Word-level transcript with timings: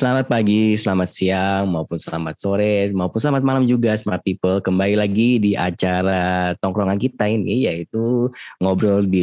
Selamat 0.00 0.32
pagi, 0.32 0.80
selamat 0.80 1.08
siang, 1.12 1.68
maupun 1.68 2.00
selamat 2.00 2.40
sore, 2.40 2.88
maupun 2.88 3.20
selamat 3.20 3.44
malam 3.44 3.68
juga 3.68 3.92
smart 4.00 4.24
people. 4.24 4.56
Kembali 4.64 4.96
lagi 4.96 5.36
di 5.36 5.52
acara 5.52 6.56
tongkrongan 6.56 6.96
kita 6.96 7.28
ini 7.28 7.68
yaitu 7.68 8.32
ngobrol 8.64 9.04
di 9.04 9.20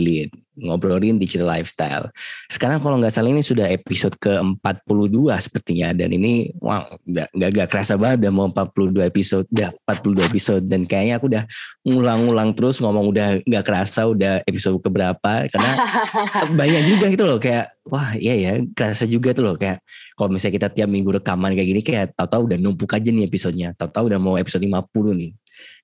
ngobrolin 0.57 1.21
digital 1.21 1.47
lifestyle. 1.47 2.09
Sekarang 2.49 2.81
kalau 2.81 2.97
nggak 2.97 3.13
salah 3.13 3.29
ini 3.29 3.45
sudah 3.45 3.69
episode 3.69 4.17
ke-42 4.17 5.29
sepertinya 5.37 5.93
dan 5.93 6.09
ini 6.11 6.49
wow 6.57 6.89
nggak 7.05 7.29
nggak 7.33 7.67
kerasa 7.69 7.95
banget 7.95 8.25
udah 8.25 8.31
mau 8.33 8.47
42 8.49 9.05
episode, 9.05 9.45
udah 9.53 9.71
42 9.85 10.29
episode 10.29 10.63
dan 10.65 10.89
kayaknya 10.89 11.21
aku 11.21 11.25
udah 11.29 11.43
ngulang-ngulang 11.85 12.49
terus 12.57 12.81
ngomong 12.81 13.13
udah 13.13 13.39
nggak 13.45 13.63
kerasa 13.63 14.09
udah 14.09 14.41
episode 14.43 14.81
keberapa 14.81 15.45
karena 15.47 15.71
banyak 16.59 16.83
juga 16.89 17.05
gitu 17.13 17.23
loh 17.23 17.37
kayak 17.37 17.77
wah 17.87 18.13
iya 18.17 18.35
ya 18.35 18.51
kerasa 18.75 19.07
juga 19.07 19.31
tuh 19.31 19.47
loh 19.47 19.55
kayak 19.55 19.79
kalau 20.17 20.29
misalnya 20.33 20.55
kita 20.59 20.67
tiap 20.73 20.89
minggu 20.91 21.09
rekaman 21.21 21.55
kayak 21.55 21.67
gini 21.69 21.81
kayak 21.81 22.05
tahu-tahu 22.13 22.53
udah 22.53 22.57
numpuk 22.59 22.91
aja 22.91 23.09
nih 23.09 23.25
episodenya 23.25 23.71
tahu-tahu 23.77 24.11
udah 24.11 24.19
mau 24.19 24.35
episode 24.35 24.63
50 24.63 24.73
nih 25.15 25.31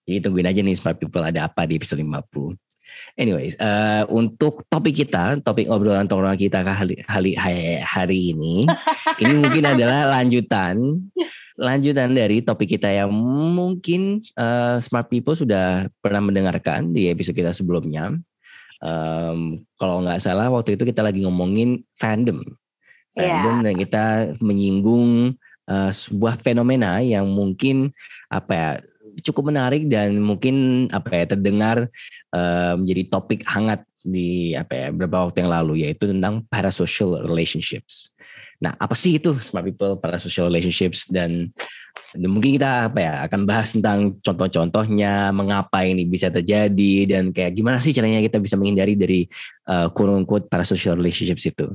jadi 0.03 0.17
tungguin 0.19 0.47
aja 0.49 0.61
nih 0.61 0.75
smart 0.75 0.97
people 0.99 1.23
ada 1.23 1.47
apa 1.47 1.63
di 1.63 1.79
episode 1.79 2.03
50 2.03 2.72
Anyways, 3.13 3.57
uh, 3.61 4.09
untuk 4.09 4.65
topik 4.67 5.05
kita, 5.05 5.37
topik 5.45 5.69
obrolan 5.69 6.09
tongkrongan 6.09 6.39
kita 6.39 6.65
hari, 6.65 6.97
hari, 7.05 7.33
hari 7.81 8.19
ini, 8.33 8.65
ini 9.21 9.33
mungkin 9.37 9.63
adalah 9.69 10.19
lanjutan, 10.19 10.97
lanjutan 11.55 12.17
dari 12.17 12.41
topik 12.41 12.77
kita 12.77 12.89
yang 12.89 13.13
mungkin 13.53 14.25
uh, 14.37 14.81
smart 14.81 15.07
people 15.13 15.37
sudah 15.37 15.85
pernah 16.01 16.25
mendengarkan 16.25 16.89
di 16.89 17.13
episode 17.13 17.37
kita 17.37 17.53
sebelumnya 17.53 18.17
um, 18.83 19.63
kalau 19.79 20.03
nggak 20.03 20.19
salah 20.19 20.51
waktu 20.51 20.75
itu 20.75 20.83
kita 20.83 21.01
lagi 21.01 21.23
ngomongin 21.23 21.81
fandom, 21.95 22.43
fandom 23.15 23.55
yeah. 23.63 23.65
dan 23.65 23.75
kita 23.79 24.05
menyinggung 24.43 25.39
uh, 25.71 25.91
sebuah 25.95 26.37
fenomena 26.43 26.99
yang 26.99 27.25
mungkin 27.31 27.95
apa 28.27 28.51
ya 28.51 28.69
cukup 29.21 29.53
menarik 29.53 29.85
dan 29.85 30.17
mungkin 30.17 30.87
apa 30.89 31.09
ya 31.13 31.25
terdengar 31.37 31.91
uh, 32.33 32.73
menjadi 32.79 33.03
topik 33.13 33.45
hangat 33.45 33.85
di 34.03 34.51
apa 34.51 34.73
ya 34.75 34.87
beberapa 34.91 35.29
waktu 35.29 35.47
yang 35.47 35.51
lalu 35.51 35.73
yaitu 35.87 36.11
tentang 36.11 36.43
parasocial 36.51 37.23
relationships. 37.23 38.11
Nah, 38.59 38.75
apa 38.79 38.95
sih 38.95 39.19
itu 39.19 39.35
smart 39.43 39.67
people 39.67 39.99
parasocial 39.99 40.47
relationships 40.47 41.07
dan 41.11 41.51
dan 42.13 42.29
mungkin 42.29 42.55
kita 42.55 42.93
apa 42.93 42.99
ya 43.01 43.13
akan 43.25 43.41
bahas 43.43 43.73
tentang 43.73 44.13
contoh-contohnya, 44.21 45.33
mengapa 45.33 45.83
ini 45.83 46.05
bisa 46.05 46.29
terjadi 46.29 46.93
dan 47.09 47.33
kayak 47.33 47.57
gimana 47.57 47.81
sih 47.81 47.91
caranya 47.91 48.21
kita 48.21 48.37
bisa 48.37 48.55
menghindari 48.55 48.93
dari 48.93 49.25
uh, 49.67 49.89
quote 49.89 50.13
unquote 50.13 50.45
para 50.47 50.63
social 50.63 50.95
relationships 50.95 51.43
itu. 51.43 51.73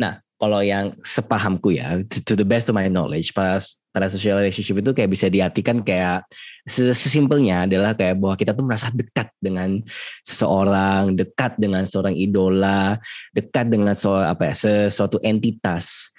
Nah, 0.00 0.24
kalau 0.44 0.60
yang 0.60 0.92
sepahamku 1.00 1.72
ya, 1.72 2.04
to 2.04 2.36
the 2.36 2.44
best 2.44 2.68
of 2.68 2.76
my 2.76 2.84
knowledge, 2.92 3.32
para 3.32 3.64
para 3.94 4.12
social 4.12 4.36
relationship 4.36 4.76
itu 4.84 4.92
kayak 4.92 5.08
bisa 5.08 5.32
diartikan 5.32 5.80
kayak 5.80 6.28
sesimpelnya 6.68 7.64
adalah 7.64 7.96
kayak 7.96 8.20
bahwa 8.20 8.36
kita 8.36 8.52
tuh 8.52 8.66
merasa 8.66 8.92
dekat 8.92 9.32
dengan 9.40 9.80
seseorang, 10.20 11.16
dekat 11.16 11.56
dengan 11.56 11.88
seorang 11.88 12.12
idola, 12.12 13.00
dekat 13.32 13.72
dengan 13.72 13.96
soal 13.96 14.28
apa 14.28 14.52
ya, 14.52 14.54
sesuatu 14.54 15.16
entitas 15.24 16.12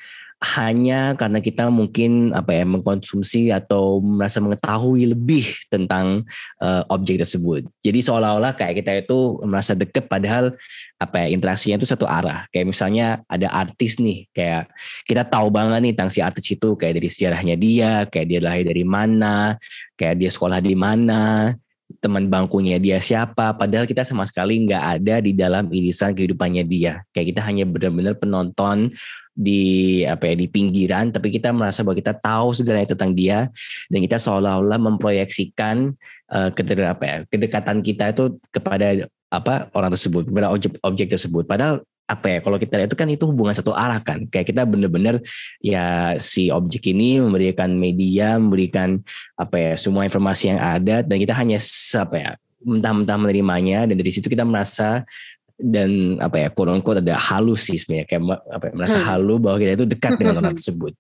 hanya 0.45 1.17
karena 1.17 1.41
kita 1.41 1.73
mungkin 1.73 2.29
apa 2.37 2.53
ya 2.53 2.63
mengkonsumsi 2.69 3.49
atau 3.49 3.97
merasa 3.97 4.37
mengetahui 4.37 5.17
lebih 5.17 5.49
tentang 5.73 6.21
uh, 6.61 6.85
objek 6.93 7.17
tersebut. 7.17 7.65
Jadi 7.81 7.99
seolah-olah 8.05 8.53
kayak 8.53 8.85
kita 8.85 8.91
itu 9.01 9.41
merasa 9.41 9.73
dekat 9.73 10.05
padahal 10.05 10.53
apa 11.01 11.25
ya 11.25 11.27
interaksinya 11.33 11.81
itu 11.81 11.89
satu 11.89 12.05
arah. 12.05 12.45
Kayak 12.53 12.77
misalnya 12.77 13.05
ada 13.25 13.49
artis 13.49 13.97
nih, 13.97 14.29
kayak 14.29 14.69
kita 15.09 15.25
tahu 15.25 15.49
banget 15.49 15.81
nih 15.81 15.93
tentang 15.97 16.13
si 16.13 16.21
artis 16.21 16.45
itu 16.45 16.77
kayak 16.77 17.01
dari 17.01 17.09
sejarahnya 17.09 17.55
dia, 17.57 17.91
kayak 18.05 18.27
dia 18.29 18.39
lahir 18.45 18.69
dari 18.69 18.85
mana, 18.85 19.57
kayak 19.97 20.21
dia 20.21 20.29
sekolah 20.29 20.61
di 20.61 20.77
mana, 20.77 21.57
teman 22.01 22.25
bangkunya 22.29 22.81
dia 22.81 22.97
siapa 22.97 23.53
padahal 23.53 23.85
kita 23.85 24.01
sama 24.01 24.25
sekali 24.25 24.57
nggak 24.65 24.83
ada 24.99 25.15
di 25.21 25.37
dalam 25.37 25.69
irisan 25.69 26.17
kehidupannya 26.17 26.65
dia 26.65 27.05
kayak 27.13 27.33
kita 27.33 27.41
hanya 27.45 27.65
benar-benar 27.65 28.17
penonton 28.17 28.89
di 29.35 30.01
apa 30.07 30.31
ya 30.31 30.35
di 30.39 30.47
pinggiran 30.47 31.11
tapi 31.11 31.27
kita 31.27 31.51
merasa 31.51 31.83
bahwa 31.83 31.99
kita 31.99 32.15
tahu 32.15 32.55
segalanya 32.55 32.95
tentang 32.95 33.11
dia 33.11 33.51
dan 33.91 33.99
kita 33.99 34.15
seolah-olah 34.15 34.79
memproyeksikan 34.79 35.91
uh, 36.31 36.49
apa 36.87 37.03
ya 37.03 37.17
kedekatan 37.27 37.83
kita 37.83 38.15
itu 38.15 38.39
kepada 38.49 39.11
apa 39.35 39.67
orang 39.75 39.91
tersebut 39.91 40.23
kepada 40.29 40.47
objek 40.53 40.71
objek 40.81 41.07
tersebut. 41.11 41.43
Padahal 41.43 41.83
apa 42.05 42.37
ya 42.37 42.39
kalau 42.39 42.61
kita 42.61 42.77
lihat 42.77 42.89
itu 42.93 42.97
kan 42.97 43.09
itu 43.09 43.25
hubungan 43.25 43.51
satu 43.51 43.73
arah 43.73 43.99
kan. 43.99 44.23
Kayak 44.29 44.55
kita 44.55 44.61
benar-benar 44.63 45.19
ya 45.59 46.15
si 46.21 46.47
objek 46.53 46.85
ini 46.93 47.19
memberikan 47.19 47.73
media 47.75 48.37
memberikan 48.37 49.01
apa 49.35 49.55
ya 49.57 49.71
semua 49.75 50.05
informasi 50.07 50.55
yang 50.55 50.61
ada 50.61 51.01
dan 51.03 51.17
kita 51.17 51.33
hanya 51.35 51.59
apa 51.99 52.15
ya 52.15 52.31
mentah-mentah 52.65 53.17
menerimanya 53.21 53.85
dan 53.85 53.95
dari 53.97 54.09
situ 54.09 54.25
kita 54.25 54.41
merasa 54.41 55.05
dan 55.55 56.19
apa 56.19 56.35
ya 56.35 56.47
quote 56.51 56.71
unquote 56.75 56.99
ada 56.99 57.15
halus 57.15 57.71
sih 57.71 57.79
sebenarnya 57.79 58.07
kayak 58.11 58.23
apa 58.51 58.63
ya, 58.67 58.73
merasa 58.75 58.99
hmm. 58.99 59.07
halu 59.07 59.35
bahwa 59.39 59.57
kita 59.63 59.71
itu 59.79 59.85
dekat 59.87 60.11
dengan 60.19 60.35
orang 60.43 60.55
tersebut. 60.59 60.93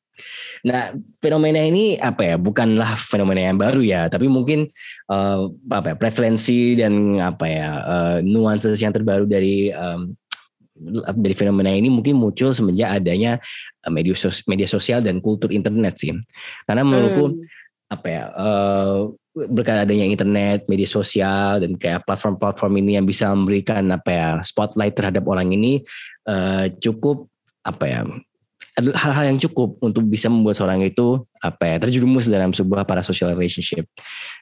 Nah 0.63 0.95
fenomena 1.19 1.59
ini 1.59 1.99
apa 1.99 2.23
ya 2.23 2.35
bukanlah 2.39 2.95
fenomena 2.95 3.51
yang 3.51 3.59
baru 3.59 3.83
ya 3.83 4.07
tapi 4.07 4.31
mungkin 4.31 4.63
uh, 5.11 5.51
apa 5.67 5.91
ya 5.91 5.95
preferensi 5.99 6.79
dan 6.79 7.19
apa 7.19 7.45
ya 7.51 7.69
uh, 7.83 8.17
nuances 8.23 8.79
yang 8.79 8.95
terbaru 8.95 9.27
dari 9.27 9.75
um, 9.75 10.15
dari 11.15 11.35
fenomena 11.35 11.71
ini 11.71 11.87
mungkin 11.87 12.19
muncul 12.19 12.51
semenjak 12.51 12.99
adanya 12.99 13.39
media 13.87 14.15
sos 14.15 14.43
media 14.47 14.67
sosial 14.67 14.99
dan 14.99 15.23
kultur 15.23 15.51
internet 15.51 15.95
sih 15.99 16.11
karena 16.67 16.83
menurutku 16.83 17.31
hmm. 17.31 17.39
apa 17.91 18.07
ya 18.07 18.23
uh, 18.35 18.99
berkat 19.35 19.83
adanya 19.83 20.07
internet, 20.07 20.63
media 20.71 20.87
sosial 20.87 21.59
dan 21.59 21.75
kayak 21.75 22.07
platform-platform 22.07 22.73
ini 22.79 22.95
yang 22.95 23.05
bisa 23.05 23.27
memberikan 23.35 23.83
apa 23.91 24.09
ya 24.09 24.29
spotlight 24.41 24.95
terhadap 24.95 25.27
orang 25.27 25.51
ini 25.51 25.83
uh, 26.23 26.71
cukup 26.79 27.27
apa 27.67 27.85
ya 27.85 28.01
hal-hal 28.75 29.31
yang 29.31 29.39
cukup 29.39 29.79
untuk 29.79 30.03
bisa 30.03 30.27
membuat 30.27 30.59
seorang 30.59 30.83
itu 30.83 31.23
apa 31.39 31.63
ya 31.63 31.75
terjerumus 31.79 32.27
dalam 32.27 32.51
sebuah 32.51 32.83
para 32.83 32.99
social 33.07 33.31
relationship. 33.31 33.87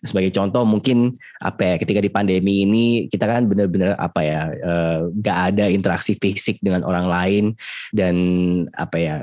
Sebagai 0.01 0.33
contoh 0.33 0.65
mungkin 0.65 1.13
apa 1.37 1.61
ya 1.61 1.75
ketika 1.77 2.01
di 2.01 2.09
pandemi 2.09 2.65
ini 2.65 3.05
kita 3.05 3.29
kan 3.29 3.45
benar-benar 3.45 3.93
apa 3.93 4.21
ya 4.25 4.41
uh, 4.49 4.99
gak 5.21 5.37
ada 5.53 5.69
interaksi 5.69 6.17
fisik 6.17 6.57
dengan 6.65 6.81
orang 6.81 7.05
lain 7.05 7.43
dan 7.93 8.15
apa 8.73 8.97
ya 8.97 9.15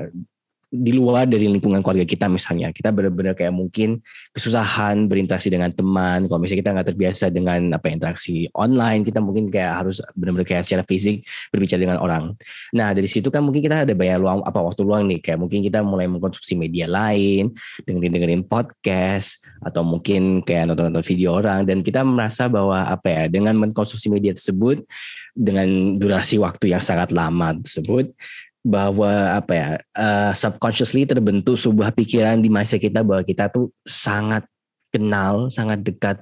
di 0.71 0.95
luar 0.95 1.27
dari 1.27 1.51
lingkungan 1.51 1.83
keluarga 1.83 2.07
kita 2.07 2.31
misalnya. 2.31 2.71
Kita 2.71 2.95
benar-benar 2.95 3.35
kayak 3.35 3.51
mungkin 3.51 3.99
kesusahan 4.31 5.11
berinteraksi 5.11 5.51
dengan 5.51 5.67
teman. 5.75 6.31
Kalau 6.31 6.39
misalnya 6.39 6.63
kita 6.63 6.71
nggak 6.71 6.87
terbiasa 6.95 7.25
dengan 7.27 7.75
apa 7.75 7.91
interaksi 7.91 8.47
online 8.55 9.03
kita 9.03 9.19
mungkin 9.19 9.51
kayak 9.51 9.83
harus 9.83 9.99
benar-benar 10.15 10.47
kayak 10.47 10.63
secara 10.63 10.87
fisik 10.87 11.27
berbicara 11.51 11.79
dengan 11.83 11.99
orang. 11.99 12.31
Nah 12.71 12.95
dari 12.95 13.11
situ 13.11 13.27
kan 13.27 13.43
mungkin 13.43 13.59
kita 13.59 13.83
ada 13.83 13.91
banyak 13.91 14.17
luang 14.23 14.39
apa 14.47 14.59
waktu 14.63 14.81
luang 14.87 15.11
nih. 15.11 15.19
Kayak 15.19 15.43
mungkin 15.43 15.59
kita 15.59 15.83
mulai 15.83 16.07
mengkonsumsi 16.07 16.55
media 16.55 16.87
lain 16.87 17.51
dengerin 17.83 18.11
dengerin 18.15 18.43
podcast 18.47 19.43
atau 19.59 19.83
mungkin 19.83 20.39
kayak 20.39 20.71
nonton-nonton 20.71 21.03
video 21.03 21.35
orang. 21.35 21.67
Dan 21.67 21.83
kita 21.83 21.99
merasa 22.07 22.47
bahwa 22.47 22.87
apa 22.87 23.11
ya 23.11 23.23
dengan 23.27 23.59
mengkonsumsi 23.59 24.07
media 24.07 24.31
tersebut 24.31 24.87
dengan 25.35 25.99
durasi 25.99 26.39
waktu 26.39 26.71
yang 26.71 26.79
sangat 26.79 27.11
lama 27.11 27.59
tersebut 27.59 28.15
bahwa 28.61 29.41
apa 29.41 29.53
ya 29.57 29.69
uh, 29.97 30.31
subconsciously 30.37 31.09
terbentuk 31.09 31.57
sebuah 31.57 31.89
pikiran 31.97 32.37
di 32.37 32.49
masa 32.49 32.77
kita 32.77 33.01
bahwa 33.01 33.25
kita 33.25 33.49
tuh 33.49 33.73
sangat 33.81 34.45
kenal, 34.93 35.49
sangat 35.49 35.81
dekat 35.81 36.21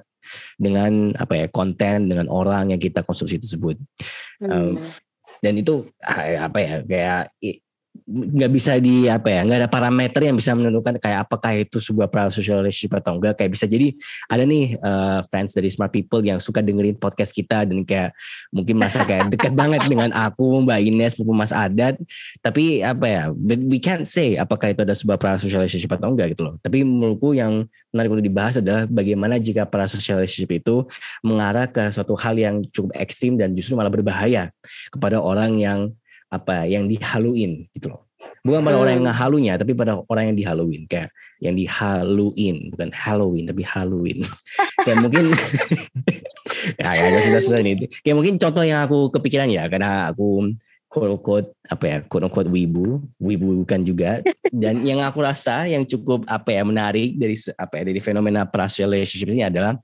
dengan 0.56 1.12
apa 1.16 1.44
ya 1.44 1.46
konten 1.52 2.08
dengan 2.08 2.28
orang 2.32 2.72
yang 2.72 2.80
kita 2.80 3.04
konsumsi 3.04 3.36
tersebut. 3.36 3.76
Hmm. 4.40 4.50
Um, 4.50 4.72
dan 5.40 5.56
itu 5.56 5.88
apa 6.04 6.58
ya 6.60 6.74
kayak 6.84 7.22
nggak 8.10 8.50
bisa 8.50 8.78
di 8.78 9.06
apa 9.06 9.30
ya 9.30 9.40
nggak 9.46 9.58
ada 9.66 9.70
parameter 9.70 10.26
yang 10.26 10.34
bisa 10.38 10.54
menentukan 10.54 10.98
kayak 10.98 11.26
apakah 11.26 11.54
itu 11.58 11.78
sebuah 11.78 12.10
social 12.30 12.62
relationship 12.62 12.98
atau 13.02 13.18
enggak 13.18 13.38
kayak 13.38 13.54
bisa 13.54 13.66
jadi 13.70 13.94
ada 14.26 14.42
nih 14.46 14.78
uh, 14.82 15.22
fans 15.30 15.54
dari 15.54 15.70
smart 15.70 15.94
people 15.94 16.22
yang 16.22 16.38
suka 16.42 16.62
dengerin 16.62 16.98
podcast 16.98 17.30
kita 17.34 17.66
dan 17.66 17.82
kayak 17.86 18.14
mungkin 18.50 18.78
masa 18.78 19.02
kayak 19.06 19.30
dekat 19.30 19.54
banget 19.54 19.82
dengan 19.86 20.10
aku 20.14 20.62
Mbak 20.66 20.80
Ines 20.86 21.14
maupun 21.18 21.36
Mas 21.38 21.54
Adat. 21.54 21.98
Tapi 22.42 22.82
apa 22.82 23.06
ya 23.06 23.22
we 23.34 23.78
can't 23.82 24.06
say 24.06 24.34
apakah 24.38 24.74
itu 24.74 24.82
ada 24.82 24.94
sebuah 24.94 25.38
social 25.38 25.62
relationship 25.62 25.90
atau 25.94 26.10
enggak 26.10 26.34
gitu 26.34 26.46
loh. 26.46 26.54
Tapi 26.62 26.82
menurutku 26.82 27.34
yang 27.34 27.66
menarik 27.90 28.10
untuk 28.10 28.26
dibahas 28.26 28.58
adalah 28.58 28.86
bagaimana 28.86 29.38
jika 29.38 29.66
para 29.66 29.86
social 29.90 30.18
relationship 30.18 30.62
itu 30.62 30.86
mengarah 31.22 31.66
ke 31.66 31.90
suatu 31.94 32.14
hal 32.18 32.38
yang 32.38 32.62
cukup 32.70 32.94
ekstrim 32.98 33.38
dan 33.38 33.54
justru 33.54 33.74
malah 33.74 33.90
berbahaya 33.90 34.50
kepada 34.90 35.18
orang 35.18 35.58
yang 35.58 35.90
apa 36.30 36.64
yang 36.70 36.86
dihaluin 36.86 37.66
gitu 37.74 37.90
loh. 37.92 38.10
Bukan 38.40 38.64
pada 38.64 38.76
hmm. 38.76 38.82
orang 38.84 38.92
yang 38.96 39.04
hmm. 39.04 39.12
ngehalunya, 39.12 39.52
tapi 39.60 39.72
pada 39.76 39.92
orang 40.08 40.24
yang 40.32 40.36
dihaluin. 40.36 40.82
Kayak 40.88 41.12
yang 41.44 41.54
dihaluin, 41.56 42.56
bukan 42.72 42.88
Halloween, 42.92 43.44
tapi 43.44 43.62
haluin. 43.64 44.18
kayak 44.84 44.98
mungkin, 45.04 45.24
ya, 46.80 46.90
ya 46.96 47.20
susah-susah 47.20 47.60
nih. 47.60 47.74
Kayak 48.00 48.16
mungkin 48.16 48.34
contoh 48.40 48.64
yang 48.64 48.80
aku 48.88 49.12
kepikiran 49.12 49.48
ya, 49.52 49.68
karena 49.68 50.08
aku 50.08 50.56
quote 50.90 51.22
quote 51.22 51.48
apa 51.70 51.84
ya 51.86 51.98
quote 52.02 52.26
unquote 52.26 52.50
wibu 52.50 52.98
wibu 53.22 53.62
bukan 53.62 53.86
juga 53.86 54.26
dan 54.50 54.82
yang 54.82 54.98
aku 55.06 55.22
rasa 55.22 55.70
yang 55.70 55.86
cukup 55.86 56.26
apa 56.26 56.50
ya 56.50 56.66
menarik 56.66 57.14
dari 57.14 57.38
apa 57.54 57.78
ya 57.78 57.82
dari 57.86 58.00
fenomena 58.02 58.42
parasocial 58.42 58.90
relationship 58.90 59.30
ini 59.30 59.46
adalah 59.46 59.78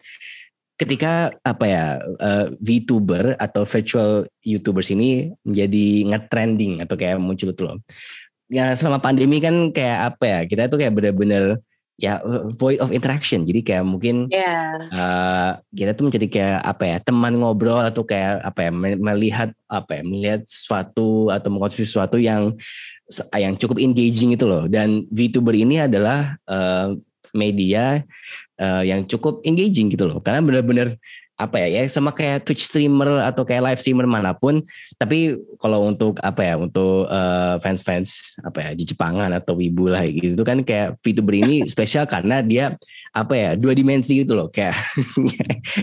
ketika 0.77 1.33
apa 1.41 1.65
ya 1.65 1.85
uh, 2.21 2.47
VTuber 2.61 3.37
atau 3.41 3.65
virtual 3.65 4.29
YouTubers 4.45 4.93
ini 4.93 5.33
menjadi 5.43 5.87
ngetrending 6.13 6.85
atau 6.85 6.95
kayak 7.01 7.17
muncul 7.21 7.53
tuh 7.57 7.65
loh. 7.73 7.79
Ya 8.47 8.77
selama 8.79 9.03
pandemi 9.03 9.43
kan 9.43 9.75
kayak 9.75 10.15
apa 10.15 10.25
ya 10.25 10.41
kita 10.47 10.71
tuh 10.71 10.79
kayak 10.79 10.95
bener-bener 10.95 11.59
ya 11.97 12.21
void 12.61 12.77
of 12.77 12.93
interaction 12.93 13.49
jadi 13.49 13.61
kayak 13.65 13.85
mungkin 13.89 14.29
yeah. 14.29 14.77
Iya. 14.77 14.93
uh, 14.93 15.51
kita 15.73 15.91
tuh 15.97 16.13
menjadi 16.13 16.27
kayak 16.29 16.61
apa 16.61 16.85
ya 16.85 16.97
teman 17.01 17.41
ngobrol 17.41 17.81
atau 17.81 18.05
kayak 18.05 18.45
apa 18.45 18.69
ya 18.69 18.71
melihat 19.01 19.49
apa 19.65 19.91
ya 19.97 20.03
melihat 20.05 20.41
sesuatu 20.45 21.33
atau 21.33 21.49
mengkonsumsi 21.49 21.89
sesuatu 21.89 22.21
yang 22.21 22.53
yang 23.33 23.57
cukup 23.57 23.81
engaging 23.81 24.37
itu 24.37 24.45
loh 24.45 24.69
dan 24.69 25.09
VTuber 25.09 25.57
ini 25.57 25.89
adalah 25.89 26.37
uh, 26.45 26.93
media 27.33 28.05
uh, 28.61 28.83
yang 28.85 29.05
cukup 29.09 29.41
engaging 29.45 29.93
gitu 29.93 30.09
loh. 30.09 30.19
Karena 30.21 30.45
benar-benar 30.45 30.97
apa 31.37 31.61
ya 31.61 31.69
ya 31.69 31.83
sama 31.85 32.17
kayak 32.17 32.49
Twitch 32.49 32.65
streamer 32.65 33.21
atau 33.21 33.45
kayak 33.45 33.61
live 33.61 33.81
streamer 33.81 34.09
mana 34.09 34.33
pun 34.33 34.65
tapi 34.97 35.37
kalau 35.61 35.85
untuk 35.85 36.17
apa 36.25 36.41
ya 36.41 36.55
untuk 36.57 37.05
uh, 37.13 37.61
fans-fans 37.61 38.41
apa 38.41 38.65
ya 38.65 38.71
di 38.73 38.89
Jepangan 38.89 39.29
atau 39.37 39.53
wibu 39.53 39.93
lah 39.93 40.09
gitu 40.09 40.33
itu 40.33 40.45
kan 40.49 40.65
kayak 40.65 40.97
VTuber 41.05 41.37
ini 41.37 41.57
spesial 41.73 42.09
karena 42.09 42.41
dia 42.41 42.81
apa 43.17 43.33
ya 43.33 43.51
dua 43.57 43.73
dimensi 43.73 44.21
gitu 44.21 44.37
loh 44.37 44.53
kayak 44.53 44.77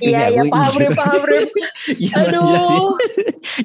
iya 0.06 0.30
iya 0.30 0.45
paham 0.45 0.94
paham 0.94 1.21
ya, 1.97 2.13
aduh. 2.30 2.94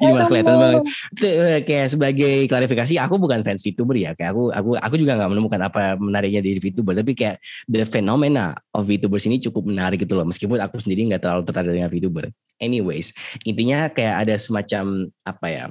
ini 0.01 0.11
mas 0.11 0.27
kelihatan 0.27 0.55
banget. 0.57 0.81
Itu 1.13 1.27
eh, 1.29 1.61
kayak 1.61 1.87
sebagai 1.93 2.35
klarifikasi 2.49 2.93
aku 2.97 3.15
bukan 3.21 3.45
fans 3.45 3.61
VTuber 3.61 3.93
ya 3.93 4.11
kayak 4.17 4.33
aku 4.33 4.43
aku 4.49 4.69
aku 4.73 4.95
juga 4.97 5.21
nggak 5.21 5.29
menemukan 5.29 5.61
apa 5.61 5.81
menariknya 6.01 6.41
dari 6.41 6.57
VTuber 6.57 6.97
tapi 6.97 7.13
kayak 7.13 7.37
the 7.69 7.85
phenomena 7.85 8.57
of 8.73 8.89
VTubers 8.89 9.29
ini 9.29 9.37
cukup 9.37 9.69
menarik 9.69 10.01
gitu 10.01 10.17
loh 10.17 10.25
meskipun 10.25 10.57
aku 10.57 10.81
sendiri 10.81 11.05
nggak 11.13 11.21
terlalu 11.21 11.45
tertarik 11.45 11.69
dengan 11.69 11.93
VTuber. 11.93 12.25
Anyways 12.57 13.13
intinya 13.45 13.87
kayak 13.93 14.25
ada 14.25 14.35
semacam 14.41 15.13
apa 15.23 15.47
ya 15.47 15.65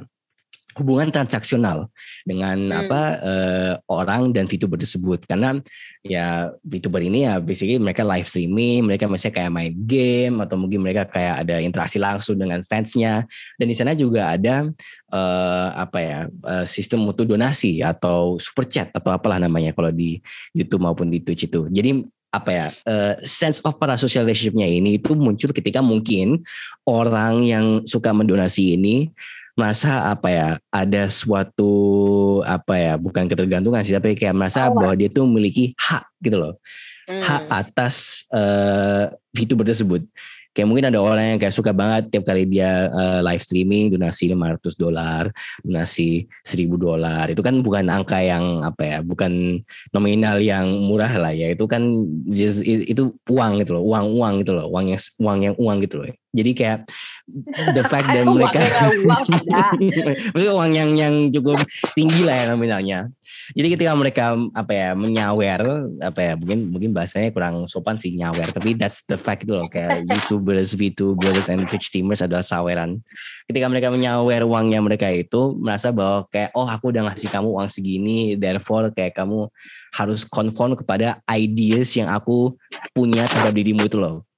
hubungan 0.79 1.11
transaksional 1.11 1.91
dengan 2.23 2.57
hmm. 2.71 2.81
apa 2.87 3.03
uh, 3.19 3.73
orang 3.91 4.31
dan 4.31 4.47
VTuber 4.47 4.79
tersebut 4.79 5.27
karena 5.27 5.59
ya 6.07 6.55
VTuber 6.63 7.03
ini 7.03 7.27
ya 7.27 7.43
basically 7.43 7.77
mereka 7.77 8.07
live 8.07 8.25
streaming, 8.25 8.87
mereka 8.87 9.11
misalnya 9.11 9.35
kayak 9.43 9.53
main 9.53 9.75
game 9.75 10.39
atau 10.41 10.57
mungkin 10.57 10.81
mereka 10.81 11.05
kayak 11.11 11.45
ada 11.45 11.59
interaksi 11.59 11.99
langsung 11.99 12.39
dengan 12.39 12.63
fansnya 12.63 13.27
dan 13.59 13.67
di 13.67 13.75
sana 13.75 13.93
juga 13.99 14.33
ada 14.33 14.71
uh, 15.11 15.69
apa 15.75 15.99
ya 15.99 16.19
uh, 16.47 16.65
sistem 16.65 17.03
mutu 17.03 17.27
donasi 17.27 17.83
atau 17.83 18.39
super 18.39 18.65
chat 18.65 18.89
atau 18.95 19.11
apalah 19.11 19.43
namanya 19.43 19.75
kalau 19.75 19.91
di 19.91 20.23
YouTube 20.55 20.87
maupun 20.87 21.11
di 21.11 21.21
Twitch 21.21 21.51
itu. 21.51 21.67
Jadi 21.69 22.07
apa 22.29 22.51
ya 22.53 22.67
uh, 22.85 23.15
sense 23.25 23.65
of 23.65 23.81
parasocial 23.81 24.29
relationshipnya 24.29 24.69
ini 24.69 25.01
itu 25.01 25.17
muncul 25.17 25.49
ketika 25.49 25.81
mungkin 25.81 26.45
orang 26.85 27.41
yang 27.41 27.67
suka 27.89 28.13
mendonasi 28.13 28.77
ini 28.77 29.09
merasa 29.59 30.07
apa 30.07 30.29
ya 30.31 30.49
ada 30.71 31.11
suatu 31.11 31.73
apa 32.47 32.79
ya 32.79 32.95
bukan 32.95 33.27
ketergantungan 33.27 33.83
sih 33.83 33.91
tapi 33.91 34.15
kayak 34.15 34.39
merasa 34.39 34.71
oh, 34.71 34.79
bahwa 34.79 34.95
dia 34.95 35.11
tuh 35.11 35.27
memiliki 35.27 35.75
hak 35.75 36.07
gitu 36.23 36.39
loh 36.39 36.55
hmm. 37.11 37.19
hak 37.19 37.43
atas 37.51 38.23
uh, 38.31 39.11
VTuber 39.35 39.67
tersebut 39.67 40.07
kayak 40.59 40.67
mungkin 40.75 40.91
ada 40.91 40.99
orang 40.99 41.37
yang 41.37 41.39
kayak 41.39 41.55
suka 41.55 41.71
banget 41.71 42.11
tiap 42.11 42.27
kali 42.27 42.43
dia 42.43 42.91
uh, 42.91 43.23
live 43.23 43.39
streaming 43.39 43.95
donasi 43.95 44.27
500 44.35 44.75
dolar, 44.75 45.31
donasi 45.63 46.27
1000 46.43 46.67
dolar. 46.75 47.31
Itu 47.31 47.47
kan 47.47 47.63
bukan 47.63 47.87
angka 47.87 48.19
yang 48.19 48.67
apa 48.67 48.83
ya, 48.83 48.99
bukan 49.07 49.63
nominal 49.95 50.43
yang 50.43 50.67
murah 50.83 51.15
lah 51.15 51.31
ya. 51.31 51.55
Itu 51.55 51.71
kan 51.71 51.87
just, 52.27 52.67
itu 52.67 53.15
uang 53.31 53.63
gitu 53.63 53.79
loh, 53.79 53.87
uang-uang 53.87 54.43
gitu 54.43 54.59
loh, 54.59 54.67
uang 54.67 54.91
yang 54.91 55.01
uang 55.23 55.39
yang 55.47 55.55
uang 55.55 55.79
gitu 55.87 55.95
loh. 56.03 56.11
Jadi 56.35 56.51
kayak 56.59 56.79
the 57.77 57.85
fact 57.85 58.09
that 58.09 58.25
mereka 58.25 58.61
maksudnya 60.33 60.53
uang 60.57 60.73
yang 60.73 60.91
yang 60.97 61.15
cukup 61.29 61.61
tinggi 61.93 62.25
lah 62.25 62.35
ya 62.35 62.45
nominalnya. 62.53 63.01
Jadi 63.53 63.77
ketika 63.77 63.93
mereka 63.97 64.37
apa 64.57 64.73
ya 64.73 64.89
menyawer 64.97 65.61
apa 66.01 66.21
ya 66.21 66.33
mungkin 66.37 66.69
mungkin 66.73 66.91
bahasanya 66.97 67.33
kurang 67.33 67.69
sopan 67.69 67.97
sih 68.01 68.13
nyawer 68.17 68.49
tapi 68.53 68.77
that's 68.77 69.05
the 69.09 69.17
fact 69.17 69.45
itu 69.45 69.53
loh 69.57 69.69
kayak 69.69 70.05
YouTubers, 70.09 70.77
VTubers 70.77 71.53
and 71.53 71.69
Twitch 71.69 71.93
streamers 71.93 72.25
adalah 72.25 72.45
saweran. 72.45 73.01
Ketika 73.49 73.69
mereka 73.69 73.89
menyawer 73.93 74.45
uangnya 74.45 74.81
mereka 74.81 75.09
itu 75.13 75.57
merasa 75.61 75.93
bahwa 75.93 76.29
kayak 76.33 76.53
oh 76.57 76.69
aku 76.69 76.93
udah 76.93 77.13
ngasih 77.13 77.29
kamu 77.29 77.49
uang 77.53 77.69
segini 77.69 78.37
therefore 78.37 78.89
kayak 78.93 79.17
kamu 79.17 79.49
harus 79.93 80.25
conform 80.29 80.77
kepada 80.77 81.21
ideas 81.33 81.97
yang 81.97 82.13
aku 82.13 82.57
punya 82.93 83.25
terhadap 83.25 83.57
dirimu 83.57 83.89
itu 83.89 83.97
loh 83.97 84.29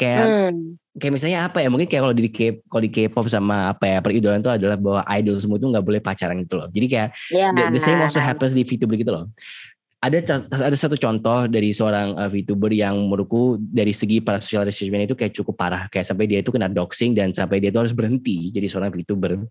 kayak 0.00 0.54
hmm. 0.56 0.80
Kayak 1.00 1.12
misalnya 1.16 1.48
apa 1.48 1.64
ya 1.64 1.72
mungkin 1.72 1.88
kayak 1.88 2.02
kalau 2.04 2.14
di 2.14 2.28
K 2.28 2.38
kalau 2.68 2.82
di 2.84 2.90
K-pop 2.92 3.26
sama 3.32 3.72
apa 3.72 3.88
ya 3.88 3.98
peridolan 4.04 4.44
itu 4.44 4.52
adalah 4.52 4.76
bahwa 4.76 5.00
idol 5.16 5.40
semua 5.40 5.56
itu 5.56 5.66
nggak 5.72 5.84
boleh 5.84 6.00
pacaran 6.04 6.36
gitu 6.44 6.60
loh 6.60 6.68
jadi 6.68 6.86
kayak 6.86 7.08
yeah. 7.32 7.50
the, 7.56 7.74
the 7.74 7.80
same 7.80 7.98
also 7.98 8.20
happens 8.20 8.52
di 8.52 8.60
VTuber 8.62 9.00
gitu 9.00 9.10
loh 9.10 9.32
ada 10.00 10.40
ada 10.48 10.76
satu 10.80 10.96
contoh 10.96 11.44
dari 11.44 11.76
seorang 11.76 12.16
uh, 12.16 12.24
VTuber 12.24 12.72
yang 12.72 12.96
menurutku 13.04 13.60
dari 13.60 13.92
segi 13.92 14.24
para 14.24 14.40
social 14.40 14.64
relationship 14.64 15.12
itu 15.12 15.16
kayak 15.16 15.32
cukup 15.36 15.60
parah. 15.60 15.92
Kayak 15.92 16.08
sampai 16.08 16.24
dia 16.24 16.40
itu 16.40 16.48
kena 16.48 16.72
doxing 16.72 17.12
dan 17.12 17.36
sampai 17.36 17.60
dia 17.60 17.68
itu 17.68 17.76
harus 17.76 17.92
berhenti 17.92 18.48
jadi 18.48 18.64
seorang 18.64 18.88
VTuber. 18.96 19.44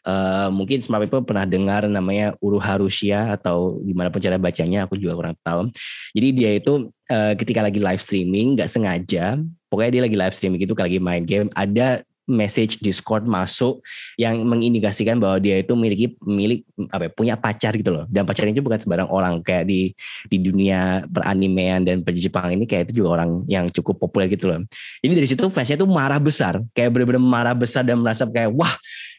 Uh, 0.00 0.48
mungkin 0.48 0.80
semua 0.80 1.04
people 1.04 1.20
pernah 1.20 1.44
dengar 1.44 1.84
namanya 1.84 2.32
Uru 2.40 2.56
Harusia 2.56 3.36
atau 3.36 3.76
gimana 3.84 4.08
pun 4.08 4.24
cara 4.24 4.40
bacanya 4.40 4.88
aku 4.88 4.96
juga 4.96 5.20
kurang 5.20 5.36
tahu. 5.44 5.68
Jadi 6.16 6.28
dia 6.32 6.50
itu 6.56 6.88
uh, 7.12 7.32
ketika 7.36 7.60
lagi 7.60 7.76
live 7.76 8.00
streaming 8.00 8.56
nggak 8.56 8.72
sengaja 8.72 9.36
pokoknya 9.70 9.90
dia 10.00 10.02
lagi 10.08 10.16
live 10.16 10.34
streaming 10.34 10.60
itu 10.64 10.74
lagi 10.74 10.98
main 10.98 11.22
game 11.22 11.52
ada 11.54 12.02
message 12.28 12.78
Discord 12.82 13.24
masuk 13.24 13.80
yang 14.20 14.42
mengindikasikan 14.44 15.16
bahwa 15.16 15.40
dia 15.40 15.60
itu 15.60 15.72
memiliki 15.72 16.06
milik 16.22 16.66
apa 16.92 17.08
ya, 17.08 17.10
punya 17.10 17.34
pacar 17.38 17.72
gitu 17.76 17.90
loh. 17.92 18.04
Dan 18.08 18.28
pacarnya 18.28 18.52
itu 18.52 18.64
bukan 18.64 18.78
sembarang 18.80 19.08
orang 19.08 19.40
kayak 19.40 19.64
di 19.68 19.92
di 20.28 20.36
dunia 20.40 21.04
peranimean 21.08 21.86
dan 21.86 22.04
Jepang 22.10 22.52
ini 22.52 22.68
kayak 22.68 22.90
itu 22.90 23.02
juga 23.04 23.22
orang 23.22 23.46
yang 23.46 23.70
cukup 23.72 23.96
populer 24.02 24.28
gitu 24.28 24.50
loh. 24.50 24.60
Jadi 25.00 25.12
dari 25.14 25.28
situ 25.28 25.42
fansnya 25.48 25.80
tuh 25.80 25.88
marah 25.88 26.20
besar, 26.20 26.60
kayak 26.74 26.90
benar-benar 26.92 27.22
marah 27.22 27.54
besar 27.56 27.86
dan 27.86 28.02
merasa 28.02 28.28
kayak 28.28 28.52
wah 28.52 28.74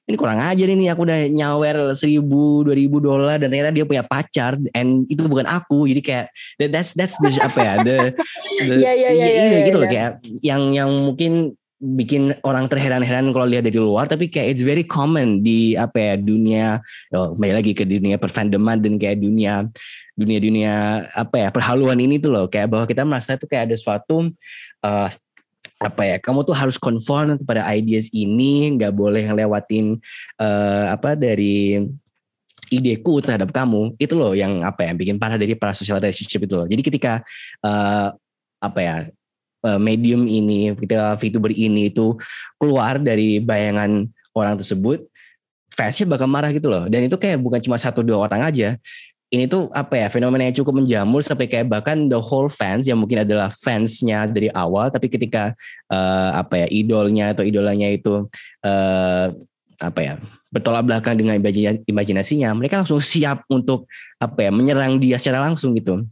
ini 0.09 0.17
kurang 0.19 0.43
aja 0.43 0.63
nih 0.65 0.89
aku 0.91 1.07
udah 1.07 1.19
nyawer 1.29 1.95
seribu 1.95 2.65
dua 2.65 2.75
ribu 2.75 2.97
dolar 2.97 3.37
dan 3.37 3.53
ternyata 3.53 3.71
dia 3.71 3.85
punya 3.87 4.03
pacar 4.03 4.57
and 4.73 5.07
itu 5.07 5.23
bukan 5.29 5.45
aku 5.45 5.85
jadi 5.87 6.01
kayak 6.01 6.25
that's 6.73 6.91
that's 6.97 7.15
the 7.23 7.31
apa 7.37 7.59
ya 7.61 7.73
the, 7.85 7.97
the 8.67 8.75
yeah, 8.81 8.95
yeah, 8.97 9.13
yeah, 9.13 9.29
yeah, 9.29 9.47
yeah, 9.47 9.63
gitu 9.69 9.77
yeah. 9.77 9.83
loh 9.85 9.89
kayak 9.89 10.11
yang 10.43 10.61
yang 10.75 10.89
mungkin 10.91 11.55
bikin 11.81 12.37
orang 12.45 12.69
terheran-heran 12.69 13.33
kalau 13.33 13.49
lihat 13.49 13.65
dari 13.65 13.81
luar 13.81 14.05
tapi 14.05 14.29
kayak 14.29 14.53
it's 14.53 14.61
very 14.61 14.85
common 14.85 15.41
di 15.41 15.73
apa 15.73 15.97
ya 15.97 16.13
dunia 16.13 16.77
oh, 17.17 17.33
kembali 17.33 17.53
lagi 17.57 17.73
ke 17.73 17.89
dunia 17.89 18.21
perfandoman 18.21 18.77
dan 18.77 19.01
kayak 19.01 19.17
dunia 19.17 19.65
dunia-dunia 20.21 21.05
apa 21.17 21.35
ya 21.41 21.49
perhaluan 21.49 21.97
ini 21.97 22.21
tuh 22.21 22.29
loh. 22.29 22.45
Kayak 22.45 22.69
bahwa 22.69 22.85
kita 22.85 23.01
merasa 23.01 23.33
itu 23.33 23.49
kayak 23.49 23.73
ada 23.73 23.77
suatu 23.77 24.29
uh, 24.85 25.09
apa 25.81 26.03
ya 26.05 26.17
kamu 26.21 26.45
tuh 26.45 26.53
harus 26.53 26.77
conform 26.77 27.41
kepada 27.41 27.65
ideas 27.73 28.13
ini 28.13 28.77
nggak 28.77 28.93
boleh 28.93 29.25
ngelewatin 29.25 29.97
uh, 30.37 30.93
apa 30.93 31.17
dari 31.17 31.81
ideku 32.69 33.19
terhadap 33.25 33.49
kamu. 33.49 33.97
Itu 33.97 34.13
loh 34.19 34.37
yang 34.37 34.61
apa 34.61 34.85
ya 34.85 34.91
bikin 34.93 35.17
parah 35.17 35.41
dari 35.41 35.57
para 35.57 35.73
social 35.73 35.97
relationship 35.97 36.45
itu 36.45 36.53
loh. 36.53 36.67
Jadi 36.69 36.81
ketika 36.85 37.25
uh, 37.65 38.13
apa 38.61 38.79
ya 38.79 38.95
medium 39.77 40.25
ini, 40.25 40.73
ketika 40.73 41.13
VTuber 41.17 41.53
ini 41.53 41.93
itu 41.93 42.17
keluar 42.57 42.97
dari 42.97 43.37
bayangan 43.37 44.09
orang 44.33 44.57
tersebut, 44.57 45.05
fansnya 45.77 46.09
bakal 46.09 46.27
marah 46.27 46.51
gitu 46.51 46.67
loh. 46.67 46.89
Dan 46.89 47.05
itu 47.07 47.15
kayak 47.15 47.39
bukan 47.39 47.61
cuma 47.61 47.77
satu 47.77 48.01
dua 48.01 48.25
orang 48.25 48.45
aja. 48.47 48.75
Ini 49.31 49.47
tuh 49.47 49.71
apa 49.71 49.95
ya 49.95 50.07
fenomena 50.11 50.43
yang 50.43 50.59
cukup 50.59 50.83
menjamur 50.83 51.23
sampai 51.23 51.47
kayak 51.47 51.71
bahkan 51.71 52.11
the 52.11 52.19
whole 52.19 52.51
fans 52.51 52.83
yang 52.83 52.99
mungkin 52.99 53.23
adalah 53.23 53.47
fansnya 53.47 54.27
dari 54.27 54.51
awal, 54.51 54.91
tapi 54.91 55.07
ketika 55.07 55.55
uh, 55.87 56.35
apa 56.35 56.65
ya 56.65 56.67
idolnya 56.67 57.31
atau 57.31 57.47
idolanya 57.47 57.87
itu 57.87 58.27
uh, 58.67 59.27
apa 59.79 59.99
ya 60.03 60.13
bertolak 60.51 60.83
belakang 60.83 61.15
dengan 61.15 61.39
imajinasinya, 61.87 62.51
mereka 62.51 62.83
langsung 62.83 62.99
siap 62.99 63.47
untuk 63.47 63.87
apa 64.19 64.35
ya 64.45 64.51
menyerang 64.51 64.99
dia 64.99 65.15
secara 65.15 65.47
langsung 65.47 65.79
gitu. 65.79 66.03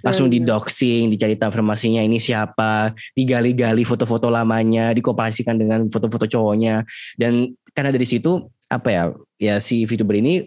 Langsung 0.00 0.26
di 0.32 0.40
doxing, 0.42 1.12
dicari 1.12 1.36
tahu 1.36 1.52
informasinya 1.52 2.00
ini 2.02 2.16
siapa, 2.20 2.92
digali-gali 3.12 3.82
foto-foto 3.84 4.28
lamanya, 4.28 4.92
dikomparasikan 4.96 5.56
dengan 5.56 5.86
foto-foto 5.92 6.26
cowoknya. 6.26 6.84
Dan 7.16 7.54
karena 7.76 7.92
dari 7.92 8.08
situ 8.08 8.48
apa 8.66 8.88
ya 8.90 9.02
ya 9.38 9.54
si 9.62 9.86
VTuber 9.86 10.18
ini 10.18 10.42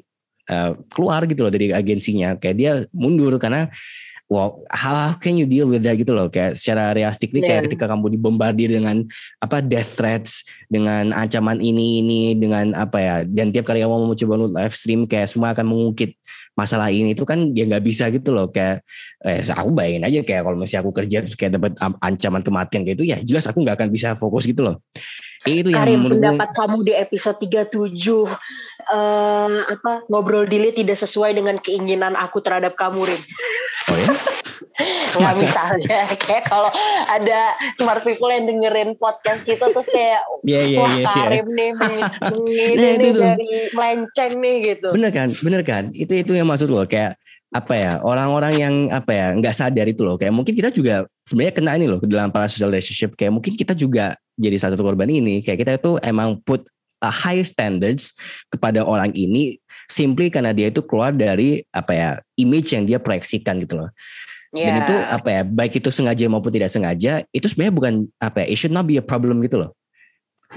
uh, 0.51 0.75
keluar 0.91 1.23
gitu 1.29 1.45
loh 1.45 1.53
dari 1.53 1.71
agensinya. 1.71 2.35
Kayak 2.35 2.55
dia 2.57 2.71
mundur 2.91 3.37
karena 3.37 3.69
wow, 4.29 4.61
how 4.69 5.17
can 5.17 5.35
you 5.35 5.49
deal 5.49 5.65
with 5.65 5.81
that 5.81 5.97
gitu 5.97 6.13
loh 6.13 6.29
kayak 6.29 6.53
secara 6.53 6.93
realistik 6.93 7.33
nih 7.33 7.41
kayak 7.43 7.57
Yeah. 7.59 7.65
ketika 7.65 7.85
kamu 7.89 8.13
dibombardir 8.13 8.69
dengan 8.69 9.03
apa 9.41 9.59
death 9.59 9.97
threats 9.97 10.45
dengan 10.69 11.09
ancaman 11.11 11.57
ini 11.57 11.99
ini 12.05 12.21
dengan 12.37 12.77
apa 12.77 12.97
ya 13.01 13.15
dan 13.25 13.49
tiap 13.49 13.65
kali 13.65 13.81
kamu 13.81 14.05
mau 14.05 14.13
coba 14.13 14.33
live 14.61 14.75
stream 14.77 15.09
kayak 15.09 15.27
semua 15.33 15.51
akan 15.57 15.65
mengungkit 15.65 16.13
masalah 16.53 16.93
ini 16.93 17.17
itu 17.17 17.25
kan 17.25 17.51
ya 17.57 17.65
nggak 17.65 17.81
bisa 17.81 18.07
gitu 18.13 18.29
loh 18.29 18.53
kayak 18.53 18.85
eh 19.25 19.41
aku 19.41 19.73
bayangin 19.73 20.05
aja 20.05 20.19
kayak 20.21 20.45
kalau 20.45 20.55
misalnya 20.61 20.81
aku 20.85 20.91
kerja 20.93 21.17
terus 21.25 21.35
kayak 21.35 21.57
dapat 21.57 21.71
am- 21.81 21.99
ancaman 21.99 22.43
kematian 22.45 22.85
kayak 22.85 22.97
itu 23.01 23.05
ya 23.09 23.17
jelas 23.23 23.49
aku 23.49 23.65
nggak 23.65 23.75
akan 23.81 23.89
bisa 23.89 24.13
fokus 24.13 24.45
gitu 24.45 24.61
loh 24.61 24.77
itu 25.47 25.71
yang 25.71 25.87
Karim 25.87 26.01
pendapat 26.11 26.51
kamu 26.51 26.77
di 26.83 26.93
episode 26.99 27.39
37 27.39 27.79
eh 28.91 29.57
apa 29.71 30.03
ngobrol 30.11 30.43
dili 30.43 30.75
tidak 30.75 30.99
sesuai 30.99 31.31
dengan 31.31 31.55
keinginan 31.63 32.13
aku 32.19 32.43
terhadap 32.43 32.75
kamu 32.75 33.07
Rin. 33.07 33.21
Oh 33.89 33.97
ya 33.99 34.09
Nggak 35.09 35.35
misalnya 35.43 35.99
kayak 36.15 36.43
kalau 36.47 36.71
ada 37.09 37.51
smart 37.75 37.99
people 38.05 38.31
yang 38.31 38.47
dengerin 38.47 38.95
podcast 38.95 39.43
kita 39.43 39.67
terus 39.69 39.89
kayak 39.91 40.23
Iya 40.45 40.61
iya 40.63 40.77
wah 40.79 40.87
iya. 40.87 41.01
iya. 41.03 41.07
Karim 41.11 41.47
nih 41.51 41.69
meng- 41.79 41.99
mengini 42.31 42.75
Nah, 42.79 42.91
itu 42.95 43.01
nih 43.03 43.11
tuh. 43.11 43.21
dari 43.23 43.51
melenceng 43.75 44.33
nih 44.39 44.55
gitu. 44.63 44.87
Bener 44.95 45.11
kan, 45.11 45.29
bener 45.43 45.61
kan. 45.67 45.83
Itu 45.91 46.13
itu 46.15 46.31
yang 46.31 46.47
maksud 46.47 46.71
lo 46.71 46.87
kayak 46.87 47.19
apa 47.49 47.73
ya 47.73 47.93
orang-orang 48.05 48.53
yang 48.61 48.73
apa 48.93 49.09
ya 49.09 49.27
nggak 49.33 49.57
sadar 49.57 49.89
itu 49.89 50.05
loh 50.05 50.21
kayak 50.21 50.29
mungkin 50.29 50.53
kita 50.53 50.69
juga 50.69 51.09
sebenarnya 51.25 51.53
kena 51.57 51.81
ini 51.81 51.89
loh 51.89 51.97
dalam 52.05 52.29
para 52.29 52.45
social 52.45 52.69
relationship 52.69 53.17
kayak 53.17 53.33
mungkin 53.33 53.57
kita 53.57 53.73
juga 53.73 54.13
jadi 54.37 54.53
salah 54.61 54.77
satu 54.77 54.85
korban 54.85 55.09
ini 55.09 55.41
kayak 55.41 55.57
kita 55.57 55.71
itu 55.81 55.97
emang 56.05 56.37
put 56.45 56.69
a 57.01 57.09
high 57.09 57.41
standards 57.41 58.13
kepada 58.53 58.85
orang 58.85 59.09
ini 59.17 59.57
simply 59.89 60.29
karena 60.29 60.53
dia 60.53 60.69
itu 60.69 60.85
keluar 60.85 61.11
dari 61.11 61.65
apa 61.73 61.91
ya 61.91 62.09
image 62.37 62.71
yang 62.77 62.85
dia 62.85 63.01
proyeksikan 63.01 63.57
gitu 63.59 63.81
loh 63.83 63.89
dan 64.49 64.73
Ya. 64.73 64.81
itu 64.81 64.95
apa 64.97 65.29
ya 65.29 65.41
baik 65.45 65.77
itu 65.77 65.93
sengaja 65.93 66.25
maupun 66.25 66.49
tidak 66.49 66.73
sengaja 66.73 67.21
itu 67.29 67.45
sebenarnya 67.45 67.75
bukan 67.75 67.93
apa 68.17 68.41
ya 68.41 68.45
it 68.49 68.57
should 68.57 68.73
not 68.73 68.89
be 68.89 68.97
a 68.97 69.05
problem 69.05 69.45
gitu 69.45 69.61
loh 69.61 69.77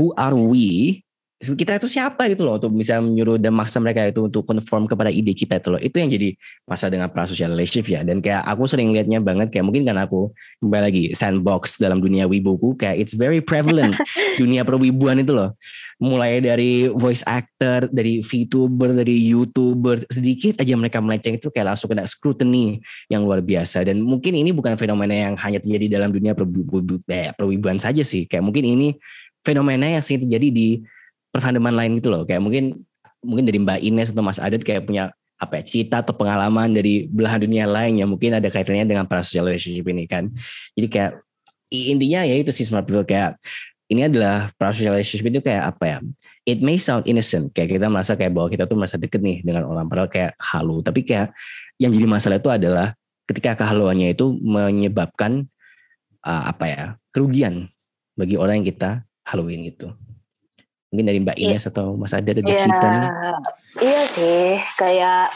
who 0.00 0.16
are 0.16 0.32
we 0.32 1.00
kita 1.42 1.82
itu 1.82 1.90
siapa 1.90 2.30
gitu 2.30 2.46
loh 2.46 2.54
untuk 2.54 2.70
bisa 2.70 3.02
menyuruh 3.02 3.34
dan 3.34 3.50
maksa 3.50 3.82
mereka 3.82 4.06
itu 4.06 4.30
untuk 4.30 4.46
conform 4.46 4.86
kepada 4.86 5.10
ide 5.10 5.34
kita 5.34 5.58
itu 5.58 5.68
loh. 5.74 5.80
Itu 5.82 5.98
yang 5.98 6.14
jadi 6.14 6.38
masalah 6.70 6.90
dengan 6.94 7.08
parasocial 7.10 7.50
relationship 7.50 7.90
ya. 7.90 8.06
Dan 8.06 8.22
kayak 8.22 8.46
aku 8.46 8.70
sering 8.70 8.94
lihatnya 8.94 9.18
banget 9.18 9.50
kayak 9.50 9.66
mungkin 9.66 9.82
karena 9.82 10.06
aku 10.06 10.30
kembali 10.62 10.82
lagi 10.86 11.04
sandbox 11.18 11.82
dalam 11.82 11.98
dunia 11.98 12.30
wibuku 12.30 12.78
kayak 12.78 13.02
it's 13.02 13.18
very 13.18 13.42
prevalent 13.42 13.98
dunia 14.40 14.62
perwibuan 14.62 15.18
itu 15.18 15.34
loh. 15.34 15.58
Mulai 15.98 16.38
dari 16.38 16.86
voice 16.94 17.26
actor 17.26 17.90
dari 17.90 18.22
VTuber 18.22 18.94
dari 19.02 19.18
YouTuber 19.34 20.06
sedikit 20.14 20.62
aja 20.62 20.78
mereka 20.78 21.02
melenceng 21.02 21.42
itu 21.42 21.50
kayak 21.50 21.74
langsung 21.74 21.90
kena 21.90 22.06
scrutiny 22.06 22.78
yang 23.10 23.26
luar 23.26 23.42
biasa. 23.42 23.82
Dan 23.82 23.98
mungkin 24.06 24.38
ini 24.38 24.54
bukan 24.54 24.78
fenomena 24.78 25.10
yang 25.10 25.34
hanya 25.42 25.58
terjadi 25.58 25.98
dalam 25.98 26.14
dunia 26.14 26.38
eh, 26.38 27.34
perwibuan 27.34 27.82
saja 27.82 28.06
sih. 28.06 28.30
Kayak 28.30 28.46
mungkin 28.46 28.62
ini 28.62 28.94
fenomena 29.42 29.90
yang 29.90 30.02
sering 30.02 30.22
terjadi 30.22 30.48
di 30.54 30.68
perfandoman 31.32 31.72
lain 31.72 31.98
gitu 31.98 32.12
loh. 32.12 32.22
Kayak 32.28 32.44
mungkin 32.44 32.84
mungkin 33.24 33.44
dari 33.48 33.58
Mbak 33.58 33.80
Ines 33.82 34.08
atau 34.12 34.22
Mas 34.22 34.38
Adet 34.38 34.62
kayak 34.62 34.84
punya 34.84 35.10
apa 35.40 35.58
ya 35.58 35.62
cerita 35.66 35.98
atau 36.04 36.14
pengalaman 36.14 36.70
dari 36.70 37.10
belahan 37.10 37.42
dunia 37.42 37.66
lain 37.66 37.98
yang 37.98 38.06
mungkin 38.06 38.38
ada 38.38 38.46
kaitannya 38.46 38.86
dengan 38.86 39.10
parasocial 39.10 39.50
relationship 39.50 39.88
ini 39.90 40.06
kan. 40.06 40.30
Jadi 40.78 40.86
kayak 40.86 41.12
intinya 41.72 42.20
ya 42.22 42.38
itu 42.38 42.54
sih 42.54 42.62
smart 42.62 42.86
people. 42.86 43.02
Kayak 43.02 43.40
ini 43.90 44.06
adalah 44.06 44.54
parasocial 44.54 44.94
relationship 44.94 45.26
itu 45.34 45.40
kayak 45.42 45.74
apa 45.74 45.84
ya 45.88 45.98
it 46.46 46.62
may 46.62 46.78
sound 46.78 47.08
innocent. 47.10 47.50
Kayak 47.50 47.80
kita 47.80 47.86
merasa 47.90 48.14
kayak 48.14 48.30
bahwa 48.30 48.46
kita 48.52 48.70
tuh 48.70 48.76
merasa 48.78 48.94
deket 49.00 49.18
nih 49.18 49.42
dengan 49.42 49.66
orang 49.66 49.90
padahal 49.90 50.06
kayak 50.12 50.38
halu. 50.38 50.78
Tapi 50.84 51.00
kayak 51.02 51.34
yang 51.82 51.90
jadi 51.90 52.06
masalah 52.06 52.38
itu 52.38 52.50
adalah 52.52 52.94
ketika 53.26 53.58
kehaluannya 53.58 54.14
itu 54.14 54.38
menyebabkan 54.38 55.50
uh, 56.22 56.44
apa 56.50 56.64
ya 56.68 56.82
kerugian 57.10 57.70
bagi 58.14 58.38
orang 58.38 58.62
yang 58.62 58.68
kita 58.68 58.90
haluin 59.26 59.66
gitu 59.66 59.94
mungkin 60.92 61.08
dari 61.08 61.18
Mbak 61.24 61.36
Iya. 61.40 61.48
Ines 61.56 61.64
atau 61.72 61.96
Mas 61.96 62.12
Ada 62.12 62.36
ada 62.36 62.44
Iya, 62.44 62.58
cerita 62.60 62.86
nih 62.92 63.10
iya 63.80 64.02
sih 64.04 64.60
kayak 64.76 65.32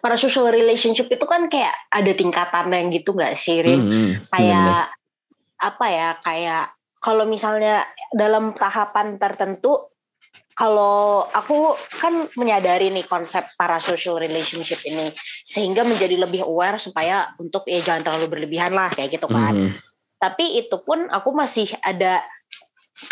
para 0.00 0.16
social 0.16 0.48
relationship 0.48 1.12
itu 1.12 1.28
kan 1.28 1.52
kayak 1.52 1.76
ada 1.92 2.12
tingkatan 2.16 2.72
yang 2.72 2.88
gitu 2.88 3.12
nggak 3.12 3.36
sih 3.36 3.60
Rin? 3.60 3.76
Hmm, 3.76 3.92
hmm, 3.92 4.12
kayak 4.32 4.82
apa 5.60 5.86
ya 5.92 6.08
kayak 6.24 6.64
kalau 6.96 7.28
misalnya 7.28 7.84
dalam 8.16 8.56
tahapan 8.56 9.20
tertentu 9.20 9.92
kalau 10.56 11.28
aku 11.28 11.76
kan 12.00 12.32
menyadari 12.40 12.88
nih 12.88 13.04
konsep 13.04 13.44
para 13.60 13.76
social 13.76 14.16
relationship 14.16 14.80
ini 14.88 15.12
sehingga 15.44 15.84
menjadi 15.84 16.16
lebih 16.16 16.48
aware 16.48 16.80
supaya 16.80 17.36
untuk 17.36 17.68
ya 17.68 17.84
jangan 17.84 18.08
terlalu 18.08 18.32
berlebihan 18.32 18.72
lah 18.72 18.88
kayak 18.88 19.20
gitu 19.20 19.28
kan. 19.28 19.52
Mhm. 19.52 19.76
Tapi 20.16 20.64
itu 20.64 20.80
pun 20.80 21.12
aku 21.12 21.36
masih 21.36 21.68
ada 21.84 22.24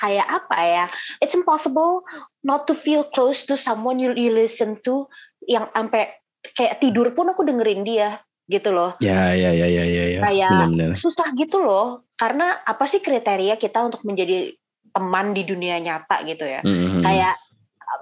kayak 0.00 0.26
apa 0.26 0.58
ya? 0.64 0.84
It's 1.20 1.36
impossible 1.36 2.04
not 2.40 2.66
to 2.68 2.74
feel 2.74 3.04
close 3.04 3.44
to 3.48 3.54
someone 3.56 4.00
you, 4.00 4.12
you 4.16 4.32
listen 4.32 4.80
to 4.84 5.08
yang 5.44 5.68
sampai 5.72 6.12
kayak 6.52 6.80
tidur 6.80 7.12
pun 7.12 7.32
aku 7.32 7.44
dengerin 7.44 7.84
dia 7.84 8.20
gitu 8.44 8.76
loh. 8.76 8.92
ya 9.00 9.32
ya 9.32 9.56
ya 9.56 9.64
ya 9.64 9.84
ya 9.88 10.04
ya 10.04 10.20
Kayak 10.20 10.68
benar-benar 10.68 10.92
susah 11.00 11.32
gitu 11.32 11.64
loh 11.64 12.04
karena 12.20 12.60
apa 12.60 12.84
sih 12.84 13.00
kriteria 13.00 13.56
kita 13.56 13.80
untuk 13.80 14.04
menjadi 14.04 14.52
teman 14.92 15.32
di 15.32 15.48
dunia 15.48 15.80
nyata 15.80 16.20
gitu 16.28 16.44
ya 16.44 16.60
Mhm. 16.60 17.00
kayak 17.00 17.40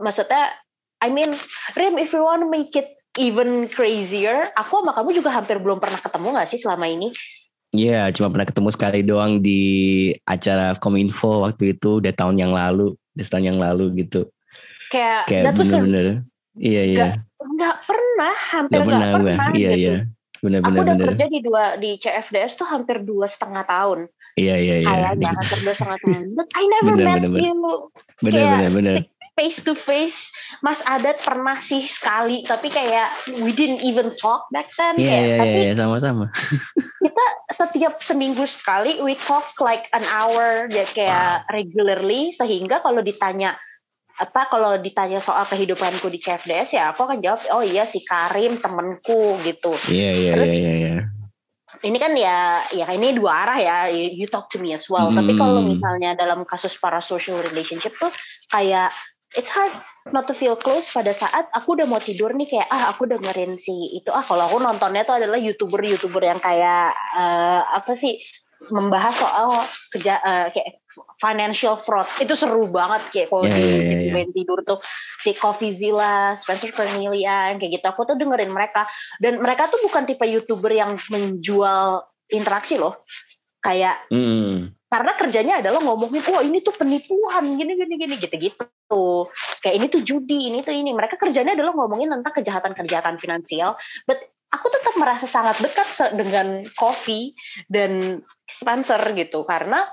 maksudnya 0.02 0.50
I 0.98 1.14
mean 1.14 1.30
Rim 1.78 1.94
if 2.02 2.10
you 2.10 2.26
want 2.26 2.42
to 2.42 2.50
make 2.50 2.74
it 2.74 2.98
even 3.14 3.70
crazier 3.70 4.50
aku 4.58 4.82
sama 4.82 4.98
kamu 4.98 5.22
juga 5.22 5.30
hampir 5.30 5.62
belum 5.62 5.78
pernah 5.78 6.02
ketemu 6.02 6.34
gak 6.34 6.48
sih 6.50 6.58
selama 6.58 6.90
ini 6.90 7.14
Iya, 7.73 8.12
cuma 8.12 8.29
pernah 8.29 8.45
ketemu 8.45 8.69
sekali 8.69 9.00
doang 9.00 9.41
di 9.41 9.61
acara 10.29 10.76
Kominfo 10.76 11.41
waktu 11.49 11.73
itu 11.73 12.05
udah 12.05 12.12
tahun 12.12 12.37
yang 12.37 12.52
lalu, 12.52 12.93
udah 13.17 13.25
setahun 13.25 13.49
yang 13.49 13.59
lalu 13.59 14.05
gitu. 14.05 14.29
kayak, 14.93 15.25
Kayak 15.25 15.57
bener-bener. 15.57 16.07
Iya 16.52 16.83
iya. 16.85 17.07
nggak 17.41 17.76
pernah 17.88 18.35
hampir 18.52 18.76
Gak 18.76 18.87
pernah 18.87 19.09
pernah, 19.17 19.47
gue. 19.49 19.57
Iya 19.57 19.71
gitu 19.73 19.81
iya. 19.81 19.97
aku 19.97 20.43
Bener-bener 20.43 20.81
udah 20.83 20.95
bener. 20.95 21.09
kerja 21.14 21.26
di 21.31 21.41
dua 21.41 21.64
di 21.79 21.91
CFDS 21.97 22.52
tuh 22.59 22.69
hampir 22.69 22.97
dua 23.02 23.26
setengah 23.26 23.64
tahun 23.64 23.99
Iya 24.37 24.57
iya 24.59 24.76
iya. 24.83 24.87
kayaknya 24.87 25.31
hampir 25.41 25.59
dua 25.64 25.75
setengah 25.75 25.99
tahun 26.02 26.23
but 26.37 26.49
I 26.52 26.62
never 26.69 26.93
Bener, 26.93 27.07
met 27.09 27.23
bener. 27.25 27.41
you 27.41 27.55
Bener 28.21 28.33
kayak 28.37 28.52
bener 28.52 28.71
bener. 28.75 28.95
Face 29.32 29.64
to 29.64 29.72
face 29.72 30.28
Mas 30.60 30.84
Adat 30.84 31.24
pernah 31.24 31.56
sih 31.56 31.80
sekali 31.82 32.44
tapi 32.44 32.68
kayak 32.68 33.12
we 33.40 33.50
didn't 33.50 33.80
even 33.80 34.12
talk 34.14 34.44
back 34.52 34.68
then 34.76 34.96
Iya 34.96 35.08
kayak 35.08 35.24
iya 35.24 35.36
tapi 35.40 35.58
iya 35.58 35.72
sama-sama. 35.72 36.24
kita 37.00 37.26
setiap 37.48 37.94
seminggu 37.98 38.44
sekali 38.44 39.00
we 39.00 39.16
talk 39.16 39.48
like 39.58 39.88
an 39.92 40.04
hour 40.06 40.68
ya 40.68 40.84
kayak 40.84 41.48
regularly 41.48 42.28
sehingga 42.30 42.80
kalau 42.80 43.00
ditanya 43.00 43.56
apa 44.12 44.44
kalau 44.46 44.76
ditanya 44.76 45.18
soal 45.18 45.48
kehidupanku 45.48 46.04
di 46.06 46.20
CFDS 46.20 46.76
ya 46.76 46.92
aku 46.92 47.08
akan 47.08 47.24
jawab 47.24 47.40
oh 47.56 47.64
iya 47.64 47.88
si 47.88 48.04
Karim 48.04 48.60
temenku 48.60 49.40
gitu 49.40 49.72
Iya 49.88 50.10
iya 50.12 50.32
iya 50.36 50.52
iya. 50.52 50.72
iya. 50.76 50.94
ini 51.82 51.96
kan 51.96 52.12
ya 52.12 52.60
ya 52.70 52.84
ini 52.92 53.16
dua 53.16 53.48
arah 53.48 53.58
ya 53.58 53.76
you 53.88 54.28
talk 54.28 54.52
to 54.52 54.60
me 54.60 54.76
as 54.76 54.84
well 54.86 55.08
tapi 55.08 55.32
kalau 55.34 55.64
Hmm. 55.64 55.72
misalnya 55.72 56.12
dalam 56.12 56.44
kasus 56.44 56.76
para 56.76 57.00
social 57.00 57.40
relationship 57.40 57.96
tuh 57.96 58.12
kayak 58.52 58.92
it's 59.36 59.50
hard 59.52 59.72
not 60.10 60.26
to 60.26 60.34
feel 60.34 60.58
close 60.58 60.90
pada 60.90 61.14
saat 61.14 61.46
aku 61.54 61.78
udah 61.78 61.86
mau 61.86 62.02
tidur 62.02 62.34
nih 62.34 62.50
kayak 62.50 62.68
ah 62.68 62.90
aku 62.90 63.06
dengerin 63.06 63.54
si 63.60 63.94
itu. 63.94 64.10
Ah 64.10 64.24
kalau 64.26 64.50
aku 64.50 64.58
nontonnya 64.58 65.06
tuh 65.06 65.22
adalah 65.22 65.38
youtuber 65.38 65.78
youtuber 65.86 66.22
yang 66.26 66.42
kayak 66.42 66.90
eh, 67.14 67.62
apa 67.62 67.92
sih 67.94 68.18
membahas 68.70 69.14
soal 69.18 69.48
keja 69.90 70.22
eh, 70.22 70.46
kayak 70.54 70.82
financial 71.18 71.74
frauds 71.74 72.20
itu 72.22 72.36
seru 72.36 72.68
banget 72.70 73.02
kayak 73.10 73.28
kalau 73.32 73.48
di 73.48 73.58
iya, 73.58 73.78
di 73.80 73.96
iya. 74.06 74.12
main 74.12 74.30
tidur 74.30 74.62
tuh 74.62 74.78
si 75.18 75.32
Coffeezilla, 75.34 76.36
Spencer 76.38 76.70
Cornelian 76.70 77.58
kayak 77.58 77.80
gitu. 77.80 77.86
Aku 77.90 78.06
tuh 78.06 78.14
dengerin 78.18 78.52
mereka. 78.52 78.86
Dan 79.18 79.40
mereka 79.40 79.70
tuh 79.70 79.80
bukan 79.82 80.04
tipe 80.06 80.22
youtuber 80.26 80.70
yang 80.70 80.94
menjual 81.10 82.06
interaksi 82.30 82.76
loh. 82.78 83.02
Kayak 83.62 84.02
Hmm. 84.10 84.74
Karena 84.92 85.16
kerjanya 85.16 85.64
adalah 85.64 85.80
ngomongin 85.80 86.20
wah 86.28 86.44
ini 86.44 86.61
tuh 86.61 86.76
penipuan 86.76 87.56
gini 87.56 87.80
gini 87.80 87.94
gini 87.96 88.14
gitu 88.20 88.37
gitu 88.37 89.04
kayak 89.64 89.75
ini 89.80 89.87
tuh 89.88 90.04
judi 90.04 90.52
ini 90.52 90.61
tuh 90.61 90.76
ini. 90.76 90.92
Mereka 90.92 91.16
kerjanya 91.16 91.56
adalah 91.56 91.72
ngomongin 91.72 92.12
tentang 92.12 92.34
kejahatan 92.37 92.72
kejahatan 92.76 93.16
finansial. 93.16 93.80
But 94.04 94.20
aku 94.52 94.68
tetap 94.68 94.94
merasa 95.00 95.25
sangat 95.25 95.64
dekat 95.64 95.88
dengan 96.12 96.68
Coffee 96.76 97.32
dan 97.72 98.20
Spencer 98.44 99.00
gitu. 99.16 99.49
Karena 99.49 99.88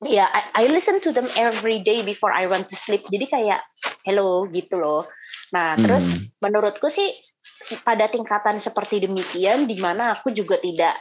ya 0.00 0.24
I, 0.24 0.64
I 0.64 0.72
listen 0.72 1.04
to 1.04 1.12
them 1.12 1.28
every 1.36 1.84
day 1.84 2.00
before 2.00 2.32
I 2.32 2.48
went 2.48 2.72
to 2.72 2.80
sleep. 2.80 3.04
Jadi 3.12 3.28
kayak 3.28 3.60
hello 4.08 4.48
gitu 4.48 4.80
loh. 4.80 5.04
Nah 5.52 5.76
terus 5.76 6.08
Hmm. 6.08 6.32
menurutku 6.40 6.88
sih 6.88 7.12
pada 7.84 8.08
tingkatan 8.08 8.62
seperti 8.62 9.04
demikian 9.04 9.68
di 9.68 9.76
mana 9.76 10.16
aku 10.16 10.32
juga 10.32 10.56
tidak 10.62 10.96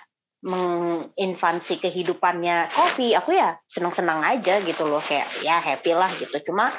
menginvasi 0.45 1.81
kehidupannya 1.81 2.69
kopi 2.69 3.17
aku 3.17 3.33
ya 3.33 3.57
senang-senang 3.65 4.21
aja 4.21 4.61
gitu 4.61 4.85
loh 4.85 5.01
kayak 5.01 5.25
ya 5.41 5.57
happy 5.57 5.97
lah 5.97 6.09
gitu. 6.13 6.37
Cuma 6.51 6.69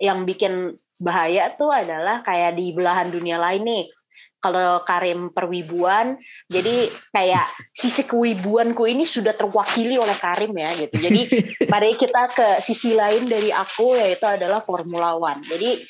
yang 0.00 0.24
bikin 0.24 0.80
bahaya 0.96 1.52
tuh 1.52 1.68
adalah 1.68 2.24
kayak 2.24 2.56
di 2.56 2.72
belahan 2.72 3.12
dunia 3.12 3.36
lain 3.36 3.64
nih. 3.68 3.84
Kalau 4.36 4.84
Karim 4.86 5.32
perwibuan 5.32 6.20
jadi 6.46 6.92
kayak 7.10 7.50
sisi 7.72 8.06
kewibuanku 8.06 8.84
ini 8.86 9.02
sudah 9.02 9.34
terwakili 9.34 9.98
oleh 9.98 10.14
Karim 10.16 10.54
ya 10.54 10.70
gitu. 10.76 10.96
Jadi 10.96 11.20
mari 11.72 11.98
kita 11.98 12.30
ke 12.30 12.48
sisi 12.62 12.94
lain 12.94 13.26
dari 13.26 13.50
aku 13.52 13.96
yaitu 13.96 14.24
adalah 14.24 14.62
Formula 14.62 15.18
One. 15.18 15.42
Jadi 15.44 15.82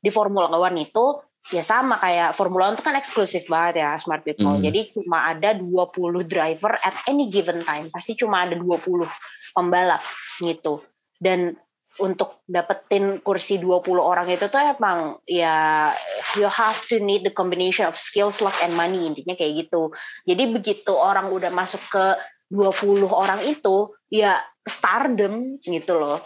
di 0.00 0.10
Formula 0.12 0.52
One 0.52 0.84
itu 0.84 1.06
ya 1.54 1.62
sama 1.62 1.94
kayak 2.02 2.34
Formula 2.34 2.70
One 2.70 2.74
itu 2.74 2.82
kan 2.82 2.98
eksklusif 2.98 3.46
banget 3.46 3.86
ya 3.86 3.90
smart 4.02 4.26
people. 4.26 4.58
Mm. 4.58 4.66
Jadi 4.66 4.80
cuma 4.98 5.30
ada 5.30 5.54
20 5.54 6.26
driver 6.26 6.74
at 6.82 6.96
any 7.06 7.30
given 7.30 7.62
time. 7.62 7.86
Pasti 7.92 8.18
cuma 8.18 8.42
ada 8.42 8.58
20 8.58 9.06
pembalap 9.54 10.02
gitu. 10.42 10.82
Dan 11.16 11.54
untuk 11.96 12.44
dapetin 12.44 13.24
kursi 13.24 13.56
20 13.56 13.88
orang 13.96 14.28
itu 14.28 14.52
tuh 14.52 14.60
emang 14.60 15.16
ya 15.24 15.88
you 16.36 16.44
have 16.44 16.76
to 16.90 17.00
need 17.00 17.24
the 17.24 17.32
combination 17.32 17.88
of 17.88 17.96
skills, 17.96 18.44
luck 18.44 18.56
and 18.60 18.76
money 18.76 19.08
intinya 19.08 19.32
kayak 19.38 19.66
gitu. 19.66 19.94
Jadi 20.28 20.42
begitu 20.52 20.92
orang 20.92 21.32
udah 21.32 21.48
masuk 21.54 21.80
ke 21.88 22.04
20 22.52 23.06
orang 23.08 23.40
itu 23.46 23.96
ya 24.12 24.42
stardom 24.66 25.62
gitu 25.62 25.96
loh. 25.96 26.20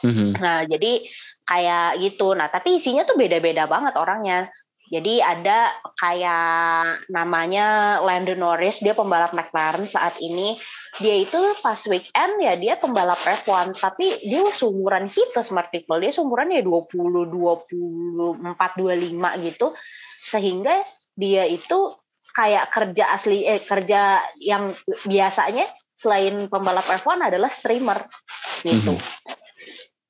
Mm 0.00 0.12
-hmm. 0.12 0.30
Nah, 0.40 0.64
jadi 0.64 1.04
kayak 1.50 1.98
gitu. 1.98 2.38
Nah, 2.38 2.46
tapi 2.46 2.78
isinya 2.78 3.02
tuh 3.02 3.18
beda-beda 3.18 3.66
banget 3.66 3.98
orangnya. 3.98 4.46
Jadi 4.90 5.22
ada 5.22 5.70
kayak 6.02 7.06
namanya 7.14 7.98
Landon 8.02 8.42
Norris, 8.42 8.82
dia 8.82 8.94
pembalap 8.94 9.30
McLaren 9.30 9.86
saat 9.86 10.18
ini. 10.18 10.58
Dia 10.98 11.14
itu 11.22 11.38
pas 11.62 11.78
weekend 11.86 12.42
ya 12.42 12.58
dia 12.58 12.74
pembalap 12.74 13.22
F1, 13.22 13.78
tapi 13.78 14.18
dia 14.26 14.50
seumuran 14.50 15.06
kita 15.06 15.46
smart 15.46 15.70
people. 15.70 16.02
Dia 16.02 16.10
seumuran 16.10 16.50
ya 16.50 16.62
20, 16.66 17.30
24, 17.30 18.50
25 18.50 19.46
gitu. 19.46 19.66
Sehingga 20.26 20.82
dia 21.14 21.46
itu 21.46 21.94
kayak 22.34 22.74
kerja 22.74 23.14
asli 23.14 23.46
eh 23.46 23.62
kerja 23.62 24.22
yang 24.42 24.74
biasanya 25.06 25.70
selain 25.94 26.50
pembalap 26.50 26.86
F1 26.90 27.30
adalah 27.30 27.50
streamer 27.50 28.10
gitu. 28.66 28.98
Mm 28.98 28.98
-hmm. 28.98 29.38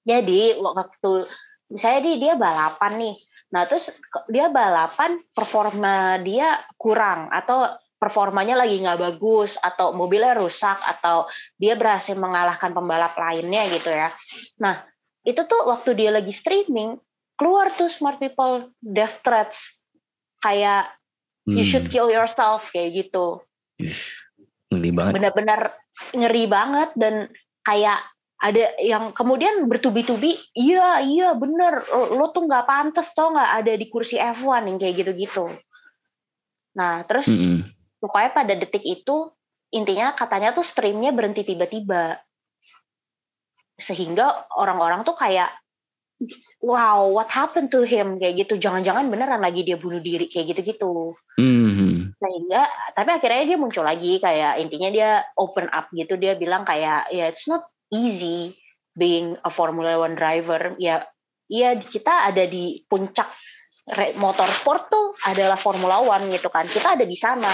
Jadi 0.05 0.57
waktu 0.59 1.29
misalnya 1.71 2.01
dia, 2.03 2.17
dia 2.19 2.35
balapan 2.35 2.93
nih, 2.99 3.17
nah 3.53 3.63
terus 3.69 3.93
dia 4.33 4.51
balapan 4.51 5.21
performa 5.31 6.19
dia 6.25 6.59
kurang 6.81 7.31
atau 7.31 7.79
performanya 8.01 8.57
lagi 8.57 8.81
nggak 8.81 8.97
bagus 8.97 9.61
atau 9.61 9.93
mobilnya 9.93 10.33
rusak 10.33 10.81
atau 10.89 11.29
dia 11.61 11.77
berhasil 11.77 12.17
mengalahkan 12.17 12.73
pembalap 12.73 13.13
lainnya 13.13 13.69
gitu 13.69 13.93
ya. 13.93 14.09
Nah 14.57 14.81
itu 15.21 15.45
tuh 15.45 15.69
waktu 15.69 15.93
dia 16.01 16.11
lagi 16.11 16.33
streaming 16.33 16.97
keluar 17.37 17.69
tuh 17.77 17.93
smart 17.93 18.17
people 18.17 18.73
death 18.81 19.21
threats 19.21 19.81
kayak 20.41 20.89
hmm. 21.45 21.61
you 21.61 21.65
should 21.65 21.93
kill 21.93 22.09
yourself 22.09 22.73
kayak 22.73 22.97
gitu. 22.97 23.45
Ngeri 24.73 24.91
banget. 24.97 25.13
Benar-benar 25.21 25.61
ngeri 26.17 26.45
banget 26.49 26.91
dan 26.97 27.29
kayak 27.69 28.01
ada 28.41 28.73
yang 28.81 29.13
kemudian 29.13 29.69
bertubi-tubi 29.69 30.33
iya 30.57 31.05
iya 31.05 31.37
bener 31.37 31.85
lo 31.93 32.33
tuh 32.33 32.49
nggak 32.49 32.65
pantas 32.65 33.13
tau 33.13 33.37
nggak 33.37 33.53
ada 33.61 33.73
di 33.77 33.87
kursi 33.93 34.17
F1 34.17 34.65
yang 34.65 34.79
kayak 34.81 34.95
gitu-gitu. 35.05 35.53
Nah 36.81 37.05
terus 37.05 37.29
mm 37.29 37.37
-hmm. 37.37 37.59
pokoknya 38.01 38.31
pada 38.33 38.53
detik 38.57 38.81
itu 38.81 39.29
intinya 39.71 40.17
katanya 40.17 40.57
tuh 40.57 40.65
streamnya 40.65 41.13
berhenti 41.13 41.45
tiba-tiba. 41.45 42.17
Sehingga 43.77 44.49
orang-orang 44.57 45.05
tuh 45.05 45.21
kayak 45.21 45.53
wow 46.61 47.09
what 47.13 47.29
happened 47.29 47.69
to 47.69 47.85
him? 47.85 48.17
kayak 48.17 48.49
gitu. 48.49 48.57
Jangan-jangan 48.57 49.13
beneran 49.13 49.45
lagi 49.45 49.69
dia 49.69 49.77
bunuh 49.77 50.01
diri 50.01 50.33
kayak 50.33 50.57
gitu-gitu. 50.57 51.13
Mm-hmm. 51.37 52.17
sehingga 52.21 52.69
tapi 52.93 53.11
akhirnya 53.17 53.45
dia 53.49 53.57
muncul 53.57 53.81
lagi 53.81 54.21
kayak 54.21 54.61
intinya 54.61 54.89
dia 54.89 55.11
open 55.37 55.69
up 55.69 55.93
gitu. 55.93 56.17
Dia 56.17 56.41
bilang 56.41 56.65
kayak 56.65 57.13
ya 57.13 57.25
yeah, 57.25 57.29
it's 57.29 57.45
not 57.45 57.69
easy 57.91 58.55
being 58.95 59.39
a 59.43 59.51
Formula 59.51 59.99
One 60.01 60.19
driver. 60.19 60.75
Ya 60.79 61.07
iya 61.51 61.77
kita 61.79 62.31
ada 62.31 62.47
di 62.47 62.83
puncak 62.87 63.31
motorsport 64.19 64.87
tuh 64.87 65.07
adalah 65.27 65.59
Formula 65.59 65.99
One 66.03 66.31
gitu 66.31 66.49
kan. 66.51 66.67
Kita 66.67 66.95
ada 66.99 67.05
di 67.07 67.19
sana. 67.19 67.51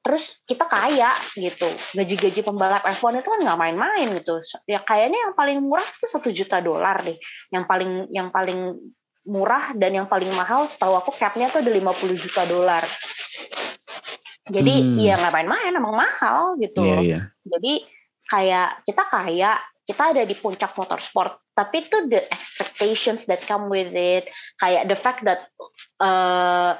Terus 0.00 0.38
kita 0.46 0.70
kaya 0.70 1.10
gitu. 1.34 1.66
Gaji-gaji 1.98 2.40
pembalap 2.46 2.86
F1 2.86 3.20
itu 3.20 3.28
kan 3.28 3.40
nggak 3.42 3.58
main-main 3.58 4.06
gitu. 4.14 4.38
Ya 4.64 4.78
kayaknya 4.78 5.18
yang 5.28 5.34
paling 5.34 5.58
murah 5.60 5.84
itu 5.84 6.06
satu 6.06 6.30
juta 6.30 6.62
dolar 6.62 7.02
deh. 7.02 7.18
Yang 7.50 7.64
paling 7.66 7.90
yang 8.14 8.28
paling 8.30 8.78
murah 9.26 9.74
dan 9.74 9.90
yang 9.90 10.06
paling 10.06 10.30
mahal 10.38 10.70
setahu 10.70 10.94
aku 10.94 11.10
capnya 11.18 11.50
tuh 11.50 11.58
ada 11.58 11.74
50 11.74 12.22
juta 12.22 12.46
dolar. 12.46 12.86
Jadi 14.46 14.74
hmm. 14.78 15.02
ya 15.02 15.18
nggak 15.18 15.34
main-main 15.34 15.74
emang 15.74 15.98
mahal 15.98 16.54
gitu 16.62 16.86
yeah, 16.86 17.02
yeah. 17.02 17.22
jadi 17.42 17.82
kayak 18.26 18.82
kita 18.86 19.02
kaya, 19.06 19.56
kita 19.86 20.02
ada 20.14 20.22
di 20.26 20.34
puncak 20.34 20.74
motorsport, 20.74 21.38
tapi 21.56 21.86
itu 21.86 22.10
the 22.10 22.20
expectations 22.34 23.24
that 23.30 23.40
come 23.46 23.72
with 23.72 23.94
it, 23.94 24.28
kayak 24.60 24.90
the 24.90 24.98
fact 24.98 25.24
that 25.24 25.46
uh, 26.02 26.76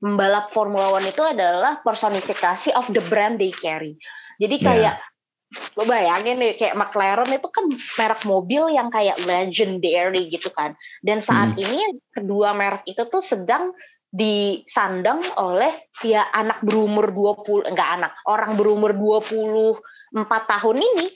membalap 0.00 0.52
Formula 0.52 0.92
One 0.92 1.06
itu 1.06 1.22
adalah 1.22 1.80
personifikasi 1.80 2.74
of 2.74 2.88
the 2.92 3.04
brand 3.06 3.40
they 3.40 3.52
carry. 3.52 3.96
Jadi 4.36 4.56
kayak 4.60 4.94
yeah. 5.00 5.74
lo 5.78 5.88
bayangin 5.88 6.36
nih 6.42 6.58
kayak 6.58 6.76
McLaren 6.76 7.30
itu 7.32 7.48
kan 7.48 7.64
merek 7.70 8.22
mobil 8.28 8.68
yang 8.74 8.92
kayak 8.92 9.16
legendary 9.24 10.28
gitu 10.28 10.52
kan. 10.52 10.76
Dan 11.00 11.24
saat 11.24 11.56
hmm. 11.56 11.62
ini 11.62 11.80
kedua 12.12 12.52
merek 12.52 12.84
itu 12.84 13.08
tuh 13.08 13.24
sedang 13.24 13.72
disandang 14.12 15.20
oleh 15.36 15.72
ya 16.00 16.28
anak 16.32 16.64
berumur 16.64 17.12
20 17.12 17.68
enggak 17.68 17.90
anak, 18.00 18.12
orang 18.28 18.56
berumur 18.56 18.92
20 18.96 19.76
empat 20.16 20.48
tahun 20.48 20.80
ini 20.80 21.06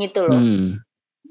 gitu 0.00 0.24
loh. 0.24 0.40
Hmm. 0.40 0.80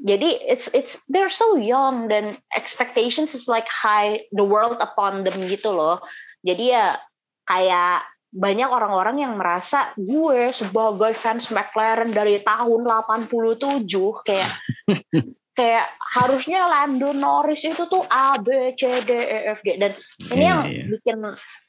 Jadi 0.02 0.38
it's 0.46 0.70
it's 0.74 1.02
they're 1.10 1.34
so 1.34 1.58
young 1.58 2.10
dan 2.10 2.38
expectations 2.54 3.34
is 3.34 3.46
like 3.50 3.68
high 3.70 4.26
the 4.34 4.46
world 4.46 4.78
upon 4.82 5.26
them 5.26 5.38
gitu 5.50 5.74
loh. 5.74 6.02
Jadi 6.46 6.74
ya 6.74 6.98
kayak 7.46 8.06
banyak 8.32 8.70
orang-orang 8.72 9.28
yang 9.28 9.36
merasa 9.36 9.92
gue 10.00 10.56
sebagai 10.56 11.12
fans 11.12 11.52
McLaren 11.52 12.16
dari 12.16 12.40
tahun 12.40 12.88
87 12.88 13.92
kayak 14.24 14.52
kayak 15.60 15.88
harusnya 16.16 16.64
Lando 16.64 17.12
Norris 17.12 17.68
itu 17.68 17.84
tuh 17.92 18.08
A 18.08 18.40
B 18.40 18.72
C 18.80 19.04
D 19.04 19.12
E 19.12 19.38
F 19.52 19.60
G 19.68 19.76
dan 19.76 19.92
ini 20.32 20.48
yeah, 20.48 20.48
yang 20.48 20.62
yeah. 20.64 20.88
bikin 20.96 21.18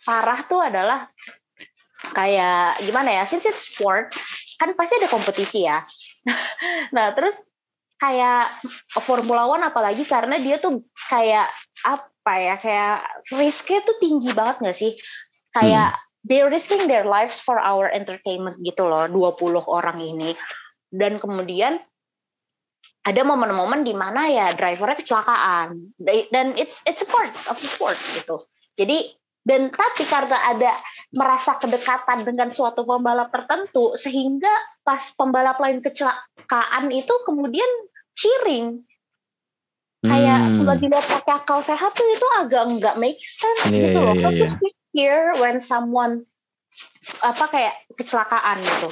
parah 0.06 0.40
tuh 0.46 0.62
adalah 0.62 1.10
kayak 2.10 2.82
gimana 2.82 3.22
ya 3.22 3.24
since 3.24 3.46
it's 3.46 3.70
sport 3.70 4.10
kan 4.58 4.74
pasti 4.74 4.98
ada 4.98 5.10
kompetisi 5.10 5.66
ya. 5.66 5.86
nah 6.96 7.14
terus 7.14 7.38
kayak 8.02 8.58
Formula 9.06 9.46
One 9.46 9.62
apalagi 9.62 10.02
karena 10.02 10.34
dia 10.42 10.58
tuh 10.58 10.82
kayak 11.06 11.46
apa 11.86 12.34
ya 12.34 12.54
kayak 12.58 12.96
risknya 13.30 13.86
tuh 13.86 13.96
tinggi 14.02 14.34
banget 14.34 14.56
gak 14.66 14.78
sih? 14.78 14.92
Kayak 15.54 15.94
hmm. 15.94 16.02
they're 16.26 16.50
risking 16.50 16.90
their 16.90 17.06
lives 17.06 17.38
for 17.38 17.62
our 17.62 17.86
entertainment 17.86 18.58
gitu 18.66 18.86
loh 18.86 19.06
20 19.06 19.62
orang 19.70 20.02
ini. 20.02 20.34
Dan 20.90 21.22
kemudian 21.22 21.78
ada 23.02 23.22
momen-momen 23.26 23.82
di 23.82 23.94
mana 23.94 24.30
ya 24.30 24.54
drivernya 24.54 24.98
kecelakaan 25.02 25.98
dan 26.30 26.54
it's 26.54 26.78
it's 26.86 27.02
a 27.02 27.08
part 27.08 27.34
of 27.50 27.58
the 27.58 27.66
sport 27.66 27.98
gitu. 28.14 28.38
Jadi 28.78 29.14
dan 29.42 29.74
tapi 29.74 30.06
karena 30.06 30.38
ada 30.38 30.70
merasa 31.12 31.60
kedekatan 31.60 32.24
dengan 32.24 32.48
suatu 32.48 32.88
pembalap 32.88 33.28
tertentu 33.28 33.92
sehingga 34.00 34.50
pas 34.80 35.12
pembalap 35.12 35.60
lain 35.60 35.84
kecelakaan 35.84 36.88
itu 36.88 37.12
kemudian 37.28 37.68
cheering 38.16 38.80
kayak 40.02 40.40
hmm. 40.40 40.56
kalau 40.64 40.74
dilihat 40.80 41.06
pakai 41.06 41.34
akal 41.38 41.60
sehat 41.62 41.92
tuh 41.94 42.08
itu 42.08 42.26
agak 42.40 42.62
nggak 42.80 42.96
make 42.98 43.22
sense 43.22 43.70
yeah, 43.70 43.92
gitu 43.92 43.98
loh 44.02 44.16
yeah, 44.18 44.30
yeah. 44.34 44.50
How 44.50 44.70
hear 44.92 45.32
when 45.40 45.62
someone 45.64 46.28
apa 47.24 47.44
kayak 47.48 47.74
kecelakaan 47.96 48.60
gitu 48.60 48.90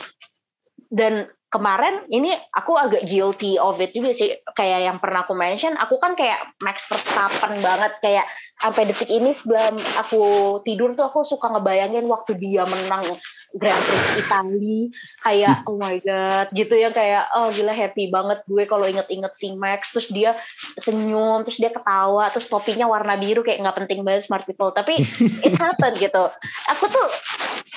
dan 0.90 1.28
kemarin 1.50 2.06
ini 2.14 2.30
aku 2.54 2.78
agak 2.78 3.10
guilty 3.10 3.58
of 3.58 3.82
it 3.82 3.90
juga 3.90 4.14
sih. 4.14 4.38
Kayak 4.54 4.80
yang 4.86 4.98
pernah 5.02 5.26
aku 5.26 5.34
mention 5.34 5.74
aku 5.74 5.98
kan 5.98 6.14
kayak 6.14 6.38
Max 6.62 6.86
Verstappen 6.86 7.58
banget. 7.58 7.98
Kayak 7.98 8.30
sampai 8.62 8.86
detik 8.86 9.10
ini 9.10 9.34
sebelum 9.34 9.74
aku 9.98 10.22
tidur 10.62 10.94
tuh 10.94 11.10
aku 11.10 11.26
suka 11.26 11.50
ngebayangin 11.50 12.06
waktu 12.06 12.38
dia 12.38 12.62
menang 12.70 13.02
Grand 13.50 13.82
Prix 13.82 14.22
Italia. 14.22 14.80
Kayak 15.26 15.56
hmm. 15.60 15.68
oh 15.68 15.76
my 15.76 15.96
god 15.98 16.46
gitu 16.54 16.74
ya. 16.78 16.94
Kayak 16.94 17.26
oh 17.34 17.50
gila 17.50 17.74
happy 17.74 18.14
banget 18.14 18.46
gue 18.46 18.64
kalau 18.70 18.86
inget-inget 18.86 19.34
si 19.34 19.50
Max. 19.58 19.90
Terus 19.90 20.08
dia 20.14 20.30
senyum 20.78 21.42
terus 21.42 21.58
dia 21.58 21.74
ketawa 21.74 22.30
terus 22.30 22.46
topinya 22.46 22.86
warna 22.86 23.18
biru. 23.18 23.42
Kayak 23.42 23.66
nggak 23.66 23.76
penting 23.84 24.06
banget 24.06 24.30
smart 24.30 24.46
people. 24.46 24.70
Tapi 24.70 25.02
it 25.46 25.54
happened 25.58 25.98
gitu. 25.98 26.30
Aku 26.70 26.86
tuh 26.86 27.06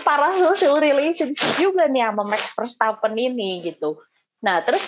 parah 0.04 0.36
social 0.36 0.78
relationship 0.78 1.50
juga 1.58 1.88
nih 1.88 2.04
sama 2.06 2.24
Max 2.28 2.52
Verstappen 2.54 3.16
ini 3.16 3.64
gitu 3.64 3.98
nah 4.44 4.60
terus 4.62 4.84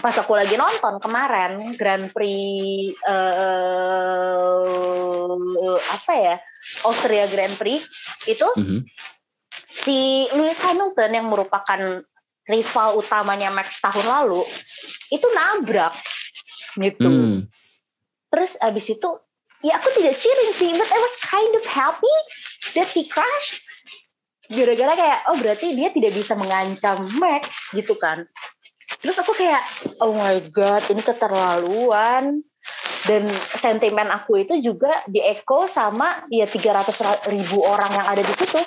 pas 0.00 0.14
aku 0.16 0.32
lagi 0.38 0.56
nonton 0.56 1.02
kemarin 1.02 1.76
Grand 1.76 2.08
Prix 2.14 2.94
uh, 3.04 3.76
apa 5.76 6.12
ya 6.14 6.36
Austria 6.86 7.26
Grand 7.28 7.54
Prix 7.58 7.84
itu 8.30 8.46
mm 8.56 8.64
-hmm. 8.64 8.80
si 9.68 10.30
Lewis 10.32 10.58
Hamilton 10.62 11.10
yang 11.12 11.26
merupakan 11.28 12.06
rival 12.50 12.98
utamanya 12.98 13.54
Max 13.54 13.78
tahun 13.78 14.06
lalu 14.06 14.42
itu 15.12 15.26
nabrak 15.30 15.94
gitu. 16.80 17.06
Mm. 17.06 17.38
Terus 18.32 18.56
abis 18.58 18.86
itu 18.96 19.10
ya 19.62 19.78
aku 19.78 19.92
tidak 19.94 20.18
cheering 20.18 20.52
sih, 20.56 20.72
but 20.74 20.88
I 20.88 20.98
was 20.98 21.16
kind 21.22 21.52
of 21.54 21.64
happy 21.68 22.16
that 22.74 22.88
he 22.90 23.06
crashed. 23.06 23.62
Gara-gara 24.52 24.92
kayak 24.92 25.18
oh 25.32 25.36
berarti 25.40 25.72
dia 25.72 25.88
tidak 25.88 26.12
bisa 26.12 26.36
mengancam 26.36 27.08
Max 27.16 27.72
gitu 27.72 27.96
kan. 27.96 28.28
Terus 29.00 29.16
aku 29.18 29.32
kayak 29.32 29.64
oh 30.04 30.12
my 30.12 30.38
god 30.52 30.84
ini 30.92 31.00
keterlaluan 31.00 32.44
dan 33.08 33.26
sentimen 33.58 34.06
aku 34.12 34.46
itu 34.46 34.62
juga 34.62 35.02
dieko 35.10 35.66
sama 35.66 36.22
ya 36.30 36.46
300 36.46 37.34
ribu 37.34 37.66
orang 37.66 37.90
yang 37.90 38.06
ada 38.06 38.22
di 38.22 38.34
situ 38.38 38.62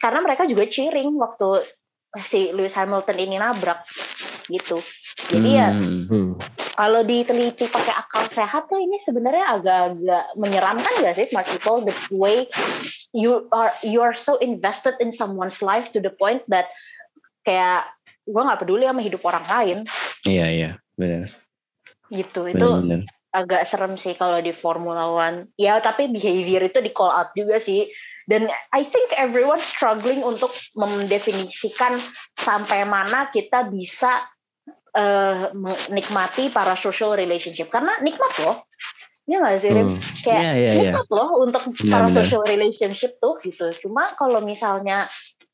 karena 0.00 0.24
mereka 0.24 0.48
juga 0.48 0.64
cheering 0.64 1.12
waktu 1.20 1.60
si 2.24 2.48
Lewis 2.52 2.72
Hamilton 2.72 3.18
ini 3.20 3.36
nabrak 3.36 3.84
gitu 4.48 4.80
jadi 5.28 5.50
ya, 5.52 5.68
hmm. 5.68 6.08
ya 6.08 6.52
kalau 6.72 7.04
diteliti 7.04 7.68
pakai 7.68 7.94
akal 7.94 8.24
sehat 8.32 8.72
tuh 8.72 8.80
ini 8.80 8.96
sebenarnya 8.96 9.60
agak-agak 9.60 10.24
menyeramkan 10.40 10.92
gak 11.04 11.14
sih 11.14 11.28
smart 11.28 11.44
people 11.46 11.84
the 11.84 11.94
way 12.10 12.48
you 13.12 13.48
are 13.52 13.72
you 13.84 14.00
are 14.00 14.16
so 14.16 14.36
invested 14.40 14.96
in 15.00 15.12
someone's 15.12 15.60
life 15.60 15.92
to 15.92 16.00
the 16.00 16.12
point 16.12 16.42
that 16.48 16.68
kayak 17.46 17.88
gue 18.24 18.42
nggak 18.42 18.60
peduli 18.60 18.84
sama 18.88 19.00
hidup 19.04 19.22
orang 19.24 19.46
lain 19.46 19.78
iya 20.28 20.46
iya 20.48 20.70
benar 20.96 21.28
gitu 22.12 22.48
bener, 22.48 22.56
itu 22.56 22.68
bener 22.68 23.02
agak 23.32 23.64
serem 23.64 23.96
sih 23.96 24.12
kalau 24.14 24.38
di 24.44 24.52
Formula 24.52 25.08
One. 25.08 25.48
Ya 25.56 25.80
tapi 25.80 26.12
behavior 26.12 26.60
itu 26.68 26.84
di 26.84 26.92
call 26.92 27.10
out 27.10 27.32
juga 27.32 27.56
sih. 27.56 27.88
Dan 28.28 28.46
I 28.70 28.84
think 28.86 29.10
everyone 29.16 29.58
struggling 29.58 30.20
untuk 30.22 30.52
mendefinisikan 30.78 31.98
sampai 32.38 32.86
mana 32.86 33.32
kita 33.32 33.72
bisa 33.72 34.22
uh, 34.94 35.50
menikmati 35.56 36.52
para 36.52 36.76
social 36.76 37.16
relationship. 37.16 37.72
Karena 37.72 37.98
nikmat 38.04 38.32
loh. 38.44 38.68
Ya 39.22 39.38
gak 39.38 39.62
sih, 39.62 39.70
Hmm. 39.70 39.98
Kayak 40.26 40.42
yeah, 40.42 40.54
yeah, 40.58 40.74
yeah. 40.90 41.02
loh 41.14 41.46
untuk 41.46 41.62
yeah, 41.78 41.94
para 41.94 42.10
yeah. 42.10 42.16
social 42.18 42.42
relationship 42.42 43.22
tuh 43.22 43.38
gitu. 43.42 43.70
Cuma 43.86 44.10
kalau 44.18 44.42
misalnya 44.42 45.06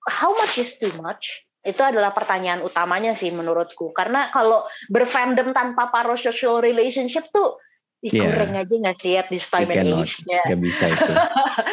how 0.08 0.32
much 0.32 0.56
is 0.56 0.80
too 0.80 0.90
much? 0.98 1.44
Itu 1.60 1.84
adalah 1.84 2.16
pertanyaan 2.16 2.64
utamanya 2.64 3.12
sih 3.12 3.28
menurutku. 3.28 3.92
Karena 3.92 4.32
kalau 4.32 4.64
berfandom 4.88 5.52
tanpa 5.52 5.92
para 5.92 6.16
social 6.16 6.64
relationship 6.64 7.28
tuh 7.28 7.60
Ih, 7.98 8.14
yeah. 8.14 8.30
kurang 8.30 8.54
aja 8.54 8.74
gak 8.78 8.96
sih 9.02 9.18
at 9.18 9.26
this 9.26 9.50
time 9.50 9.66
and 9.74 9.90
age 9.90 10.22
ya. 10.22 10.38
Gak 10.46 10.62
bisa 10.62 10.86
itu. 10.86 11.12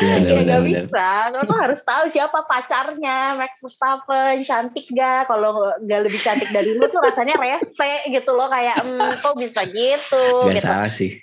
ya, 0.02 0.16
ya 0.26 0.42
gak 0.42 0.62
bisa. 0.66 1.06
Kamu 1.38 1.54
harus 1.54 1.82
tahu 1.86 2.10
siapa 2.10 2.50
pacarnya. 2.50 3.38
Max 3.38 3.62
Verstappen, 3.62 4.42
cantik 4.42 4.90
gak? 4.90 5.30
Kalau 5.30 5.78
gak 5.86 6.02
lebih 6.02 6.18
cantik 6.18 6.50
dari 6.50 6.74
lu 6.74 6.90
tuh 6.90 7.06
rasanya 7.06 7.38
rese 7.38 8.10
gitu 8.10 8.34
loh. 8.34 8.50
Kayak, 8.50 8.82
hmm, 8.82 9.22
kok 9.22 9.38
bisa 9.38 9.70
gitu. 9.70 10.26
Gak 10.50 10.58
gitu. 10.58 10.66
salah 10.66 10.90
sih. 10.90 11.22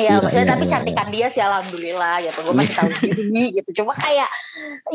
Iya, 0.00 0.24
maksudnya 0.24 0.48
ya, 0.48 0.52
tapi 0.56 0.64
ya, 0.64 0.70
cantikan 0.72 1.08
dia 1.12 1.26
sih 1.28 1.42
alhamdulillah 1.44 2.24
gitu. 2.24 2.38
Gue 2.40 2.54
masih 2.56 2.74
tahu 2.80 2.88
diri 3.04 3.44
gitu. 3.60 3.84
Cuma 3.84 3.92
kayak, 4.00 4.32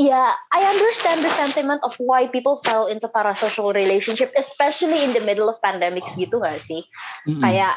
ya 0.02 0.34
I 0.50 0.66
understand 0.66 1.22
the 1.22 1.30
sentiment 1.38 1.78
of 1.86 1.94
why 2.02 2.26
people 2.26 2.58
fell 2.66 2.90
into 2.90 3.06
parasocial 3.06 3.70
relationship, 3.70 4.34
especially 4.34 5.06
in 5.06 5.14
the 5.14 5.22
middle 5.22 5.46
of 5.46 5.62
pandemics 5.62 6.18
gitu 6.18 6.42
gak 6.42 6.58
sih? 6.66 6.90
Mm 7.30 7.38
-hmm. 7.38 7.44
Kayak, 7.46 7.76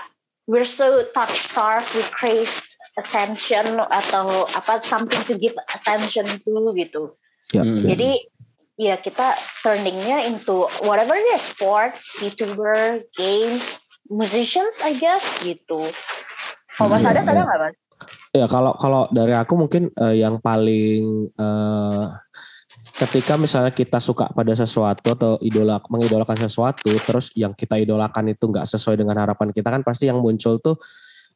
we're 0.48 0.66
so 0.66 1.04
touch 1.12 1.52
starved 1.52 1.92
we 1.92 2.02
crave 2.08 2.50
attention 2.96 3.78
atau 3.78 4.48
apa 4.56 4.82
something 4.82 5.20
to 5.28 5.36
give 5.38 5.54
attention 5.70 6.26
to 6.42 6.72
gitu. 6.74 7.14
Ya, 7.52 7.62
hmm. 7.62 7.84
jadi 7.86 8.10
ya 8.80 8.94
kita 8.98 9.36
turningnya 9.62 10.26
into 10.26 10.66
whatever 10.82 11.14
is 11.14 11.44
sports 11.44 12.16
youtuber 12.18 13.04
games 13.14 13.62
musicians 14.08 14.80
I 14.80 14.96
guess 14.96 15.22
gitu. 15.44 15.92
Kalau 16.74 16.88
mas 16.90 17.04
ada 17.04 17.22
ada 17.22 17.44
nggak 17.44 17.60
mas? 17.60 17.76
Ya 18.32 18.46
kalau 18.48 18.72
kalau 18.76 19.06
dari 19.12 19.36
aku 19.36 19.54
mungkin 19.56 19.92
uh, 19.98 20.14
yang 20.14 20.40
paling 20.40 21.32
uh, 21.36 22.12
ketika 22.98 23.38
misalnya 23.38 23.70
kita 23.70 24.02
suka 24.02 24.26
pada 24.34 24.50
sesuatu 24.58 25.06
atau 25.14 25.32
idola 25.38 25.78
mengidolakan 25.86 26.34
sesuatu 26.34 26.90
terus 26.90 27.30
yang 27.38 27.54
kita 27.54 27.78
idolakan 27.78 28.34
itu 28.34 28.44
nggak 28.50 28.66
sesuai 28.66 28.98
dengan 28.98 29.14
harapan 29.22 29.54
kita 29.54 29.70
kan 29.70 29.86
pasti 29.86 30.10
yang 30.10 30.18
muncul 30.18 30.58
tuh 30.58 30.74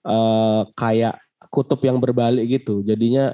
uh, 0.07 0.67
kayak 0.75 1.23
kutub 1.47 1.79
yang 1.87 2.03
berbalik 2.03 2.51
gitu 2.51 2.83
jadinya 2.83 3.31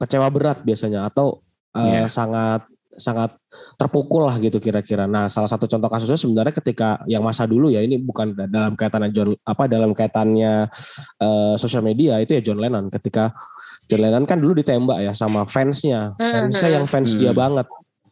kecewa 0.00 0.28
berat 0.32 0.64
biasanya 0.64 1.08
atau 1.08 1.44
uh, 1.76 1.84
yeah. 1.84 2.08
sangat 2.08 2.64
sangat 2.96 3.36
terpukul 3.76 4.24
lah 4.24 4.40
gitu 4.40 4.56
kira-kira. 4.56 5.04
Nah, 5.04 5.28
salah 5.28 5.48
satu 5.48 5.68
contoh 5.68 5.88
kasusnya 5.88 6.16
sebenarnya 6.16 6.54
ketika 6.56 7.04
yang 7.04 7.20
masa 7.20 7.44
dulu 7.44 7.68
ya 7.68 7.84
ini 7.84 8.00
bukan 8.00 8.32
dalam 8.48 8.72
kaitannya 8.72 9.12
John 9.12 9.36
apa 9.44 9.68
dalam 9.68 9.92
kaitannya 9.92 10.68
uh, 11.20 11.54
sosial 11.60 11.84
media 11.84 12.16
itu 12.24 12.40
ya 12.40 12.42
John 12.42 12.56
Lennon 12.56 12.88
ketika 12.88 13.36
John 13.86 14.00
Lennon 14.02 14.26
kan 14.26 14.38
dulu 14.42 14.58
ditembak 14.58 14.98
ya 15.02 15.12
sama 15.14 15.46
fansnya, 15.46 16.14
fansnya 16.18 16.80
yang 16.82 16.86
fans 16.90 17.14
dia 17.14 17.30
hmm. 17.30 17.38
banget, 17.38 17.66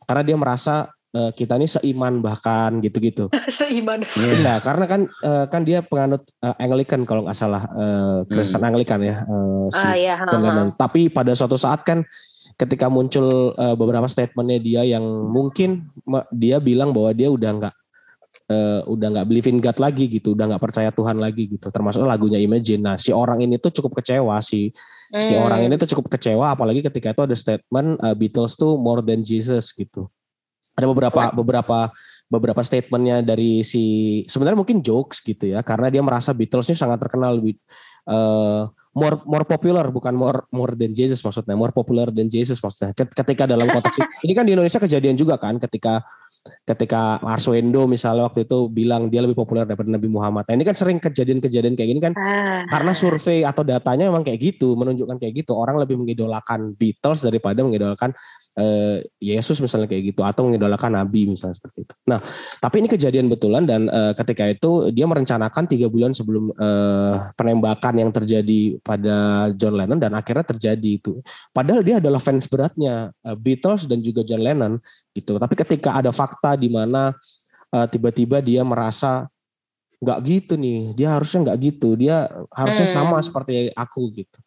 karena 0.06 0.22
dia 0.22 0.36
merasa 0.38 0.74
uh, 1.14 1.30
kita 1.34 1.58
ini 1.58 1.66
seiman 1.70 2.22
bahkan 2.22 2.82
gitu-gitu. 2.82 3.30
seiman. 3.58 4.02
Iya, 4.18 4.58
karena 4.62 4.84
kan 4.86 5.00
uh, 5.22 5.46
kan 5.46 5.62
dia 5.62 5.82
penganut 5.82 6.26
uh, 6.42 6.54
Anglican 6.58 7.06
kalau 7.06 7.26
nggak 7.26 7.38
salah 7.38 7.66
uh, 7.74 8.26
Kristen 8.28 8.60
hmm. 8.62 8.68
Anglican 8.70 9.00
ya 9.02 9.16
uh, 9.26 9.66
si 9.70 9.86
ah, 9.86 9.94
iya, 9.94 10.14
John 10.26 10.42
Lennon. 10.42 10.68
Tapi 10.74 11.08
pada 11.10 11.34
suatu 11.34 11.54
saat 11.58 11.86
kan 11.86 12.02
ketika 12.54 12.86
muncul 12.86 13.54
uh, 13.58 13.74
beberapa 13.74 14.06
statementnya 14.06 14.58
dia 14.62 14.82
yang 14.86 15.02
mungkin 15.26 15.90
dia 16.30 16.62
bilang 16.62 16.94
bahwa 16.94 17.10
dia 17.10 17.26
udah 17.30 17.50
nggak 17.50 17.74
uh, 18.50 18.80
udah 18.88 19.08
nggak 19.14 19.26
believe 19.28 19.48
in 19.48 19.58
God 19.60 19.78
lagi 19.80 20.04
gitu, 20.08 20.36
udah 20.36 20.54
nggak 20.54 20.62
percaya 20.62 20.90
Tuhan 20.92 21.16
lagi 21.20 21.48
gitu. 21.48 21.66
Termasuk 21.70 22.04
lagunya 22.04 22.40
Imagine. 22.40 22.82
Nah, 22.82 22.96
si 23.00 23.14
orang 23.14 23.40
ini 23.44 23.56
tuh 23.56 23.72
cukup 23.72 24.00
kecewa 24.02 24.40
si 24.44 24.72
hmm. 25.12 25.22
si 25.22 25.32
orang 25.36 25.64
ini 25.64 25.74
tuh 25.80 25.88
cukup 25.96 26.12
kecewa 26.18 26.52
apalagi 26.52 26.84
ketika 26.84 27.12
itu 27.12 27.22
ada 27.24 27.36
statement 27.36 28.00
uh, 28.00 28.14
Beatles 28.16 28.56
tuh 28.58 28.76
more 28.76 29.00
than 29.00 29.24
Jesus 29.24 29.72
gitu. 29.72 30.08
Ada 30.74 30.90
beberapa 30.90 31.30
beberapa 31.30 31.78
beberapa 32.26 32.60
statementnya 32.66 33.22
dari 33.22 33.62
si 33.62 33.84
sebenarnya 34.26 34.58
mungkin 34.58 34.82
jokes 34.82 35.22
gitu 35.22 35.54
ya 35.54 35.62
karena 35.62 35.86
dia 35.92 36.02
merasa 36.02 36.34
Beatles 36.34 36.66
ini 36.66 36.74
sangat 36.74 36.98
terkenal 36.98 37.38
uh, 38.10 38.66
more 38.94 39.20
more 39.26 39.44
popular 39.44 39.90
bukan 39.90 40.14
more 40.14 40.46
more 40.54 40.72
than 40.78 40.94
Jesus 40.94 41.20
maksudnya 41.20 41.58
more 41.58 41.74
popular 41.74 42.08
than 42.14 42.30
Jesus 42.30 42.62
maksudnya 42.62 42.94
ketika 42.94 43.44
dalam 43.44 43.66
konteks 43.66 43.98
ini 44.24 44.32
kan 44.32 44.46
di 44.46 44.54
Indonesia 44.54 44.78
kejadian 44.78 45.18
juga 45.18 45.34
kan 45.36 45.58
ketika 45.58 46.00
ketika 46.64 47.20
Arswendo 47.20 47.84
misalnya 47.88 48.28
waktu 48.28 48.44
itu 48.44 48.68
bilang 48.68 49.08
dia 49.08 49.24
lebih 49.24 49.36
populer 49.36 49.64
daripada 49.64 49.88
Nabi 49.88 50.08
Muhammad. 50.08 50.44
Nah, 50.48 50.54
ini 50.56 50.64
kan 50.64 50.76
sering 50.76 50.98
kejadian-kejadian 51.00 51.76
kayak 51.76 51.88
gini 51.92 52.00
kan 52.00 52.12
ah. 52.16 52.64
karena 52.68 52.92
survei 52.96 53.44
atau 53.44 53.64
datanya 53.64 54.08
memang 54.08 54.24
kayak 54.24 54.40
gitu, 54.40 54.76
menunjukkan 54.76 55.16
kayak 55.20 55.44
gitu. 55.44 55.52
Orang 55.56 55.80
lebih 55.80 56.00
mengidolakan 56.00 56.76
Beatles 56.76 57.24
daripada 57.24 57.60
mengidolakan 57.64 58.12
uh, 58.60 59.00
Yesus 59.20 59.60
misalnya 59.60 59.88
kayak 59.88 60.12
gitu 60.12 60.20
atau 60.24 60.48
mengidolakan 60.48 61.00
Nabi 61.00 61.28
misalnya 61.28 61.56
seperti 61.56 61.84
itu. 61.88 61.94
Nah, 62.08 62.20
tapi 62.60 62.84
ini 62.84 62.88
kejadian 62.88 63.28
betulan 63.28 63.64
dan 63.64 63.88
uh, 63.88 64.12
ketika 64.16 64.48
itu 64.48 64.92
dia 64.92 65.08
merencanakan 65.08 65.64
tiga 65.68 65.88
bulan 65.88 66.12
sebelum 66.12 66.52
uh, 66.56 67.32
penembakan 67.36 68.04
yang 68.04 68.10
terjadi 68.12 68.80
pada 68.84 69.48
John 69.56 69.76
Lennon 69.76 70.00
dan 70.00 70.12
akhirnya 70.12 70.44
terjadi 70.44 70.90
itu. 71.00 71.24
Padahal 71.52 71.80
dia 71.80 72.00
adalah 72.00 72.20
fans 72.20 72.48
beratnya 72.48 73.12
Beatles 73.40 73.88
dan 73.88 74.00
juga 74.04 74.24
John 74.24 74.44
Lennon 74.44 74.80
gitu. 75.14 75.38
Tapi 75.38 75.54
ketika 75.54 75.96
ada 75.96 76.10
fakta 76.10 76.58
di 76.58 76.68
mana 76.68 77.14
uh, 77.70 77.86
tiba-tiba 77.86 78.42
dia 78.42 78.66
merasa 78.66 79.30
nggak 80.04 80.18
gitu 80.28 80.54
nih, 80.60 80.92
dia 80.92 81.16
harusnya 81.16 81.48
nggak 81.48 81.58
gitu, 81.64 81.96
dia 81.96 82.28
harusnya 82.52 82.84
hmm. 82.84 82.96
sama 83.00 83.16
seperti 83.24 83.72
aku 83.72 84.12
gitu. 84.12 84.38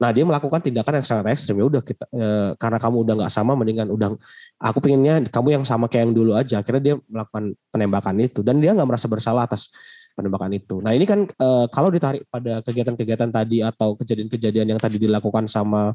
Nah 0.00 0.10
dia 0.10 0.24
melakukan 0.26 0.58
tindakan 0.58 0.98
yang 0.98 1.06
sangat 1.06 1.36
ekstrim 1.36 1.62
ya 1.62 1.66
udah 1.68 1.82
kita 1.84 2.04
eh, 2.10 2.50
karena 2.58 2.78
kamu 2.82 2.96
udah 3.06 3.14
nggak 3.22 3.32
sama 3.32 3.54
mendingan 3.54 3.86
udah 3.86 4.18
aku 4.58 4.82
pengennya 4.82 5.22
kamu 5.30 5.62
yang 5.62 5.64
sama 5.68 5.86
kayak 5.86 6.10
yang 6.10 6.14
dulu 6.16 6.32
aja. 6.34 6.58
Akhirnya 6.58 6.82
dia 6.82 6.94
melakukan 7.06 7.54
penembakan 7.70 8.14
itu 8.18 8.40
dan 8.42 8.58
dia 8.58 8.74
nggak 8.74 8.88
merasa 8.88 9.06
bersalah 9.06 9.46
atas 9.46 9.70
penembakan 10.18 10.50
itu. 10.58 10.82
Nah 10.82 10.96
ini 10.96 11.06
kan 11.06 11.28
eh, 11.28 11.66
kalau 11.70 11.92
ditarik 11.94 12.26
pada 12.26 12.64
kegiatan-kegiatan 12.66 13.30
tadi 13.30 13.62
atau 13.62 13.94
kejadian-kejadian 13.94 14.74
yang 14.74 14.80
tadi 14.82 14.98
dilakukan 14.98 15.46
sama 15.46 15.94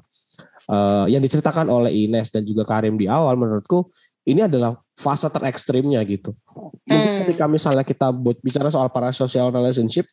eh, 0.72 1.06
yang 1.12 1.20
diceritakan 1.20 1.68
oleh 1.68 1.92
Ines 1.92 2.32
dan 2.32 2.48
juga 2.48 2.64
Karim 2.64 2.96
di 2.96 3.12
awal 3.12 3.36
menurutku 3.36 3.92
ini 4.28 4.44
adalah 4.44 4.76
fase 4.92 5.32
terekstrimnya 5.32 6.04
gitu. 6.04 6.36
Mungkin 6.84 7.00
hmm. 7.00 7.20
ketika 7.24 7.46
misalnya 7.48 7.88
kita 7.88 8.12
buat 8.12 8.44
bicara 8.44 8.68
soal 8.68 8.92
para 8.92 9.16
social 9.16 9.48
relationship, 9.56 10.04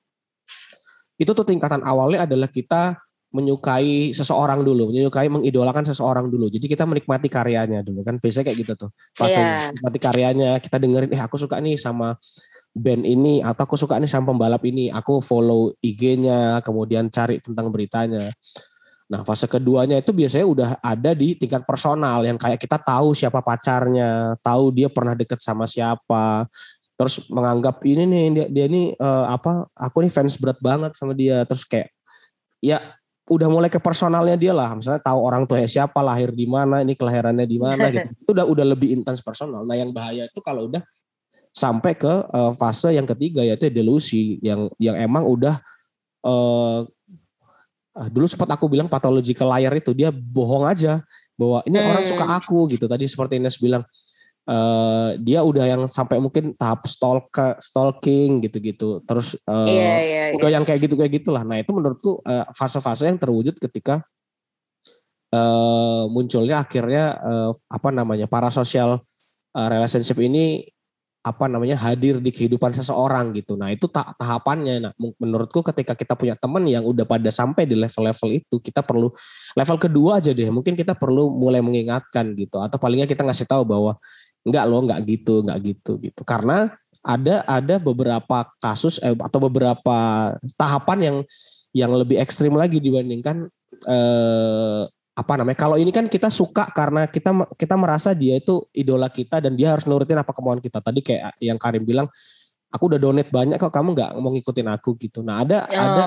itu 1.18 1.30
tuh 1.34 1.42
tingkatan 1.42 1.82
awalnya 1.82 2.22
adalah 2.22 2.46
kita 2.46 2.94
menyukai 3.34 4.14
seseorang 4.14 4.62
dulu, 4.62 4.94
menyukai 4.94 5.26
mengidolakan 5.26 5.82
seseorang 5.82 6.30
dulu. 6.30 6.46
Jadi 6.46 6.70
kita 6.70 6.86
menikmati 6.86 7.26
karyanya 7.26 7.82
dulu 7.82 8.06
kan. 8.06 8.22
Biasanya 8.22 8.46
kayak 8.46 8.58
gitu 8.62 8.72
tuh. 8.86 8.90
Fase 9.10 9.42
yeah. 9.42 9.74
menikmati 9.74 9.98
karyanya, 9.98 10.50
kita 10.62 10.78
dengerin 10.78 11.10
eh 11.10 11.18
aku 11.18 11.34
suka 11.34 11.58
nih 11.58 11.74
sama 11.74 12.14
band 12.70 13.02
ini 13.02 13.42
atau 13.42 13.66
aku 13.66 13.74
suka 13.74 13.98
nih 13.98 14.06
sama 14.06 14.30
pembalap 14.30 14.62
ini, 14.62 14.86
aku 14.94 15.18
follow 15.18 15.74
IG-nya, 15.82 16.62
kemudian 16.62 17.10
cari 17.10 17.42
tentang 17.42 17.74
beritanya. 17.74 18.30
Nah 19.04 19.20
fase 19.20 19.44
keduanya 19.44 20.00
itu 20.00 20.16
biasanya 20.16 20.46
udah 20.48 20.70
ada 20.80 21.12
di 21.12 21.36
tingkat 21.36 21.68
personal 21.68 22.24
yang 22.24 22.40
kayak 22.40 22.56
kita 22.56 22.80
tahu 22.80 23.12
siapa 23.12 23.44
pacarnya, 23.44 24.36
tahu 24.40 24.72
dia 24.72 24.88
pernah 24.88 25.12
deket 25.12 25.44
sama 25.44 25.68
siapa, 25.68 26.48
terus 26.96 27.20
menganggap 27.28 27.84
ini 27.84 28.08
nih 28.08 28.24
dia, 28.32 28.46
dia 28.48 28.64
ini 28.64 28.82
uh, 28.96 29.28
apa 29.28 29.68
aku 29.76 30.08
nih 30.08 30.12
fans 30.12 30.40
berat 30.40 30.56
banget 30.64 30.96
sama 30.96 31.12
dia, 31.12 31.44
terus 31.44 31.68
kayak 31.68 31.92
ya 32.64 32.80
udah 33.24 33.48
mulai 33.48 33.72
ke 33.72 33.80
personalnya 33.80 34.36
dia 34.36 34.52
lah, 34.52 34.76
misalnya 34.76 35.00
tahu 35.00 35.20
orang 35.20 35.48
tuanya 35.48 35.68
siapa, 35.68 35.96
lahir 36.04 36.32
di 36.32 36.44
mana, 36.44 36.84
ini 36.84 36.92
kelahirannya 36.92 37.48
di 37.48 37.56
mana 37.56 37.88
gitu. 37.88 38.08
Itu 38.24 38.30
udah 38.36 38.46
udah 38.48 38.66
lebih 38.76 38.88
intens 39.00 39.24
personal. 39.24 39.64
Nah 39.64 39.76
yang 39.76 39.96
bahaya 39.96 40.28
itu 40.28 40.40
kalau 40.44 40.68
udah 40.68 40.84
sampai 41.54 41.96
ke 41.96 42.10
uh, 42.10 42.52
fase 42.52 42.92
yang 42.92 43.08
ketiga 43.08 43.40
yaitu 43.40 43.70
delusi 43.70 44.42
yang 44.42 44.68
yang 44.76 44.98
emang 44.98 45.24
udah 45.24 45.56
uh, 46.26 46.84
uh, 47.94 48.08
dulu 48.10 48.26
sempat 48.26 48.50
aku 48.54 48.66
bilang 48.66 48.90
pathological 48.90 49.48
liar 49.54 49.72
itu 49.78 49.94
dia 49.94 50.10
bohong 50.10 50.66
aja 50.66 51.00
bahwa 51.38 51.62
ini 51.66 51.78
hmm. 51.78 51.90
orang 51.90 52.04
suka 52.06 52.26
aku 52.26 52.58
gitu 52.70 52.86
tadi 52.90 53.06
seperti 53.06 53.38
Ines 53.38 53.58
bilang 53.58 53.82
uh, 54.46 55.14
dia 55.18 55.40
udah 55.42 55.64
yang 55.64 55.82
sampai 55.86 56.18
mungkin 56.18 56.54
tahap 56.54 56.86
stalker 56.86 57.56
stalking 57.58 58.44
gitu-gitu 58.44 59.02
terus 59.06 59.38
uh, 59.46 59.66
yeah, 59.66 59.98
yeah, 60.02 60.26
udah 60.36 60.48
yeah. 60.50 60.54
yang 60.60 60.64
kayak 60.66 60.84
gitu 60.84 60.94
kayak 60.98 61.12
gitulah 61.22 61.42
nah 61.42 61.58
itu 61.58 61.70
menurutku 61.70 62.20
uh, 62.22 62.46
fase-fase 62.54 63.08
yang 63.08 63.18
terwujud 63.18 63.56
ketika 63.58 64.02
uh, 65.34 66.04
munculnya 66.10 66.62
akhirnya 66.62 67.18
uh, 67.18 67.50
apa 67.70 67.88
namanya 67.90 68.26
para 68.30 68.50
sosial 68.50 69.02
uh, 69.54 69.68
relationship 69.70 70.18
ini 70.20 70.73
apa 71.24 71.48
namanya 71.48 71.80
hadir 71.80 72.20
di 72.20 72.28
kehidupan 72.28 72.76
seseorang 72.76 73.32
gitu. 73.32 73.56
Nah 73.56 73.72
itu 73.72 73.88
tak 73.88 74.12
tahapannya. 74.20 74.74
Nah 74.84 74.92
menurutku 75.16 75.64
ketika 75.64 75.96
kita 75.96 76.12
punya 76.12 76.36
teman 76.36 76.68
yang 76.68 76.84
udah 76.84 77.08
pada 77.08 77.32
sampai 77.32 77.64
di 77.64 77.72
level-level 77.72 78.28
itu, 78.44 78.60
kita 78.60 78.84
perlu 78.84 79.08
level 79.56 79.76
kedua 79.80 80.20
aja 80.20 80.36
deh. 80.36 80.52
Mungkin 80.52 80.76
kita 80.76 80.92
perlu 80.92 81.32
mulai 81.32 81.64
mengingatkan 81.64 82.36
gitu, 82.36 82.60
atau 82.60 82.76
palingnya 82.76 83.08
kita 83.08 83.24
ngasih 83.24 83.48
tahu 83.48 83.64
bahwa 83.64 83.96
enggak 84.44 84.64
loh, 84.68 84.84
enggak 84.84 85.00
gitu, 85.08 85.40
enggak 85.40 85.58
gitu 85.64 85.92
gitu. 86.04 86.22
Karena 86.28 86.68
ada 87.00 87.40
ada 87.48 87.80
beberapa 87.80 88.44
kasus 88.60 89.00
eh, 89.00 89.16
atau 89.16 89.40
beberapa 89.48 89.96
tahapan 90.60 90.98
yang 91.00 91.16
yang 91.72 91.92
lebih 91.96 92.20
ekstrim 92.20 92.52
lagi 92.52 92.84
dibandingkan 92.84 93.48
eh, 93.88 94.82
apa 95.14 95.32
namanya 95.38 95.54
kalau 95.54 95.78
ini 95.78 95.94
kan 95.94 96.10
kita 96.10 96.26
suka 96.26 96.66
karena 96.74 97.06
kita 97.06 97.30
kita 97.54 97.78
merasa 97.78 98.10
dia 98.10 98.34
itu 98.34 98.66
idola 98.74 99.06
kita 99.06 99.38
dan 99.38 99.54
dia 99.54 99.70
harus 99.70 99.86
nurutin 99.86 100.18
apa 100.18 100.34
kemauan 100.34 100.58
kita 100.58 100.82
tadi 100.82 101.06
kayak 101.06 101.38
yang 101.38 101.54
Karim 101.54 101.86
bilang 101.86 102.10
aku 102.74 102.90
udah 102.90 102.98
donate 102.98 103.30
banyak 103.30 103.54
kok 103.54 103.70
kamu 103.70 103.94
nggak 103.94 104.10
mau 104.18 104.34
ngikutin 104.34 104.66
aku 104.74 104.98
gitu 104.98 105.22
nah 105.22 105.46
ada 105.46 105.70
oh. 105.70 105.78
ada 105.78 106.04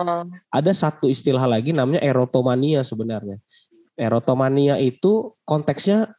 ada 0.52 0.72
satu 0.76 1.08
istilah 1.08 1.48
lagi 1.48 1.72
namanya 1.72 2.04
erotomania 2.04 2.84
sebenarnya 2.84 3.40
erotomania 3.96 4.76
itu 4.76 5.32
konteksnya 5.48 6.12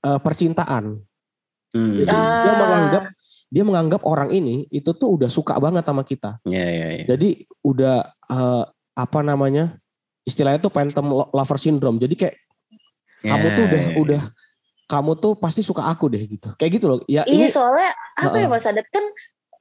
uh, 0.00 0.16
percintaan 0.16 0.96
hmm. 1.76 1.92
Jadi, 2.02 2.08
ah. 2.08 2.40
dia 2.40 2.54
menganggap 2.56 3.02
dia 3.50 3.64
menganggap 3.66 4.00
orang 4.08 4.32
ini 4.32 4.64
itu 4.72 4.94
tuh 4.94 5.18
udah 5.18 5.26
suka 5.26 5.58
banget 5.58 5.82
sama 5.82 6.06
kita. 6.06 6.38
Yeah, 6.46 6.70
yeah, 6.70 6.88
yeah. 7.02 7.06
Jadi 7.10 7.50
udah 7.66 8.14
uh, 8.30 8.64
apa 8.94 9.20
namanya 9.26 9.74
istilahnya 10.24 10.60
tuh 10.60 10.72
phantom 10.72 11.28
lover 11.30 11.58
syndrome. 11.58 11.98
Jadi 12.00 12.14
kayak 12.16 12.34
yeah. 13.24 13.36
kamu 13.36 13.46
tuh 13.56 13.64
udah 13.64 13.84
udah 14.00 14.22
kamu 14.90 15.12
tuh 15.22 15.32
pasti 15.38 15.62
suka 15.62 15.86
aku 15.86 16.10
deh 16.10 16.22
gitu. 16.26 16.50
Kayak 16.58 16.70
gitu 16.80 16.86
loh. 16.90 16.98
Ya 17.06 17.22
ini, 17.26 17.46
ini 17.46 17.54
soalnya 17.54 17.94
apa 18.18 18.34
uh 18.34 18.34
-uh. 18.34 18.42
ya 18.42 18.48
Mas 18.50 18.66
Adat 18.66 18.86
kan 18.90 19.04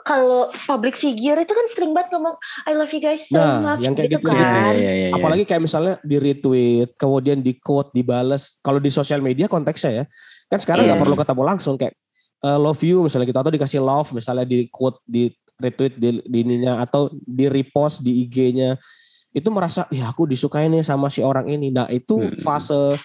kalau 0.08 0.50
public 0.66 0.96
figure 0.96 1.38
itu 1.38 1.54
kan 1.54 1.66
sering 1.70 1.92
banget 1.92 2.18
ngomong 2.18 2.34
I 2.66 2.74
love 2.74 2.90
you 2.90 3.04
guys 3.04 3.28
so 3.28 3.38
nah, 3.38 3.76
much 3.76 3.84
yang 3.84 3.94
kayak 3.94 4.18
gitu, 4.18 4.32
gitu 4.32 4.34
kan. 4.34 4.74
Ya, 4.74 4.90
ya, 4.90 4.94
ya, 4.96 5.10
Apalagi 5.14 5.44
kayak 5.46 5.62
misalnya 5.70 5.94
di 6.02 6.18
retweet, 6.18 6.96
kemudian 6.98 7.44
di 7.44 7.60
quote, 7.60 7.94
dibales. 7.94 8.58
Kalau 8.64 8.80
di 8.82 8.90
sosial 8.90 9.22
media 9.22 9.46
konteksnya 9.46 9.92
ya. 9.92 10.06
Kan 10.50 10.58
sekarang 10.58 10.90
nggak 10.90 10.98
yeah. 10.98 11.06
perlu 11.06 11.16
ketemu 11.20 11.42
langsung 11.46 11.76
kayak 11.78 11.94
uh, 12.42 12.58
love 12.58 12.82
you 12.82 13.04
misalnya 13.06 13.28
gitu 13.30 13.40
atau 13.40 13.54
dikasih 13.54 13.82
love 13.84 14.10
misalnya 14.16 14.46
di 14.48 14.66
quote 14.72 15.00
di 15.06 15.30
retweet 15.60 16.00
di, 16.00 16.24
di 16.24 16.38
ininya 16.42 16.80
atau 16.82 17.12
di 17.12 17.52
repost 17.52 18.02
di 18.02 18.24
IG-nya 18.26 18.80
itu 19.30 19.50
merasa 19.54 19.86
ya 19.94 20.10
aku 20.10 20.26
disukai 20.26 20.68
nih 20.70 20.82
sama 20.82 21.08
si 21.14 21.22
orang 21.22 21.50
ini. 21.50 21.70
Nah 21.70 21.86
itu 21.90 22.18
hmm. 22.18 22.42
fase 22.42 22.98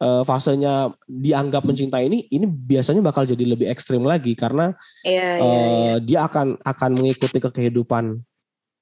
uh, 0.00 0.22
fasenya 0.24 0.92
dianggap 1.08 1.64
mencintai 1.64 2.08
ini 2.08 2.28
ini 2.28 2.44
biasanya 2.44 3.00
bakal 3.00 3.24
jadi 3.24 3.44
lebih 3.56 3.68
ekstrim 3.68 4.04
lagi 4.04 4.36
karena 4.36 4.76
yeah, 5.04 5.40
uh, 5.40 5.46
yeah, 5.46 5.96
dia 6.00 6.18
akan 6.28 6.60
akan 6.60 6.90
mengikuti 6.96 7.38
ke 7.40 7.50
kehidupan 7.52 8.20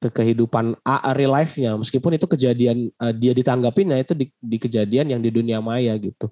ke 0.02 0.08
kehidupan 0.10 0.76
uh, 0.84 1.14
real 1.16 1.32
life-nya 1.32 1.78
meskipun 1.78 2.18
itu 2.18 2.26
kejadian 2.28 2.90
uh, 3.00 3.14
dia 3.14 3.32
ditanggapin 3.32 3.94
ya 3.94 4.04
itu 4.04 4.12
di, 4.12 4.26
di 4.36 4.56
kejadian 4.60 5.14
yang 5.16 5.20
di 5.22 5.30
dunia 5.32 5.62
maya 5.64 5.96
gitu. 5.96 6.28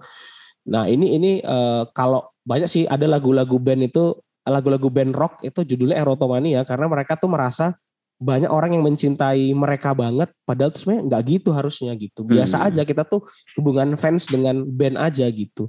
Nah 0.68 0.86
ini 0.86 1.18
ini 1.18 1.30
uh, 1.42 1.88
kalau 1.94 2.30
banyak 2.42 2.68
sih 2.68 2.84
ada 2.86 3.06
lagu-lagu 3.06 3.56
band 3.58 3.86
itu 3.86 4.18
lagu-lagu 4.42 4.90
band 4.90 5.14
rock 5.14 5.34
itu 5.46 5.62
judulnya 5.62 6.02
erotomania 6.02 6.66
karena 6.66 6.90
mereka 6.90 7.14
tuh 7.14 7.30
merasa 7.30 7.78
banyak 8.22 8.46
orang 8.46 8.78
yang 8.78 8.86
mencintai 8.86 9.50
mereka 9.50 9.90
banget 9.98 10.30
padahal 10.46 10.70
tuh 10.70 10.86
sebenarnya 10.86 11.04
nggak 11.10 11.22
gitu 11.26 11.50
harusnya 11.50 11.92
gitu. 11.98 12.22
Biasa 12.22 12.56
hmm. 12.62 12.66
aja 12.70 12.82
kita 12.86 13.02
tuh 13.02 13.26
hubungan 13.58 13.98
fans 13.98 14.30
dengan 14.30 14.62
band 14.62 14.94
aja 14.94 15.26
gitu. 15.26 15.66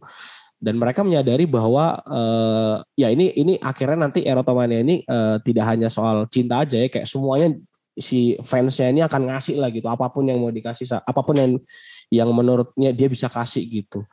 Dan 0.63 0.79
mereka 0.79 1.03
menyadari 1.03 1.43
bahwa 1.43 1.99
uh, 2.07 2.79
ya 2.95 3.11
ini 3.11 3.35
ini 3.35 3.59
akhirnya 3.59 4.07
nanti 4.07 4.23
erotomania 4.23 4.79
ini 4.79 5.03
uh, 5.09 5.41
tidak 5.43 5.65
hanya 5.67 5.91
soal 5.91 6.29
cinta 6.31 6.63
aja 6.63 6.79
ya 6.79 6.87
kayak 6.87 7.09
semuanya 7.09 7.51
si 7.99 8.39
fansnya 8.41 8.89
ini 8.89 9.01
akan 9.03 9.27
ngasih 9.27 9.59
lah 9.59 9.69
gitu 9.69 9.85
apa 9.91 10.07
pun 10.09 10.23
yang 10.25 10.39
mau 10.39 10.49
dikasih 10.49 10.87
apa 11.03 11.21
pun 11.21 11.35
yang 11.35 11.51
yang 12.09 12.29
menurutnya 12.31 12.95
dia 12.95 13.09
bisa 13.09 13.27
kasih 13.27 13.65
gitu. 13.67 14.05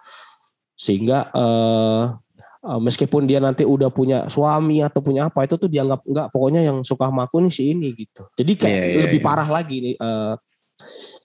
Sehingga 0.75 1.29
uh, 1.37 2.17
meskipun 2.61 3.25
dia 3.25 3.41
nanti 3.41 3.65
udah 3.65 3.89
punya 3.89 4.29
suami 4.29 4.85
atau 4.85 5.01
punya 5.01 5.33
apa 5.33 5.49
itu 5.49 5.57
tuh 5.57 5.69
dianggap 5.69 6.05
enggak 6.05 6.27
pokoknya 6.29 6.61
yang 6.69 6.85
suka 6.85 7.09
sama 7.09 7.25
aku 7.25 7.41
nih 7.41 7.53
si 7.53 7.63
ini 7.73 7.89
gitu. 7.97 8.29
Jadi 8.37 8.53
kayak 8.53 8.77
yeah, 8.77 8.85
yeah, 8.85 9.03
lebih 9.09 9.21
yeah. 9.25 9.29
parah 9.33 9.49
lagi 9.49 9.77
nih 9.81 9.95
uh, 9.97 10.35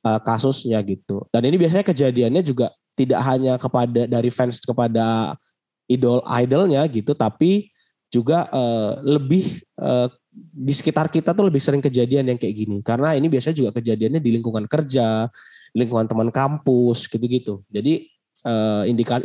uh, 0.07 0.19
kasusnya 0.23 0.79
gitu. 0.87 1.27
Dan 1.35 1.43
ini 1.51 1.59
biasanya 1.59 1.83
kejadiannya 1.83 2.39
juga 2.39 2.71
tidak 2.95 3.19
hanya 3.27 3.59
kepada 3.59 4.07
dari 4.07 4.31
fans 4.31 4.63
kepada 4.63 5.35
idol 5.91 6.23
idolnya 6.23 6.87
gitu 6.87 7.11
tapi 7.11 7.67
juga 8.07 8.47
uh, 8.47 9.03
lebih 9.03 9.59
uh, 9.75 10.07
di 10.35 10.71
sekitar 10.71 11.11
kita 11.11 11.35
tuh 11.35 11.51
lebih 11.51 11.59
sering 11.59 11.83
kejadian 11.83 12.31
yang 12.31 12.39
kayak 12.39 12.55
gini. 12.55 12.79
Karena 12.79 13.11
ini 13.11 13.27
biasanya 13.27 13.55
juga 13.59 13.71
kejadiannya 13.75 14.23
di 14.23 14.31
lingkungan 14.39 14.71
kerja 14.71 15.27
lingkungan 15.75 16.07
teman 16.07 16.31
kampus 16.31 17.11
gitu-gitu. 17.11 17.59
Jadi 17.67 18.07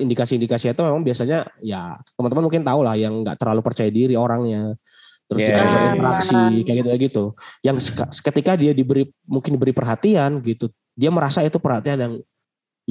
indikasi-indikasi 0.00 0.72
itu 0.72 0.82
memang 0.82 1.04
biasanya 1.04 1.44
ya 1.60 2.00
teman-teman 2.16 2.48
mungkin 2.48 2.64
tahu 2.64 2.80
lah 2.80 2.96
yang 2.96 3.20
nggak 3.20 3.36
terlalu 3.36 3.60
percaya 3.60 3.92
diri 3.92 4.16
orangnya 4.16 4.72
terus 5.28 5.46
yeah. 5.46 5.60
dia 5.60 5.68
berinteraksi 5.68 6.40
yeah. 6.40 6.64
kayak 6.64 6.76
gitu 6.80 6.88
gitu 6.96 7.24
yang 7.62 7.76
ketika 8.10 8.52
dia 8.56 8.72
diberi 8.72 9.04
mungkin 9.28 9.60
diberi 9.60 9.76
perhatian 9.76 10.40
gitu 10.40 10.72
dia 10.96 11.12
merasa 11.12 11.44
itu 11.44 11.60
perhatian 11.60 11.98
yang 12.00 12.14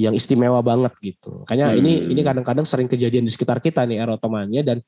yang 0.00 0.14
istimewa 0.16 0.64
banget 0.64 0.96
gitu. 1.04 1.44
Kayaknya 1.44 1.68
hmm. 1.76 1.80
ini 1.84 1.92
ini 2.16 2.20
kadang-kadang 2.24 2.64
sering 2.64 2.88
kejadian 2.88 3.28
di 3.28 3.32
sekitar 3.32 3.60
kita 3.60 3.84
nih 3.84 4.00
erotomania 4.00 4.64
dan 4.64 4.78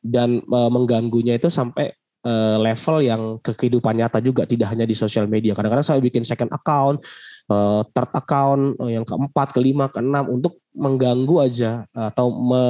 dan 0.00 0.40
e, 0.40 0.58
mengganggunya 0.72 1.36
itu 1.36 1.52
sampai 1.52 1.92
e, 2.22 2.32
level 2.62 2.96
yang 3.02 3.22
ke 3.42 3.52
kehidupan 3.52 3.98
nyata 3.98 4.22
juga 4.22 4.46
tidak 4.46 4.70
hanya 4.72 4.86
di 4.86 4.94
sosial 4.94 5.26
media. 5.26 5.52
Kadang-kadang 5.52 5.84
saya 5.84 6.00
bikin 6.00 6.22
second 6.22 6.48
account, 6.54 7.02
uh, 7.50 7.82
third 7.90 8.10
account 8.14 8.78
uh, 8.78 8.90
yang 8.90 9.02
keempat, 9.02 9.50
kelima, 9.52 9.90
keenam 9.90 10.30
untuk 10.30 10.62
mengganggu 10.72 11.36
aja 11.52 11.84
atau 11.92 12.32
me 12.32 12.64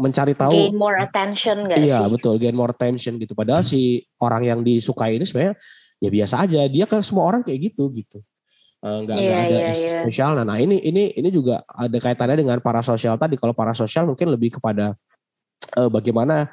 mencari 0.00 0.32
tahu 0.32 0.72
gain 0.72 0.78
more 0.80 0.96
attention 0.96 1.68
gak 1.68 1.76
iya, 1.76 2.00
sih? 2.00 2.08
betul, 2.08 2.40
gain 2.40 2.56
more 2.56 2.72
attention 2.72 3.20
gitu. 3.20 3.36
Padahal 3.36 3.60
si 3.60 4.00
orang 4.24 4.48
yang 4.48 4.60
disukai 4.64 5.20
ini 5.20 5.28
sebenarnya 5.28 5.54
ya 6.00 6.08
biasa 6.08 6.34
aja. 6.48 6.60
Dia 6.70 6.86
ke 6.88 6.96
semua 7.04 7.28
orang 7.28 7.44
kayak 7.44 7.74
gitu 7.74 7.92
gitu. 7.92 8.24
Uh, 8.78 9.02
nggak 9.02 9.18
yeah, 9.18 9.42
ada 9.42 9.58
yeah, 9.58 9.74
yeah. 9.74 10.02
spesial. 10.06 10.38
Nah, 10.38 10.46
nah 10.46 10.56
ini 10.62 10.78
ini 10.78 11.10
ini 11.18 11.28
juga 11.34 11.66
ada 11.66 11.98
kaitannya 11.98 12.38
dengan 12.38 12.62
para 12.62 12.78
sosial 12.78 13.18
tadi. 13.18 13.34
Kalau 13.34 13.50
para 13.50 13.74
sosial 13.74 14.06
mungkin 14.06 14.30
lebih 14.30 14.56
kepada 14.56 14.94
uh, 15.74 15.90
bagaimana 15.90 16.46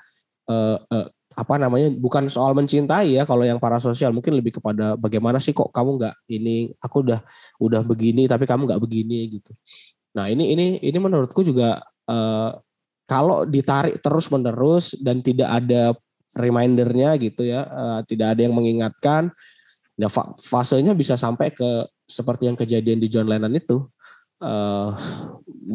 uh, 0.49 0.81
uh, 0.89 1.07
apa 1.36 1.60
namanya 1.60 1.91
bukan 1.91 2.32
soal 2.32 2.56
mencintai 2.56 3.19
ya 3.19 3.28
kalau 3.28 3.43
yang 3.43 3.60
para 3.60 3.76
sosial 3.76 4.15
mungkin 4.15 4.39
lebih 4.39 4.58
kepada 4.58 4.95
bagaimana 4.95 5.36
sih 5.43 5.52
kok 5.52 5.67
kamu 5.76 6.00
nggak 6.00 6.15
ini 6.32 6.71
aku 6.80 7.04
udah 7.04 7.19
udah 7.60 7.82
begini 7.84 8.24
tapi 8.24 8.48
kamu 8.48 8.71
nggak 8.71 8.80
begini 8.80 9.39
gitu 9.39 9.52
nah 10.15 10.32
ini 10.32 10.56
ini 10.56 10.80
ini 10.80 10.95
menurutku 10.95 11.43
juga 11.43 11.84
uh, 12.08 12.56
kalau 13.04 13.43
ditarik 13.43 14.00
terus 14.00 14.32
menerus 14.32 14.95
dan 14.95 15.19
tidak 15.19 15.52
ada 15.52 15.91
remindernya 16.32 17.19
gitu 17.19 17.43
ya 17.43 17.67
uh, 17.67 18.00
tidak 18.08 18.39
ada 18.39 18.41
yang 18.48 18.56
mengingatkan 18.56 19.28
nah 20.00 20.12
fasenya 20.39 20.95
bisa 20.95 21.19
sampai 21.19 21.52
ke 21.52 21.88
seperti 22.08 22.48
yang 22.48 22.56
kejadian 22.56 23.00
di 23.04 23.12
John 23.12 23.28
Lennon 23.28 23.52
itu 23.56 23.84
uh, 24.39 24.95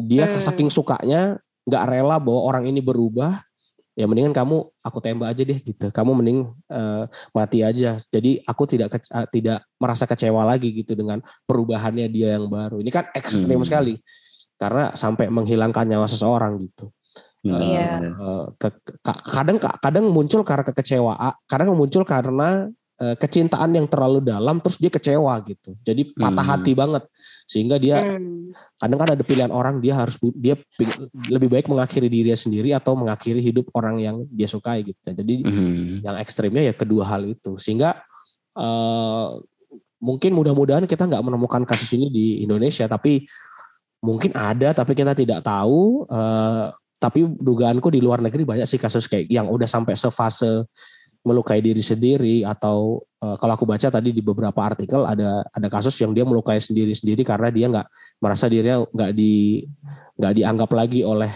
dia 0.09 0.25
hmm. 0.25 0.41
saking 0.41 0.69
sukanya 0.73 1.37
nggak 1.69 1.85
rela 1.85 2.17
bahwa 2.17 2.41
orang 2.49 2.65
ini 2.69 2.81
berubah 2.81 3.45
ya 3.91 4.07
mendingan 4.07 4.31
kamu 4.31 4.71
aku 4.81 4.97
tembak 5.03 5.35
aja 5.35 5.43
deh 5.43 5.59
gitu. 5.59 5.91
Kamu 5.91 6.11
mending 6.15 6.47
uh, 6.71 7.05
mati 7.35 7.61
aja. 7.61 7.99
Jadi 7.99 8.39
aku 8.47 8.63
tidak 8.67 8.97
kece 8.97 9.11
tidak 9.31 9.67
merasa 9.77 10.07
kecewa 10.07 10.47
lagi 10.47 10.71
gitu 10.71 10.95
dengan 10.95 11.19
perubahannya 11.43 12.07
dia 12.07 12.39
yang 12.39 12.47
baru. 12.47 12.79
Ini 12.79 12.91
kan 12.91 13.11
ekstrim 13.11 13.59
hmm. 13.59 13.67
sekali. 13.67 13.95
Karena 14.55 14.93
sampai 14.93 15.27
menghilangkan 15.27 15.89
nyawa 15.89 16.05
seseorang 16.05 16.61
gitu. 16.61 16.93
Iya. 17.41 18.13
Uh, 18.21 18.45
ke, 18.61 18.69
kadang 19.25 19.57
kadang 19.57 20.05
muncul 20.13 20.45
karena 20.45 20.61
kekecewaan, 20.61 21.33
kadang 21.49 21.73
muncul 21.73 22.05
karena 22.05 22.69
kecintaan 23.01 23.73
yang 23.73 23.89
terlalu 23.89 24.21
dalam, 24.21 24.61
terus 24.61 24.77
dia 24.77 24.93
kecewa 24.93 25.33
gitu. 25.41 25.73
Jadi 25.81 26.13
patah 26.13 26.45
hmm. 26.45 26.53
hati 26.53 26.71
banget, 26.77 27.03
sehingga 27.49 27.81
dia 27.81 27.97
hmm. 27.97 28.53
kadang 28.77 28.99
kan 29.01 29.09
ada 29.17 29.23
pilihan 29.25 29.49
orang 29.49 29.81
dia 29.81 29.97
harus 29.97 30.21
dia 30.37 30.53
lebih 31.33 31.49
baik 31.49 31.65
mengakhiri 31.65 32.05
dirinya 32.05 32.37
sendiri 32.37 32.69
atau 32.77 32.93
mengakhiri 32.93 33.41
hidup 33.41 33.73
orang 33.73 33.97
yang 33.97 34.15
dia 34.29 34.45
sukai 34.45 34.85
gitu. 34.85 35.01
Jadi 35.01 35.41
hmm. 35.41 36.05
yang 36.05 36.15
ekstrimnya 36.21 36.61
ya 36.69 36.73
kedua 36.77 37.09
hal 37.09 37.25
itu, 37.25 37.57
sehingga 37.57 38.05
uh, 38.53 39.41
mungkin 39.97 40.37
mudah-mudahan 40.37 40.85
kita 40.85 41.09
nggak 41.09 41.25
menemukan 41.25 41.65
kasus 41.65 41.97
ini 41.97 42.13
di 42.13 42.25
Indonesia, 42.45 42.85
tapi 42.85 43.25
mungkin 44.05 44.37
ada, 44.37 44.77
tapi 44.77 44.93
kita 44.93 45.17
tidak 45.17 45.41
tahu. 45.41 46.05
Uh, 46.05 46.69
tapi 47.01 47.25
dugaanku 47.25 47.89
di 47.89 47.97
luar 47.97 48.21
negeri 48.21 48.45
banyak 48.45 48.69
sih 48.69 48.77
kasus 48.77 49.09
kayak 49.09 49.25
yang 49.25 49.49
udah 49.49 49.65
sampai 49.65 49.97
sefase 49.97 50.69
melukai 51.21 51.61
diri 51.61 51.85
sendiri 51.85 52.41
atau 52.41 52.97
uh, 53.21 53.37
kalau 53.37 53.53
aku 53.53 53.65
baca 53.69 53.93
tadi 53.93 54.09
di 54.09 54.25
beberapa 54.25 54.57
artikel 54.65 55.05
ada 55.05 55.45
ada 55.53 55.67
kasus 55.69 55.93
yang 56.01 56.17
dia 56.17 56.25
melukai 56.25 56.57
sendiri 56.57 56.97
sendiri 56.97 57.21
karena 57.21 57.53
dia 57.53 57.65
nggak 57.69 57.87
merasa 58.17 58.49
dirinya 58.49 58.81
nggak 58.89 59.11
di 59.13 59.61
nggak 60.17 60.33
dianggap 60.33 60.69
lagi 60.73 61.05
oleh 61.05 61.29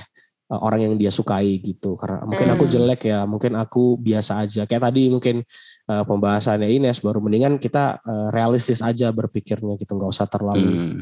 uh, 0.49 0.59
orang 0.65 0.89
yang 0.89 0.93
dia 0.97 1.13
sukai 1.13 1.61
gitu 1.61 1.93
karena 2.01 2.25
mungkin 2.25 2.47
aku 2.57 2.65
hmm. 2.65 2.73
jelek 2.73 3.01
ya 3.05 3.19
mungkin 3.29 3.53
aku 3.53 3.83
biasa 4.01 4.45
aja 4.45 4.65
kayak 4.65 4.83
tadi 4.89 5.13
mungkin 5.13 5.45
uh, 5.89 6.03
pembahasannya 6.05 6.65
Ines 6.65 7.05
baru 7.05 7.21
mendingan 7.21 7.61
kita 7.61 8.01
uh, 8.01 8.33
realistis 8.33 8.81
aja 8.81 9.13
berpikirnya 9.13 9.77
gitu 9.77 9.93
nggak 9.93 10.09
usah 10.09 10.25
terlalu 10.25 10.65
hmm. 10.65 10.97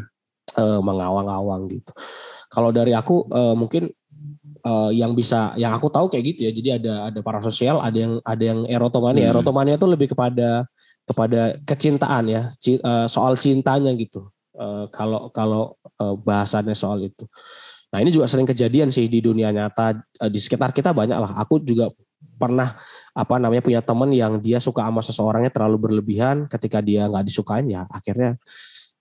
uh, 0.59 0.81
mengawang-awang 0.83 1.71
gitu 1.71 1.95
kalau 2.51 2.75
dari 2.75 2.91
aku 2.91 3.31
uh, 3.31 3.55
mungkin 3.55 3.87
uh, 4.63 4.89
yang 4.89 5.13
bisa 5.13 5.53
yang 5.59 5.75
aku 5.75 5.91
tahu 5.91 6.09
kayak 6.09 6.35
gitu 6.35 6.39
ya. 6.49 6.51
Jadi 6.51 6.69
ada 6.83 6.93
ada 7.11 7.19
parasosial, 7.19 7.79
ada 7.83 7.97
yang 7.97 8.13
ada 8.23 8.43
yang 8.43 8.59
erotomania. 8.67 9.29
Hmm. 9.29 9.33
Erotomania 9.37 9.75
itu 9.75 9.87
lebih 9.87 10.07
kepada 10.15 10.65
kepada 11.03 11.59
kecintaan 11.67 12.25
ya, 12.31 12.41
C, 12.57 12.79
uh, 12.79 13.05
soal 13.11 13.35
cintanya 13.35 13.91
gitu. 13.95 14.31
Uh, 14.55 14.87
kalau 14.93 15.29
kalau 15.33 15.75
uh, 15.99 16.15
bahasannya 16.15 16.77
soal 16.77 17.01
itu. 17.03 17.27
Nah 17.93 18.01
ini 18.01 18.09
juga 18.09 18.25
sering 18.25 18.49
kejadian 18.49 18.89
sih 18.89 19.05
di 19.05 19.21
dunia 19.21 19.53
nyata 19.53 19.99
uh, 19.99 20.29
di 20.31 20.39
sekitar 20.39 20.71
kita 20.71 20.95
banyak 20.95 21.17
lah. 21.17 21.37
Aku 21.43 21.61
juga 21.61 21.91
pernah 22.39 22.75
apa 23.13 23.35
namanya 23.37 23.61
punya 23.61 23.81
teman 23.83 24.09
yang 24.11 24.39
dia 24.41 24.57
suka 24.57 24.83
sama 24.83 25.03
seseorangnya 25.03 25.51
terlalu 25.53 25.89
berlebihan 25.89 26.49
ketika 26.49 26.79
dia 26.81 27.05
nggak 27.05 27.29
disukain 27.29 27.67
ya 27.69 27.85
akhirnya 27.91 28.39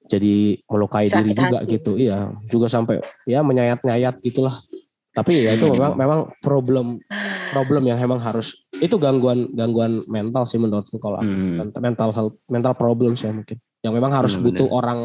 jadi 0.07 0.61
melukai 0.67 1.09
Sakit 1.09 1.17
diri 1.23 1.33
juga 1.35 1.59
hati. 1.63 1.73
gitu 1.79 1.93
iya 1.97 2.31
juga 2.51 2.67
sampai 2.69 3.01
ya 3.25 3.41
menyayat-nyayat 3.41 4.21
gitulah 4.21 4.53
tapi 5.13 5.45
ya 5.45 5.53
itu 5.53 5.69
memang 5.77 5.93
memang 5.93 6.21
problem 6.41 6.97
problem 7.53 7.85
yang 7.85 8.01
memang 8.01 8.17
harus 8.17 8.65
itu 8.81 8.97
gangguan 8.97 9.53
gangguan 9.53 10.01
mental 10.09 10.49
sih 10.49 10.57
menurutku 10.57 10.97
kalau 10.97 11.21
hmm. 11.21 11.69
mental 11.77 12.11
health 12.17 12.37
mental 12.49 12.73
problem 12.73 13.13
sih 13.13 13.29
mungkin. 13.29 13.61
Yang 13.85 13.95
memang 13.99 14.13
harus 14.15 14.35
hmm, 14.39 14.43
butuh 14.47 14.69
bener. 14.71 14.79
orang 14.79 15.01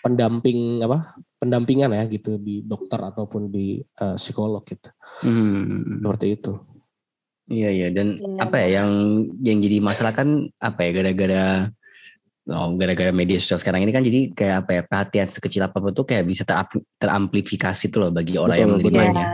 pendamping 0.00 0.80
apa 0.80 1.20
pendampingan 1.36 1.92
ya 1.92 2.08
gitu 2.08 2.40
di 2.40 2.64
dokter 2.64 2.96
ataupun 2.96 3.52
di 3.52 3.76
uh, 4.00 4.16
psikolog 4.16 4.64
gitu. 4.64 4.88
Hmm. 5.20 6.00
seperti 6.00 6.26
itu. 6.40 6.52
Iya 7.52 7.70
iya. 7.70 7.88
Dan 7.92 8.16
ya, 8.16 8.48
apa 8.48 8.56
ya 8.64 8.80
yang 8.80 8.90
yang 9.44 9.58
jadi 9.60 9.78
masalah 9.84 10.16
kan 10.16 10.48
apa 10.56 10.80
ya 10.80 10.90
gara-gara 10.96 11.44
oh, 12.50 12.68
gara-gara 12.78 13.10
media 13.10 13.38
sosial 13.42 13.58
sekarang 13.58 13.82
ini 13.82 13.92
kan 13.94 14.02
jadi 14.06 14.20
kayak 14.32 14.56
apa 14.64 14.70
ya 14.70 14.82
perhatian 14.86 15.28
sekecil 15.30 15.66
apa 15.66 15.76
pun 15.82 15.92
tuh 15.92 16.06
kayak 16.06 16.24
bisa 16.26 16.42
teramplifikasi 16.98 17.84
tuh 17.90 17.98
loh 18.06 18.10
bagi 18.14 18.38
orang 18.38 18.56
betul, 18.56 18.62
yang 18.62 18.72
menerimanya. 18.78 19.26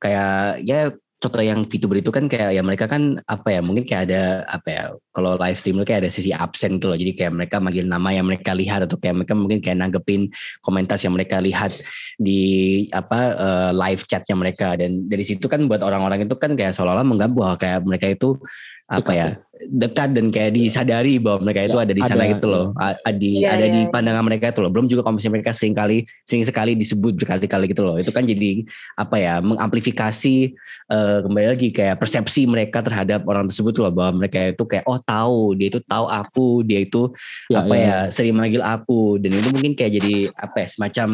Kayak 0.00 0.34
ya 0.64 0.80
contoh 1.20 1.44
yang 1.44 1.68
VTuber 1.68 2.00
itu 2.00 2.08
kan 2.08 2.24
kayak 2.32 2.56
ya 2.56 2.62
mereka 2.64 2.88
kan 2.88 3.20
apa 3.28 3.52
ya 3.52 3.60
mungkin 3.60 3.84
kayak 3.84 4.08
ada 4.08 4.22
apa 4.48 4.68
ya 4.72 4.84
kalau 5.12 5.36
live 5.36 5.58
stream 5.60 5.76
itu 5.76 5.84
kayak 5.92 6.08
ada 6.08 6.10
sisi 6.10 6.32
absen 6.32 6.80
tuh 6.80 6.90
loh. 6.90 6.98
Jadi 6.98 7.12
kayak 7.12 7.32
mereka 7.36 7.60
manggil 7.60 7.84
nama 7.84 8.08
yang 8.08 8.24
mereka 8.24 8.56
lihat 8.56 8.88
atau 8.88 8.96
kayak 8.96 9.22
mereka 9.22 9.34
mungkin 9.36 9.60
kayak 9.60 9.78
nanggepin 9.84 10.32
komentar 10.64 10.96
yang 10.96 11.12
mereka 11.12 11.36
lihat 11.44 11.76
di 12.16 12.40
apa 12.88 13.20
uh, 13.36 13.70
live 13.76 14.02
chatnya 14.08 14.32
mereka. 14.32 14.80
Dan 14.80 15.12
dari 15.12 15.22
situ 15.28 15.44
kan 15.44 15.60
buat 15.68 15.84
orang-orang 15.84 16.24
itu 16.24 16.34
kan 16.40 16.56
kayak 16.56 16.72
seolah-olah 16.72 17.04
bahwa 17.28 17.54
kayak 17.60 17.84
mereka 17.84 18.08
itu 18.08 18.40
apa 18.90 19.12
ya? 19.14 19.28
dekat 19.60 20.16
dan 20.16 20.32
kayak 20.32 20.56
disadari 20.56 21.20
bahwa 21.20 21.44
mereka 21.44 21.68
itu 21.68 21.76
ya, 21.76 21.84
ada 21.84 21.92
di 21.92 22.02
sana 22.02 22.22
ada, 22.24 22.32
gitu 22.32 22.46
loh. 22.48 22.66
Ada 22.80 23.12
di 23.12 23.44
ya, 23.44 23.54
ada 23.54 23.66
ya. 23.68 23.74
di 23.76 23.80
pandangan 23.92 24.24
mereka 24.24 24.50
itu 24.50 24.60
loh. 24.64 24.70
Belum 24.72 24.86
juga 24.88 25.04
kalau 25.04 25.20
mereka 25.20 25.52
sering 25.52 25.76
kali 25.76 26.08
sering 26.24 26.44
sekali 26.46 26.72
disebut 26.72 27.12
berkali-kali 27.20 27.68
gitu 27.68 27.84
loh. 27.84 28.00
Itu 28.00 28.10
kan 28.10 28.24
jadi 28.24 28.64
apa 28.96 29.16
ya 29.20 29.44
mengamplifikasi 29.44 30.56
uh, 30.88 31.18
kembali 31.28 31.46
lagi 31.56 31.68
kayak 31.76 32.00
persepsi 32.00 32.48
mereka 32.48 32.80
terhadap 32.80 33.28
orang 33.28 33.52
tersebut 33.52 33.76
loh. 33.76 33.92
Bahwa 33.92 34.24
mereka 34.24 34.56
itu 34.56 34.64
kayak 34.64 34.84
oh 34.88 34.98
tahu. 34.98 35.54
Dia 35.60 35.68
itu 35.68 35.80
tahu 35.84 36.06
aku. 36.08 36.48
Dia 36.64 36.80
itu 36.80 37.12
ya, 37.52 37.60
apa 37.60 37.74
ya, 37.76 37.84
ya 37.84 37.96
sering 38.08 38.34
manggil 38.36 38.64
aku. 38.64 39.20
Dan 39.20 39.36
itu 39.36 39.48
mungkin 39.52 39.76
kayak 39.76 39.92
jadi 40.00 40.14
apa 40.40 40.56
ya 40.64 40.68
semacam 40.72 41.08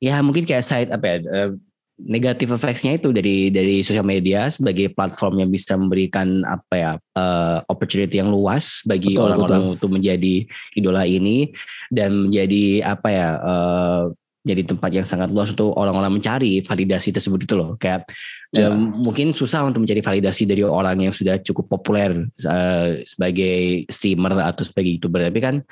ya 0.00 0.14
mungkin 0.24 0.44
kayak 0.48 0.64
side 0.64 0.90
apa 0.90 1.04
ya 1.04 1.16
uh, 1.28 1.50
negatif 1.94 2.50
effects-nya 2.50 2.98
itu 2.98 3.14
dari 3.14 3.54
dari 3.54 3.86
sosial 3.86 4.02
media 4.02 4.50
sebagai 4.50 4.90
platform 4.90 5.46
yang 5.46 5.50
bisa 5.50 5.78
memberikan 5.78 6.42
apa 6.42 6.74
ya 6.74 6.92
uh, 7.14 7.62
opportunity 7.70 8.18
yang 8.18 8.34
luas 8.34 8.82
bagi 8.82 9.14
orang-orang 9.14 9.78
untuk 9.78 9.94
menjadi 9.94 10.42
idola 10.74 11.06
ini 11.06 11.54
dan 11.94 12.26
menjadi 12.26 12.82
apa 12.82 13.08
ya 13.14 13.28
uh, 13.38 14.04
jadi 14.44 14.60
tempat 14.68 14.90
yang 14.92 15.06
sangat 15.08 15.32
luas 15.32 15.56
untuk 15.56 15.72
orang-orang 15.72 16.20
mencari 16.20 16.60
validasi 16.60 17.16
tersebut 17.16 17.48
itu 17.48 17.56
loh. 17.56 17.80
Kayak 17.80 18.12
ya. 18.52 18.68
um, 18.68 19.00
mungkin 19.00 19.32
susah 19.32 19.64
untuk 19.64 19.80
mencari 19.80 20.04
validasi 20.04 20.44
dari 20.44 20.60
orang 20.60 21.08
yang 21.08 21.16
sudah 21.16 21.40
cukup 21.40 21.64
populer 21.72 22.12
uh, 22.44 23.00
sebagai 23.08 23.88
streamer 23.88 24.36
atau 24.36 24.60
sebagai 24.68 25.00
youtuber. 25.00 25.32
Tapi 25.32 25.40
kan 25.40 25.64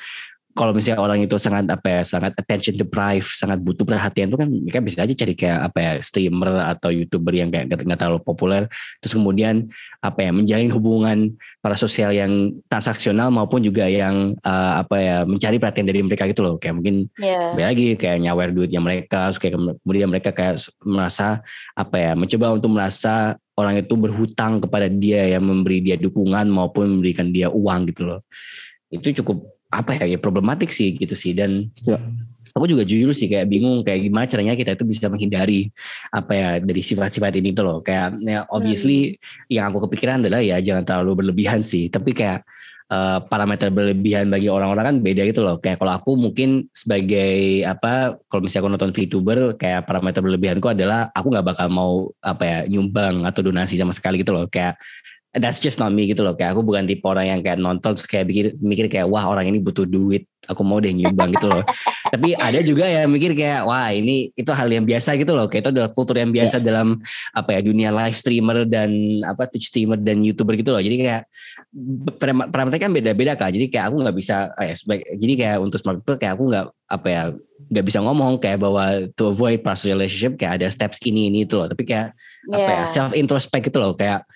kalau 0.52 0.76
misalnya 0.76 1.00
orang 1.00 1.24
itu 1.24 1.36
sangat 1.40 1.64
apa 1.72 1.88
ya 1.88 2.02
sangat 2.04 2.36
attention 2.36 2.76
deprived 2.76 3.32
sangat 3.32 3.56
butuh 3.64 3.88
perhatian 3.88 4.28
itu 4.28 4.36
kan 4.36 4.48
mereka 4.52 4.78
bisa 4.84 5.00
aja 5.00 5.14
cari 5.16 5.32
kayak 5.32 5.58
apa 5.72 5.78
ya 5.80 5.92
streamer 6.04 6.50
atau 6.76 6.92
youtuber 6.92 7.32
yang 7.32 7.48
kayak 7.48 7.72
nggak 7.72 7.96
terlalu 7.96 8.20
populer. 8.20 8.68
Terus 9.00 9.16
kemudian 9.16 9.72
apa 10.04 10.20
ya 10.20 10.30
menjalin 10.30 10.70
hubungan 10.76 11.18
para 11.64 11.76
sosial 11.80 12.12
yang 12.12 12.52
transaksional 12.68 13.32
maupun 13.32 13.64
juga 13.64 13.88
yang 13.88 14.36
uh, 14.44 14.84
apa 14.84 14.96
ya 15.00 15.16
mencari 15.24 15.56
perhatian 15.56 15.88
dari 15.88 16.00
mereka 16.04 16.28
gitu 16.28 16.44
loh. 16.44 16.60
Kayak 16.60 16.74
mungkin 16.84 16.96
yeah. 17.16 17.56
lagi 17.56 17.96
kayak 17.96 18.20
nyawer 18.20 18.52
duitnya 18.52 18.80
mereka 18.84 19.32
terus 19.32 19.40
kayak 19.40 19.56
kemudian 19.56 20.08
mereka 20.12 20.36
kayak 20.36 20.60
merasa 20.84 21.40
apa 21.72 21.96
ya 21.96 22.12
mencoba 22.12 22.60
untuk 22.60 22.70
merasa 22.76 23.40
orang 23.56 23.80
itu 23.80 23.94
berhutang 23.96 24.60
kepada 24.60 24.88
dia 24.88 25.28
yang 25.32 25.44
memberi 25.44 25.80
dia 25.80 25.96
dukungan 25.96 26.44
maupun 26.48 27.00
memberikan 27.00 27.32
dia 27.32 27.48
uang 27.48 27.88
gitu 27.88 28.04
loh. 28.04 28.20
Itu 28.92 29.08
cukup 29.24 29.61
apa 29.72 29.96
ya, 29.96 30.04
ya 30.14 30.18
problematik 30.20 30.68
sih 30.68 30.94
gitu 31.00 31.16
sih. 31.16 31.32
Dan 31.32 31.72
ya. 31.80 31.96
aku 32.52 32.68
juga 32.68 32.84
jujur 32.84 33.16
sih 33.16 33.32
kayak 33.32 33.48
bingung 33.48 33.80
kayak 33.80 34.04
gimana 34.04 34.28
caranya 34.28 34.52
kita 34.52 34.76
itu 34.76 34.84
bisa 34.84 35.08
menghindari 35.08 35.72
apa 36.12 36.32
ya 36.36 36.48
dari 36.60 36.84
sifat-sifat 36.84 37.32
ini 37.40 37.56
tuh 37.56 37.64
loh. 37.64 37.78
Kayak 37.80 38.20
ya 38.20 38.44
obviously 38.52 39.16
hmm. 39.16 39.48
yang 39.48 39.64
aku 39.72 39.88
kepikiran 39.88 40.20
adalah 40.20 40.44
ya 40.44 40.60
jangan 40.60 40.84
terlalu 40.84 41.24
berlebihan 41.24 41.64
sih. 41.64 41.88
Tapi 41.88 42.12
kayak 42.12 42.44
uh, 42.92 43.18
parameter 43.24 43.72
berlebihan 43.72 44.28
bagi 44.28 44.52
orang-orang 44.52 44.84
kan 44.84 44.96
beda 45.00 45.22
gitu 45.24 45.40
loh. 45.40 45.56
Kayak 45.56 45.80
kalau 45.80 45.92
aku 45.96 46.12
mungkin 46.20 46.68
sebagai 46.76 47.64
apa 47.64 48.20
kalau 48.28 48.44
misalnya 48.44 48.62
aku 48.68 48.72
nonton 48.76 48.92
VTuber 48.92 49.38
kayak 49.56 49.88
parameter 49.88 50.20
berlebihanku 50.20 50.68
adalah 50.68 51.08
aku 51.16 51.32
nggak 51.32 51.46
bakal 51.48 51.66
mau 51.72 51.92
apa 52.20 52.44
ya 52.44 52.58
nyumbang 52.68 53.24
atau 53.24 53.40
donasi 53.40 53.80
sama 53.80 53.96
sekali 53.96 54.20
gitu 54.20 54.36
loh. 54.36 54.44
Kayak 54.52 54.76
that's 55.36 55.60
just 55.60 55.80
not 55.80 55.92
me 55.92 56.04
gitu 56.08 56.20
loh 56.20 56.36
kayak 56.36 56.52
aku 56.52 56.60
bukan 56.60 56.84
tipe 56.84 57.04
orang 57.08 57.32
yang 57.32 57.40
kayak 57.40 57.58
nonton 57.60 57.96
kayak 58.04 58.28
mikir 58.28 58.46
mikir 58.60 58.86
kayak 58.92 59.08
wah 59.08 59.24
orang 59.28 59.48
ini 59.48 59.58
butuh 59.60 59.88
duit 59.88 60.28
aku 60.50 60.62
mau 60.66 60.82
deh 60.82 60.90
nyumbang 60.90 61.30
gitu 61.38 61.46
loh. 61.46 61.62
Tapi 62.12 62.34
ada 62.34 62.58
juga 62.66 62.90
ya 62.90 63.06
mikir 63.06 63.38
kayak 63.38 63.62
wah 63.62 63.94
ini 63.94 64.34
itu 64.34 64.50
hal 64.50 64.66
yang 64.66 64.82
biasa 64.82 65.14
gitu 65.14 65.30
loh. 65.30 65.46
Kayak 65.46 65.68
itu 65.68 65.70
adalah 65.78 65.90
kultur 65.94 66.18
yang 66.18 66.34
biasa 66.34 66.58
yeah. 66.58 66.66
dalam 66.66 66.98
apa 67.30 67.50
ya 67.54 67.60
dunia 67.62 67.88
live 67.94 68.16
streamer 68.16 68.66
dan 68.66 68.90
apa 69.22 69.46
Twitch 69.46 69.70
streamer 69.70 69.98
dan 70.02 70.18
youtuber 70.18 70.58
gitu 70.58 70.74
loh. 70.74 70.82
Jadi 70.82 70.96
kayak 70.98 71.22
parameter 72.50 72.78
kan 72.82 72.90
beda-beda 72.90 73.38
kak. 73.38 73.54
Jadi 73.54 73.70
kayak 73.70 73.94
aku 73.94 73.96
nggak 74.02 74.16
bisa 74.18 74.50
eh, 74.58 74.74
jadi 75.14 75.34
kayak 75.38 75.56
untuk 75.62 75.78
smart 75.78 76.02
people 76.02 76.18
kayak 76.18 76.34
aku 76.34 76.44
nggak 76.50 76.66
apa 76.90 77.08
ya 77.08 77.22
nggak 77.68 77.86
bisa 77.86 77.98
ngomong 78.02 78.40
kayak 78.42 78.58
bahwa 78.62 79.06
to 79.14 79.30
avoid 79.30 79.62
past 79.62 79.86
relationship 79.86 80.40
kayak 80.40 80.62
ada 80.62 80.68
steps 80.72 80.98
ini 81.04 81.30
ini 81.30 81.44
itu 81.46 81.54
loh. 81.54 81.68
Tapi 81.68 81.84
kayak 81.86 82.16
yeah. 82.48 82.58
apa 82.58 82.70
ya 82.72 82.84
self 82.88 83.12
introspect 83.12 83.70
gitu 83.70 83.78
loh. 83.78 83.92
Kayak 83.94 84.26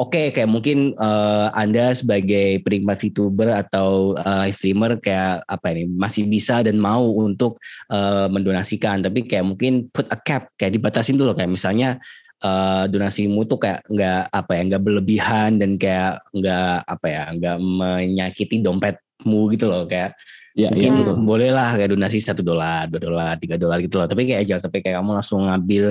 oke 0.00 0.10
okay, 0.14 0.26
kayak 0.32 0.48
mungkin 0.48 0.96
uh, 0.96 1.52
anda 1.52 1.92
sebagai 1.92 2.62
penikmat 2.64 2.96
VTuber 2.96 3.48
atau 3.52 4.16
uh, 4.16 4.46
streamer 4.50 4.96
kayak 5.02 5.44
apa 5.44 5.66
ini 5.76 5.90
masih 5.90 6.24
bisa 6.26 6.64
dan 6.64 6.80
mau 6.80 7.04
untuk 7.20 7.60
uh, 7.92 8.30
mendonasikan. 8.32 9.04
Tapi 9.04 9.28
kayak 9.28 9.44
mungkin 9.44 9.92
put 9.92 10.08
a 10.08 10.16
cap 10.16 10.54
kayak 10.56 10.78
dibatasin 10.78 11.20
dulu 11.20 11.36
kayak 11.36 11.52
misalnya 11.52 12.00
uh, 12.44 12.84
donasimu 12.88 13.44
tuh 13.44 13.60
kayak 13.60 13.84
nggak 13.88 14.22
apa 14.32 14.50
ya 14.56 14.62
nggak 14.72 14.82
berlebihan 14.82 15.50
dan 15.60 15.76
kayak 15.76 16.24
nggak 16.32 16.76
apa 16.88 17.06
ya 17.06 17.24
nggak 17.36 17.56
menyakiti 17.60 18.56
dompetmu 18.64 19.40
gitu 19.54 19.68
loh. 19.68 19.84
Kayak 19.84 20.16
ya, 20.54 20.68
mungkin 20.70 20.92
ya, 21.02 21.14
boleh 21.14 21.50
lah 21.54 21.78
kayak 21.78 21.90
donasi 21.94 22.18
satu 22.18 22.42
dolar 22.42 22.90
dua 22.90 23.00
dolar 23.00 23.34
tiga 23.38 23.54
dolar 23.60 23.78
gitu 23.82 23.98
loh. 24.00 24.06
Tapi 24.10 24.26
kayak 24.26 24.44
jangan 24.46 24.62
sampai 24.68 24.80
kayak 24.82 25.02
kamu 25.02 25.10
langsung 25.16 25.40
ngambil 25.46 25.84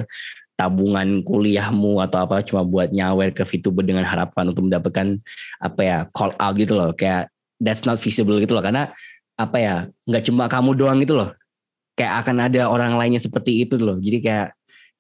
tabungan 0.60 1.24
kuliahmu 1.24 2.04
atau 2.04 2.28
apa 2.28 2.44
cuma 2.44 2.68
buat 2.68 2.92
nyawer 2.92 3.32
ke 3.32 3.48
VTuber 3.48 3.88
dengan 3.88 4.04
harapan 4.04 4.52
untuk 4.52 4.68
mendapatkan 4.68 5.16
apa 5.64 5.82
ya 5.82 5.98
call 6.12 6.36
out 6.36 6.56
gitu 6.60 6.76
loh. 6.76 6.92
Kayak 6.92 7.32
that's 7.64 7.88
not 7.88 7.96
feasible 7.96 8.36
gitu 8.44 8.52
loh. 8.56 8.64
Karena 8.64 8.92
apa 9.40 9.58
ya 9.58 9.76
nggak 10.04 10.24
cuma 10.28 10.52
kamu 10.52 10.76
doang 10.76 11.00
gitu 11.00 11.16
loh. 11.16 11.32
Kayak 11.96 12.28
akan 12.28 12.36
ada 12.52 12.68
orang 12.68 12.96
lainnya 13.00 13.24
seperti 13.24 13.64
itu 13.64 13.80
loh. 13.80 13.96
Jadi 13.96 14.20
kayak 14.20 14.52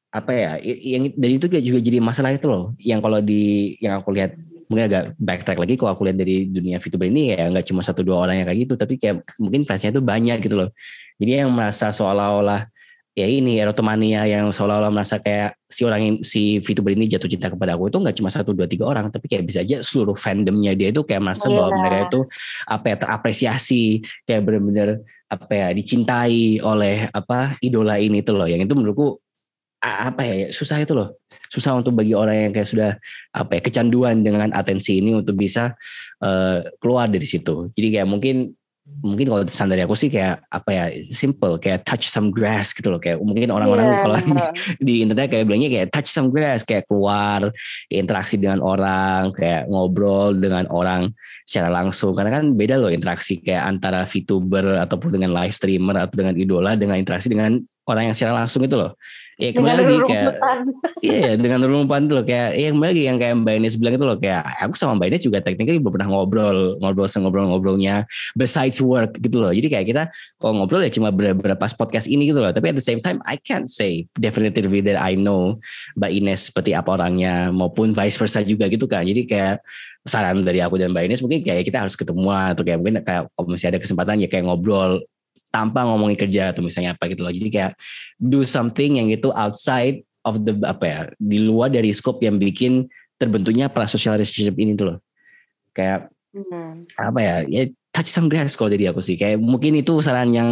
apa 0.09 0.31
ya 0.33 0.51
yang 0.63 1.13
dan 1.13 1.29
itu 1.37 1.45
juga 1.45 1.79
jadi 1.83 1.99
masalah 1.99 2.31
itu 2.33 2.47
loh. 2.47 2.71
Yang 2.79 2.99
kalau 3.03 3.19
di 3.19 3.75
yang 3.83 3.99
aku 3.99 4.15
lihat 4.15 4.39
mungkin 4.69 4.85
agak 4.85 5.03
backtrack 5.17 5.57
lagi 5.57 5.73
kalau 5.81 5.97
aku 5.97 6.05
lihat 6.05 6.17
dari 6.21 6.45
dunia 6.45 6.77
VTuber 6.77 7.09
ini 7.09 7.33
ya 7.33 7.49
nggak 7.49 7.65
cuma 7.65 7.81
satu 7.81 8.05
dua 8.05 8.21
orang 8.21 8.37
yang 8.37 8.47
kayak 8.47 8.59
gitu 8.69 8.73
tapi 8.77 9.01
kayak 9.01 9.25
mungkin 9.41 9.65
fansnya 9.65 9.89
itu 9.89 10.01
banyak 10.05 10.37
gitu 10.45 10.55
loh. 10.61 10.69
Jadi 11.17 11.41
yang 11.41 11.49
merasa 11.49 11.89
seolah-olah 11.89 12.69
ya 13.17 13.25
ini 13.25 13.57
erotomania 13.57 14.29
yang 14.29 14.53
seolah-olah 14.53 14.93
merasa 14.93 15.17
kayak 15.17 15.57
si 15.65 15.81
orang 15.83 16.01
yang 16.05 16.15
si 16.21 16.61
VTuber 16.61 16.93
ini 16.93 17.09
jatuh 17.09 17.27
cinta 17.27 17.49
kepada 17.49 17.73
aku 17.73 17.89
itu 17.89 17.97
nggak 17.97 18.15
cuma 18.21 18.29
satu 18.29 18.53
dua 18.53 18.69
tiga 18.69 18.85
orang 18.87 19.09
tapi 19.09 19.25
kayak 19.25 19.43
bisa 19.43 19.65
aja 19.65 19.81
seluruh 19.81 20.13
fandomnya 20.15 20.77
dia 20.77 20.93
itu 20.93 21.01
kayak 21.01 21.19
merasa 21.25 21.49
yeah. 21.49 21.57
bahwa 21.59 21.69
mereka 21.81 21.97
itu 22.07 22.19
apa 22.69 22.85
ya 22.85 22.95
terapresiasi 23.01 23.83
kayak 24.23 24.41
benar-benar 24.45 24.89
apa 25.29 25.53
ya 25.53 25.67
dicintai 25.73 26.61
oleh 26.61 27.09
apa 27.09 27.57
idola 27.65 27.97
ini 27.97 28.21
tuh 28.21 28.37
loh. 28.37 28.47
Yang 28.47 28.69
itu 28.69 28.73
menurutku 28.77 29.07
apa 29.81 30.21
ya 30.23 30.35
susah 30.53 30.79
itu 30.79 30.95
loh 30.95 31.18
susah 31.49 31.81
untuk 31.81 31.97
bagi 31.97 32.13
orang 32.13 32.49
yang 32.49 32.51
kayak 32.53 32.69
sudah 32.69 32.91
apa 33.33 33.57
ya 33.57 33.61
kecanduan 33.65 34.21
dengan 34.21 34.53
atensi 34.53 35.01
ini 35.01 35.17
untuk 35.17 35.35
bisa 35.35 35.73
uh, 36.21 36.61
keluar 36.77 37.09
dari 37.09 37.25
situ. 37.25 37.73
Jadi 37.73 37.87
kayak 37.99 38.07
mungkin 38.07 38.53
mungkin 38.89 39.29
kalau 39.29 39.45
pesan 39.45 39.69
dari 39.69 39.85
aku 39.85 39.93
sih 39.93 40.09
kayak 40.09 40.49
apa 40.49 40.69
ya 40.73 40.85
simple 41.13 41.61
kayak 41.61 41.85
touch 41.85 42.09
some 42.09 42.33
grass 42.33 42.73
gitu 42.73 42.89
loh. 42.89 42.97
Kayak 42.97 43.21
mungkin 43.21 43.53
orang-orang 43.53 43.85
yeah. 43.85 44.01
kalau 44.01 44.15
di, 44.17 44.33
di 44.87 44.93
internet 45.05 45.29
kayak 45.29 45.45
bilangnya 45.45 45.69
kayak 45.69 45.87
touch 45.93 46.09
some 46.09 46.33
grass 46.33 46.65
kayak 46.65 46.89
keluar 46.89 47.53
interaksi 47.89 48.35
dengan 48.41 48.59
orang 48.65 49.29
kayak 49.33 49.69
ngobrol 49.69 50.33
dengan 50.35 50.65
orang 50.73 51.13
secara 51.45 51.69
langsung. 51.69 52.17
Karena 52.17 52.41
kan 52.41 52.53
beda 52.57 52.81
loh 52.81 52.89
interaksi 52.89 53.39
kayak 53.39 53.63
antara 53.77 54.03
VTuber 54.05 54.81
ataupun 54.85 55.21
dengan 55.21 55.31
live 55.37 55.53
streamer 55.53 55.95
atau 56.09 56.15
dengan 56.17 56.35
idola 56.35 56.73
dengan 56.73 56.97
interaksi 56.97 57.29
dengan 57.29 57.61
orang 57.89 58.11
yang 58.11 58.15
secara 58.15 58.45
langsung 58.45 58.61
itu 58.65 58.77
loh 58.77 58.93
ya 59.39 59.55
kembali 59.55 59.83
lagi 59.87 59.99
kayak 60.03 60.33
iya 60.99 61.39
dengan 61.39 61.63
rumpan 61.63 62.11
itu 62.11 62.13
loh 62.19 62.25
kayak 62.27 62.59
ya 62.59 62.75
kembali 62.75 62.89
lagi 62.91 63.03
yang 63.07 63.17
kayak 63.17 63.35
Mbak 63.39 63.53
Ines 63.55 63.75
bilang 63.79 63.95
itu 63.95 64.05
loh 64.05 64.17
kayak 64.19 64.43
aku 64.59 64.75
sama 64.75 64.99
Mbak 64.99 65.07
Ines 65.07 65.23
juga 65.23 65.37
tekniknya 65.39 65.79
belum 65.79 65.93
pernah 65.95 66.09
ngobrol 66.11 66.59
ngobrol 66.83 67.07
ngobrol 67.07 67.45
ngobrolnya 67.47 68.03
besides 68.35 68.83
work 68.83 69.15
gitu 69.15 69.39
loh. 69.39 69.55
Jadi 69.55 69.67
kayak 69.71 69.85
kita 69.87 70.03
kalau 70.43 70.59
ngobrol 70.59 70.83
ya 70.83 70.91
cuma 70.91 71.15
beberapa 71.15 71.65
podcast 71.71 72.11
ini 72.11 72.27
gitu 72.27 72.43
loh. 72.43 72.51
Tapi 72.51 72.75
at 72.75 72.75
the 72.75 72.83
same 72.83 72.99
time 72.99 73.23
I 73.23 73.39
can't 73.39 73.71
say 73.71 74.11
definitively 74.19 74.83
that 74.91 74.99
I 74.99 75.15
know 75.15 75.55
Mbak 75.95 76.11
Ines 76.11 76.51
seperti 76.51 76.75
apa 76.75 76.99
orangnya 76.99 77.55
maupun 77.55 77.95
vice 77.95 78.19
versa 78.19 78.43
juga 78.43 78.67
gitu 78.67 78.91
kan 78.91 79.07
jadi 79.07 79.23
kayak 79.23 79.55
saran 80.03 80.43
dari 80.43 80.59
aku 80.59 80.75
dan 80.75 80.91
Mbak 80.91 81.03
Ines 81.07 81.21
mungkin 81.23 81.47
kayak 81.47 81.63
kita 81.63 81.87
harus 81.87 81.95
ketemu 81.95 82.27
atau 82.27 82.63
kayak 82.67 82.77
mungkin 82.83 82.95
kayak 83.07 83.31
kalau 83.31 83.47
masih 83.47 83.71
ada 83.71 83.79
kesempatan 83.79 84.19
ya 84.19 84.27
kayak 84.27 84.51
ngobrol 84.51 84.99
tanpa 85.49 85.85
ngomongin 85.85 86.17
kerja 86.17 86.53
atau 86.53 86.61
misalnya 86.61 86.93
apa 86.93 87.09
gitu 87.09 87.25
loh. 87.25 87.33
Jadi 87.33 87.49
kayak 87.49 87.73
do 88.21 88.45
something 88.45 89.01
yang 89.01 89.09
itu 89.09 89.29
outside 89.33 90.05
of 90.23 90.41
the 90.45 90.53
apa 90.65 90.85
ya, 90.85 90.99
di 91.17 91.41
luar 91.41 91.73
dari 91.73 91.89
scope 91.93 92.21
yang 92.21 92.37
bikin 92.37 92.85
terbentuknya 93.19 93.67
para 93.67 93.89
social 93.89 94.15
relationship 94.15 94.55
ini 94.61 94.77
tuh 94.77 94.95
loh. 94.95 94.97
Kayak 95.73 96.13
hmm. 96.33 96.85
apa 96.95 97.19
ya? 97.19 97.35
Ya 97.49 97.63
touch 97.89 98.07
some 98.13 98.29
grass 98.29 98.53
kalau 98.53 98.69
jadi 98.69 98.93
aku 98.93 99.01
sih. 99.01 99.17
Kayak 99.17 99.41
mungkin 99.41 99.75
itu 99.81 99.97
saran 100.05 100.31
yang 100.31 100.49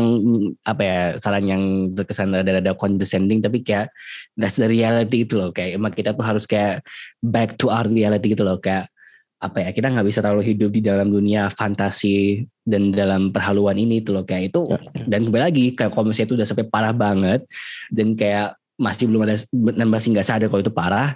apa 0.66 0.82
ya? 0.82 1.00
Saran 1.22 1.46
yang 1.46 1.64
terkesan 1.94 2.34
rada-rada 2.34 2.74
condescending 2.74 3.40
tapi 3.40 3.62
kayak 3.62 3.94
that's 4.34 4.58
the 4.58 4.68
reality 4.68 5.24
itu 5.24 5.38
loh. 5.38 5.54
Kayak 5.54 5.78
emang 5.78 5.94
kita 5.94 6.18
tuh 6.18 6.26
harus 6.26 6.50
kayak 6.50 6.82
back 7.22 7.56
to 7.62 7.70
our 7.70 7.86
reality 7.86 8.34
gitu 8.34 8.44
loh. 8.44 8.58
Kayak 8.58 8.90
apa 9.38 9.62
ya 9.62 9.70
kita 9.70 9.94
nggak 9.94 10.08
bisa 10.10 10.20
terlalu 10.26 10.50
hidup 10.50 10.74
di 10.74 10.82
dalam 10.82 11.14
dunia 11.14 11.54
fantasi 11.54 12.42
dan 12.66 12.90
dalam 12.90 13.30
perhaluan 13.30 13.78
ini 13.78 14.02
tuh 14.02 14.18
loh 14.18 14.26
kayak 14.26 14.50
itu. 14.50 14.66
Ya. 14.66 14.82
dan 15.06 15.30
kembali 15.30 15.44
lagi 15.46 15.66
kayak 15.78 15.94
misalnya 15.94 16.26
itu 16.26 16.36
udah 16.42 16.48
sampai 16.50 16.66
parah 16.66 16.94
banget 16.94 17.46
dan 17.94 18.18
kayak 18.18 18.58
masih 18.82 19.06
belum 19.10 19.30
ada 19.30 19.38
dan 19.54 19.88
masih 19.90 20.14
nggak 20.14 20.26
sadar 20.26 20.48
kalau 20.50 20.62
itu 20.66 20.74
parah 20.74 21.14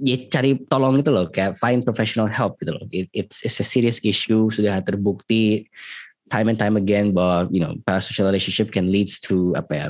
ya 0.00 0.16
cari 0.30 0.56
tolong 0.64 1.02
itu 1.02 1.10
loh 1.12 1.28
kayak 1.28 1.58
find 1.60 1.84
professional 1.84 2.30
help 2.30 2.56
gitu 2.62 2.72
loh. 2.72 2.86
It, 2.88 3.10
it's, 3.12 3.44
it's 3.44 3.60
a 3.60 3.66
serious 3.66 4.00
issue 4.00 4.48
sudah 4.48 4.80
terbukti 4.80 5.68
time 6.32 6.48
and 6.52 6.58
time 6.60 6.76
again 6.80 7.12
bahwa 7.12 7.52
you 7.52 7.60
know 7.60 7.76
parasocial 7.84 8.28
relationship 8.28 8.72
can 8.72 8.88
leads 8.88 9.20
to 9.20 9.52
apa 9.56 9.72
ya 9.72 9.86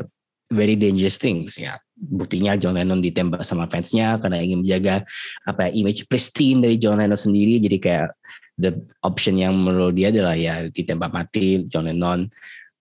very 0.51 0.75
dangerous 0.75 1.19
things 1.21 1.59
ya 1.61 1.77
buktinya 1.99 2.55
John 2.55 2.79
Lennon 2.79 3.03
ditembak 3.03 3.43
sama 3.43 3.67
fansnya 3.67 4.23
karena 4.23 4.39
ingin 4.39 4.63
menjaga 4.63 5.03
apa 5.43 5.69
ya, 5.69 5.71
image 5.83 6.07
pristine 6.07 6.63
dari 6.63 6.79
John 6.79 7.03
Lennon 7.03 7.19
sendiri. 7.19 7.59
Jadi 7.59 7.77
kayak 7.83 8.09
the 8.55 8.71
option 9.03 9.35
yang 9.39 9.59
menurut 9.59 9.95
dia 9.99 10.15
adalah 10.15 10.39
ya 10.39 10.71
ditembak 10.71 11.11
mati 11.11 11.67
John 11.67 11.91
Lennon. 11.91 12.31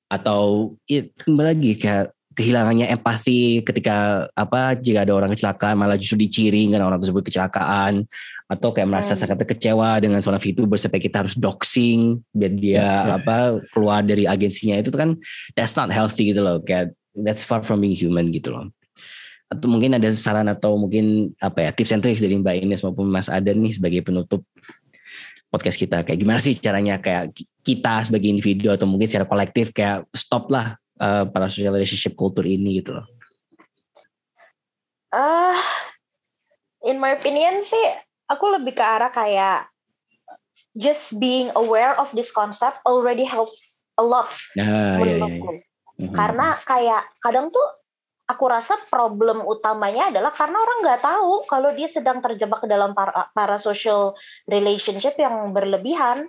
Atau 0.08 0.74
ya, 0.88 1.04
kembali 1.18 1.48
lagi 1.58 1.72
kayak 1.76 2.14
kehilangannya 2.38 2.94
empati 2.94 3.66
ketika 3.66 4.30
apa 4.38 4.78
jika 4.78 5.02
ada 5.02 5.18
orang 5.18 5.34
kecelakaan 5.34 5.74
malah 5.74 5.98
justru 5.98 6.22
diciring 6.22 6.78
karena 6.78 6.86
orang 6.86 7.02
tersebut 7.02 7.26
kecelakaan. 7.26 8.06
Atau 8.48 8.72
kayak 8.72 8.88
merasa 8.88 9.12
hmm. 9.12 9.20
sangat 9.20 9.44
kecewa 9.44 10.00
dengan 10.00 10.24
seorang 10.24 10.40
VTuber 10.40 10.80
sampai 10.80 11.04
kita 11.04 11.26
harus 11.26 11.36
doxing 11.36 12.24
biar 12.32 12.54
dia 12.56 12.78
yeah. 12.80 13.16
apa 13.20 13.60
keluar 13.74 14.06
dari 14.06 14.24
agensinya. 14.30 14.80
Itu 14.80 14.94
kan 14.94 15.20
that's 15.58 15.76
not 15.76 15.92
healthy 15.92 16.32
gitu 16.32 16.46
loh. 16.46 16.64
Kayak 16.64 16.96
that's 17.18 17.44
far 17.44 17.66
from 17.66 17.82
being 17.82 17.98
human 17.98 18.30
gitu 18.32 18.54
loh 18.54 18.72
atau 19.48 19.68
mungkin 19.72 19.96
ada 19.96 20.12
saran 20.12 20.52
atau 20.52 20.76
mungkin 20.76 21.32
apa 21.40 21.68
ya 21.68 21.70
tips 21.72 21.96
and 21.96 22.04
tricks 22.04 22.20
dari 22.20 22.36
Mbak 22.36 22.68
Ines 22.68 22.84
maupun 22.84 23.08
Mas 23.08 23.32
Adan 23.32 23.64
nih 23.64 23.80
sebagai 23.80 24.04
penutup 24.04 24.44
podcast 25.48 25.80
kita 25.80 26.04
kayak 26.04 26.20
gimana 26.20 26.40
sih 26.44 26.60
caranya 26.60 27.00
kayak 27.00 27.32
kita 27.64 28.04
sebagai 28.04 28.28
individu 28.28 28.68
atau 28.68 28.84
mungkin 28.84 29.08
secara 29.08 29.24
kolektif 29.24 29.72
kayak 29.72 30.04
stop 30.12 30.52
lah 30.52 30.76
uh, 31.00 31.24
para 31.32 31.48
social 31.48 31.72
relationship 31.72 32.20
culture 32.20 32.44
ini 32.44 32.84
gitu 32.84 33.00
loh. 33.00 33.08
Uh, 35.16 35.56
in 36.84 37.00
my 37.00 37.16
opinion 37.16 37.64
sih 37.64 37.88
aku 38.28 38.52
lebih 38.52 38.76
ke 38.76 38.84
arah 38.84 39.08
kayak 39.08 39.72
just 40.76 41.16
being 41.16 41.48
aware 41.56 41.96
of 41.96 42.12
this 42.12 42.28
concept 42.36 42.84
already 42.84 43.24
helps 43.24 43.80
a 43.96 44.04
lot 44.04 44.28
nah, 44.60 45.00
iya, 45.00 45.16
iya, 45.16 45.28
iya. 45.32 45.64
Mm-hmm. 45.98 46.14
Karena 46.14 46.48
kayak 46.62 47.10
kadang 47.18 47.50
tuh 47.50 47.66
aku 48.28 48.44
rasa 48.52 48.76
problem 48.92 49.42
utamanya 49.48 50.12
adalah 50.12 50.36
karena 50.36 50.60
orang 50.60 50.80
nggak 50.84 51.02
tahu 51.02 51.48
kalau 51.48 51.72
dia 51.72 51.88
sedang 51.88 52.20
terjebak 52.20 52.60
ke 52.60 52.68
dalam 52.68 52.92
para, 52.92 53.32
para 53.32 53.56
social 53.56 54.20
relationship 54.52 55.16
yang 55.16 55.56
berlebihan 55.56 56.28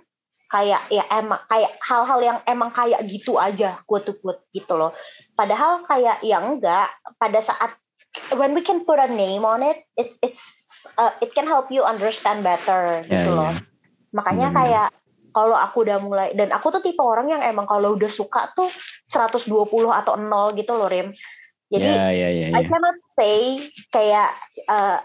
kayak 0.49 0.81
ya 0.89 1.05
emang 1.13 1.43
kayak 1.45 1.77
hal-hal 1.83 2.19
yang 2.23 2.37
emang 2.47 2.73
kayak 2.73 3.03
gitu 3.05 3.37
aja 3.37 3.83
quote 3.85 4.17
quote 4.17 4.47
gitu 4.49 4.73
loh 4.79 4.95
padahal 5.37 5.85
kayak 5.85 6.23
ya 6.25 6.41
enggak 6.41 6.89
pada 7.21 7.37
saat 7.43 7.77
when 8.33 8.57
we 8.57 8.65
can 8.65 8.81
put 8.87 8.97
a 8.97 9.05
name 9.05 9.45
on 9.45 9.61
it 9.61 9.85
it 9.93 10.17
it's 10.25 10.65
uh, 10.97 11.13
it 11.21 11.35
can 11.37 11.45
help 11.45 11.69
you 11.69 11.85
understand 11.85 12.41
better 12.41 13.05
yeah, 13.05 13.21
gitu 13.21 13.29
loh 13.29 13.53
yeah. 13.53 13.61
makanya 14.09 14.49
hmm. 14.49 14.57
kayak 14.57 14.87
kalau 15.29 15.53
aku 15.53 15.85
udah 15.85 16.01
mulai 16.01 16.33
dan 16.33 16.49
aku 16.49 16.73
tuh 16.73 16.81
tipe 16.81 17.03
orang 17.05 17.29
yang 17.29 17.45
emang 17.45 17.69
kalau 17.69 17.93
udah 17.93 18.09
suka 18.09 18.49
tuh 18.57 18.65
120 19.13 19.53
atau 19.93 20.13
0 20.17 20.57
gitu 20.57 20.73
loh 20.73 20.89
Rim 20.89 21.13
jadi 21.69 21.85
yeah, 21.85 22.09
yeah, 22.09 22.31
yeah, 22.33 22.49
yeah. 22.49 22.57
I 22.57 22.61
cannot 22.65 22.97
say 23.13 23.61
kayak 23.93 24.29
uh, 24.65 24.97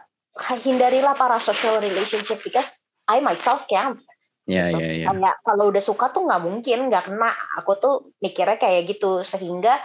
hindarilah 0.64 1.12
para 1.12 1.36
social 1.38 1.76
relationship 1.78 2.40
because 2.40 2.80
I 3.04 3.20
myself 3.20 3.68
can't. 3.68 4.00
Yeah, 4.48 4.72
gitu. 4.72 4.80
yeah, 4.80 4.92
yeah. 5.04 5.08
Kayak 5.12 5.36
kalau 5.44 5.64
udah 5.68 5.84
suka 5.84 6.08
tuh 6.12 6.24
nggak 6.24 6.40
mungkin 6.40 6.88
nggak 6.88 7.12
kena. 7.12 7.30
Aku 7.60 7.76
tuh 7.76 8.16
mikirnya 8.24 8.56
kayak 8.56 8.88
gitu 8.88 9.20
sehingga 9.20 9.76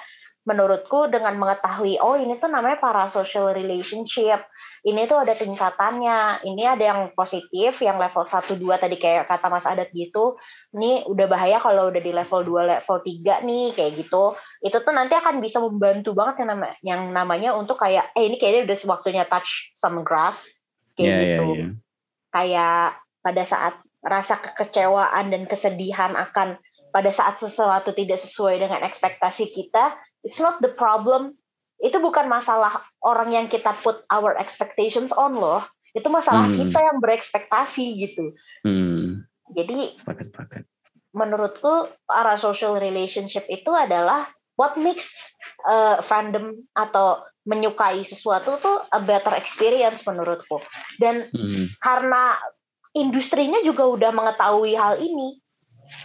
menurutku 0.47 1.11
dengan 1.11 1.35
mengetahui 1.35 1.99
oh 1.99 2.15
ini 2.15 2.39
tuh 2.39 2.49
namanya 2.49 2.79
para 2.79 3.11
social 3.11 3.51
relationship 3.51 4.39
ini 4.85 5.07
tuh 5.07 5.19
ada 5.19 5.35
tingkatannya. 5.35 6.47
Ini 6.47 6.63
ada 6.75 6.83
yang 6.83 7.01
positif, 7.11 7.83
yang 7.83 7.99
level 7.99 8.23
1 8.23 8.55
2 8.55 8.79
tadi 8.79 8.95
kayak 8.95 9.27
kata 9.27 9.47
Mas 9.51 9.67
Adat 9.67 9.91
gitu. 9.91 10.39
Ini 10.75 11.07
udah 11.07 11.25
bahaya 11.27 11.57
kalau 11.59 11.91
udah 11.91 12.01
di 12.03 12.11
level 12.15 12.41
2 12.47 12.71
level 12.79 12.97
3 13.03 13.47
nih 13.47 13.65
kayak 13.75 13.91
gitu. 13.99 14.39
Itu 14.63 14.77
tuh 14.83 14.93
nanti 14.95 15.15
akan 15.15 15.43
bisa 15.43 15.59
membantu 15.59 16.15
banget 16.15 16.43
yang 16.43 16.49
namanya 16.55 16.75
yang 16.83 17.01
namanya 17.11 17.49
untuk 17.55 17.79
kayak 17.79 18.11
eh 18.15 18.27
ini 18.27 18.39
kayaknya 18.39 18.71
udah 18.71 18.77
waktunya 18.91 19.23
touch 19.27 19.71
some 19.75 20.03
grass 20.03 20.47
kayak 20.99 21.07
yeah, 21.07 21.21
gitu. 21.23 21.43
Yeah, 21.43 21.59
yeah. 21.59 21.71
Kayak 22.29 22.85
pada 23.19 23.43
saat 23.43 23.75
rasa 23.99 24.39
kekecewaan 24.39 25.27
dan 25.27 25.43
kesedihan 25.47 26.15
akan 26.15 26.59
pada 26.89 27.11
saat 27.13 27.37
sesuatu 27.37 27.93
tidak 27.93 28.17
sesuai 28.17 28.59
dengan 28.59 28.81
ekspektasi 28.83 29.53
kita, 29.53 29.93
it's 30.25 30.41
not 30.41 30.57
the 30.59 30.71
problem 30.73 31.38
itu 31.79 31.97
bukan 31.97 32.27
masalah 32.27 32.83
orang 32.99 33.31
yang 33.31 33.45
kita 33.47 33.71
put 33.79 34.03
our 34.11 34.35
expectations 34.35 35.15
on 35.15 35.35
loh 35.35 35.63
itu 35.95 36.05
masalah 36.11 36.51
hmm. 36.51 36.55
kita 36.55 36.79
yang 36.79 36.97
berekspektasi 37.01 37.85
gitu 37.97 38.35
hmm. 38.67 39.25
jadi 39.55 39.95
sepakat 39.95 40.25
sepakat 40.29 40.63
menurutku 41.15 41.89
para 42.05 42.37
social 42.37 42.77
relationship 42.77 43.47
itu 43.49 43.73
adalah 43.73 44.29
what 44.59 44.77
makes 44.77 45.09
uh, 45.65 46.03
fandom 46.05 46.67
atau 46.77 47.25
menyukai 47.49 48.05
sesuatu 48.05 48.61
tuh 48.61 48.77
a 48.93 49.01
better 49.01 49.33
experience 49.33 50.05
menurutku 50.05 50.61
dan 51.01 51.25
hmm. 51.33 51.73
karena 51.81 52.37
industrinya 52.93 53.63
juga 53.65 53.89
udah 53.89 54.11
mengetahui 54.13 54.77
hal 54.77 55.01
ini 55.01 55.41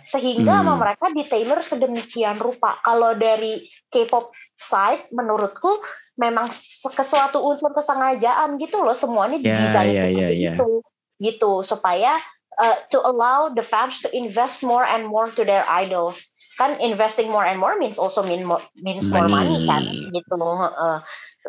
sehingga 0.09 0.61
hmm. 0.61 0.64
sama 0.64 0.75
mereka 0.81 1.07
di 1.12 1.22
tailor 1.29 1.61
sedemikian 1.61 2.41
rupa 2.41 2.81
kalau 2.81 3.12
dari 3.12 3.68
K-pop 3.93 4.33
side 4.64 5.06
menurutku 5.12 5.80
memang 6.16 6.48
sesuatu 6.94 7.42
unsur 7.42 7.74
kesengajaan 7.74 8.56
gitu 8.62 8.80
loh 8.80 8.94
semuanya 8.94 9.38
ya, 9.42 9.44
didesain 9.44 9.92
yeah, 9.92 10.08
yeah, 10.08 10.30
yeah, 10.30 10.54
gitu 10.56 10.80
gitu. 11.22 11.62
Supaya 11.62 12.18
uh, 12.58 12.76
to 12.90 12.98
allow 13.02 13.50
the 13.50 13.62
fans 13.62 14.00
to 14.02 14.08
invest 14.14 14.62
more 14.62 14.86
and 14.86 15.06
more 15.06 15.30
to 15.30 15.42
their 15.44 15.66
idols. 15.68 16.32
Kan 16.54 16.78
investing 16.78 17.34
more 17.34 17.42
and 17.42 17.58
more 17.58 17.74
means 17.74 17.98
also 17.98 18.22
mean 18.22 18.46
more, 18.46 18.62
means 18.78 19.10
money. 19.10 19.26
more 19.26 19.42
money. 19.42 19.58
kan 19.66 19.82
gitu. 20.14 20.34
Loh 20.38 20.70
uh, 20.70 21.02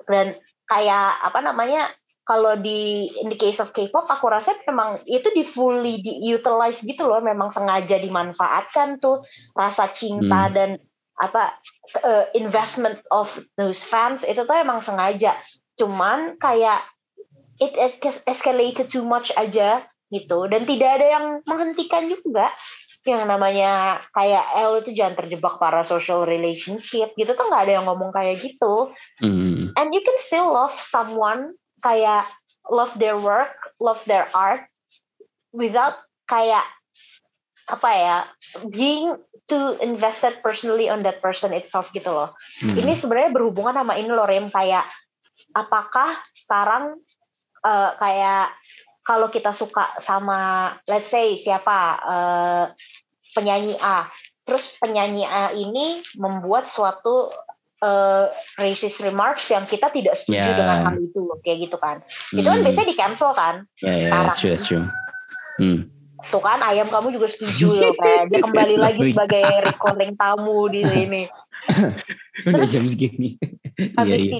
dan 0.10 0.36
kayak 0.66 1.22
apa 1.22 1.40
namanya 1.46 1.94
kalau 2.26 2.58
di 2.58 3.06
in 3.22 3.30
the 3.30 3.38
case 3.38 3.62
of 3.62 3.70
K-pop 3.70 4.10
aku 4.10 4.26
rasa 4.34 4.58
memang 4.66 5.06
itu 5.06 5.30
di 5.30 5.46
fully 5.46 6.02
di 6.02 6.26
utilize 6.26 6.82
gitu 6.82 7.06
loh 7.06 7.22
memang 7.22 7.54
sengaja 7.54 8.02
dimanfaatkan 8.02 8.98
tuh 8.98 9.22
rasa 9.54 9.94
cinta 9.94 10.50
hmm. 10.50 10.54
dan 10.58 10.70
apa 11.16 11.56
uh, 12.04 12.26
investment 12.36 13.00
of 13.12 13.32
those 13.56 13.80
fans 13.84 14.28
itu 14.28 14.44
tuh 14.44 14.56
emang 14.56 14.84
sengaja. 14.84 15.36
Cuman 15.80 16.36
kayak 16.40 16.84
it 17.60 17.76
escalated 18.28 18.92
too 18.92 19.04
much 19.04 19.32
aja 19.36 19.84
gitu. 20.12 20.48
Dan 20.52 20.68
tidak 20.68 21.02
ada 21.02 21.08
yang 21.20 21.26
menghentikan 21.48 22.08
juga. 22.12 22.52
Yang 23.06 23.30
namanya 23.30 24.02
kayak 24.18 24.46
L 24.66 24.82
itu 24.82 24.98
jangan 24.98 25.14
terjebak 25.14 25.62
para 25.62 25.86
social 25.86 26.26
relationship 26.26 27.14
gitu. 27.16 27.32
Tuh 27.38 27.46
nggak 27.48 27.64
ada 27.70 27.74
yang 27.80 27.86
ngomong 27.86 28.10
kayak 28.10 28.42
gitu. 28.42 28.92
Mm. 29.22 29.56
and 29.76 29.94
you 29.94 30.02
can 30.02 30.18
still 30.24 30.52
love 30.52 30.74
someone 30.80 31.54
kayak 31.84 32.26
love 32.72 32.96
their 32.98 33.20
work 33.20 33.54
love 33.78 34.02
their 34.10 34.26
art 34.34 34.66
without 35.54 36.00
kayak 36.26 36.64
apa 37.66 37.90
ya 37.90 38.18
being 38.70 39.18
too 39.50 39.78
invested 39.82 40.38
personally 40.42 40.90
on 40.90 41.02
that 41.06 41.22
person 41.22 41.54
itself 41.54 41.90
gitu 41.94 42.10
loh. 42.10 42.34
Hmm. 42.62 42.78
Ini 42.78 42.98
sebenarnya 42.98 43.34
berhubungan 43.34 43.78
sama 43.78 43.98
ini 43.98 44.10
loh 44.10 44.26
Rem 44.26 44.50
kayak 44.50 44.86
apakah 45.54 46.18
sekarang 46.34 46.98
uh, 47.62 47.92
kayak 47.98 48.54
kalau 49.06 49.30
kita 49.30 49.54
suka 49.54 49.98
sama 50.02 50.74
let's 50.90 51.14
say 51.14 51.38
siapa 51.38 51.78
uh, 52.02 52.66
penyanyi 53.38 53.78
A, 53.78 54.10
terus 54.46 54.74
penyanyi 54.82 55.26
A 55.26 55.54
ini 55.54 56.02
membuat 56.18 56.66
suatu 56.66 57.30
uh, 57.86 58.26
racist 58.58 59.02
remarks 59.06 59.46
yang 59.54 59.70
kita 59.70 59.94
tidak 59.94 60.18
setuju 60.18 60.42
yeah. 60.42 60.58
dengan 60.58 60.78
hal 60.90 60.96
itu 60.98 61.22
kayak 61.46 61.70
gitu 61.70 61.78
kan. 61.78 62.02
Hmm. 62.34 62.42
Itu 62.42 62.48
kan 62.50 62.60
hmm. 62.62 62.66
biasanya 62.66 62.90
di 62.90 62.98
cancel 62.98 63.32
kan. 63.38 63.56
Yeah, 63.82 64.10
yeah, 64.10 64.26
that's 64.26 64.42
true, 64.42 64.54
that's 64.54 64.66
true. 64.66 64.86
Hmm 65.62 65.95
Tuh 66.30 66.42
kan 66.42 66.58
ayam 66.66 66.90
kamu 66.90 67.14
juga 67.14 67.28
setuju 67.30 67.76
loh 67.76 67.94
kayak 67.94 68.34
dia 68.34 68.42
kembali 68.48 68.76
lagi 68.82 69.02
sebagai 69.14 69.46
recording 69.62 70.18
tamu 70.18 70.66
di 70.70 70.82
sini. 70.82 71.24
Udah 72.50 72.68
jam 72.68 72.86
segini. 72.90 73.38
Habis 73.98 74.10
iya, 74.10 74.18
iya. 74.18 74.32
itu 74.32 74.40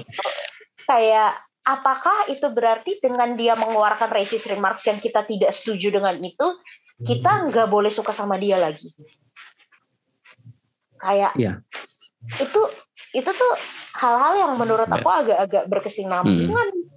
kayak 0.86 1.32
apakah 1.66 2.30
itu 2.30 2.46
berarti 2.50 2.98
dengan 3.02 3.34
dia 3.34 3.54
mengeluarkan 3.58 4.10
racist 4.10 4.46
remarks 4.50 4.86
yang 4.86 4.98
kita 5.02 5.26
tidak 5.26 5.50
setuju 5.54 5.98
dengan 5.98 6.14
itu 6.22 6.46
kita 7.02 7.32
hmm. 7.42 7.44
nggak 7.52 7.68
boleh 7.70 7.92
suka 7.92 8.10
sama 8.10 8.38
dia 8.38 8.58
lagi? 8.58 8.90
Kayak 10.96 11.36
yeah. 11.38 11.60
itu 12.40 12.60
itu 13.14 13.30
tuh 13.30 13.52
hal-hal 14.00 14.34
yang 14.36 14.52
menurut 14.58 14.88
aku 14.90 15.06
agak-agak 15.06 15.70
berkesinambungan. 15.70 16.68
Hmm 16.72 16.95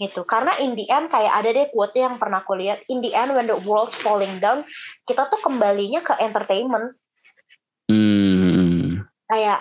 gitu 0.00 0.24
karena 0.24 0.56
in 0.64 0.72
the 0.72 0.88
end 0.88 1.12
kayak 1.12 1.28
ada 1.28 1.52
deh 1.52 1.68
quote 1.68 1.92
yang 1.92 2.16
pernah 2.16 2.40
aku 2.40 2.56
lihat 2.56 2.80
in 2.88 3.04
the 3.04 3.12
end 3.12 3.36
when 3.36 3.44
the 3.44 3.56
world's 3.68 3.92
falling 3.92 4.40
down 4.40 4.64
kita 5.04 5.28
tuh 5.28 5.36
kembalinya 5.44 6.00
ke 6.00 6.16
entertainment 6.24 6.96
hmm. 7.92 9.04
kayak 9.28 9.60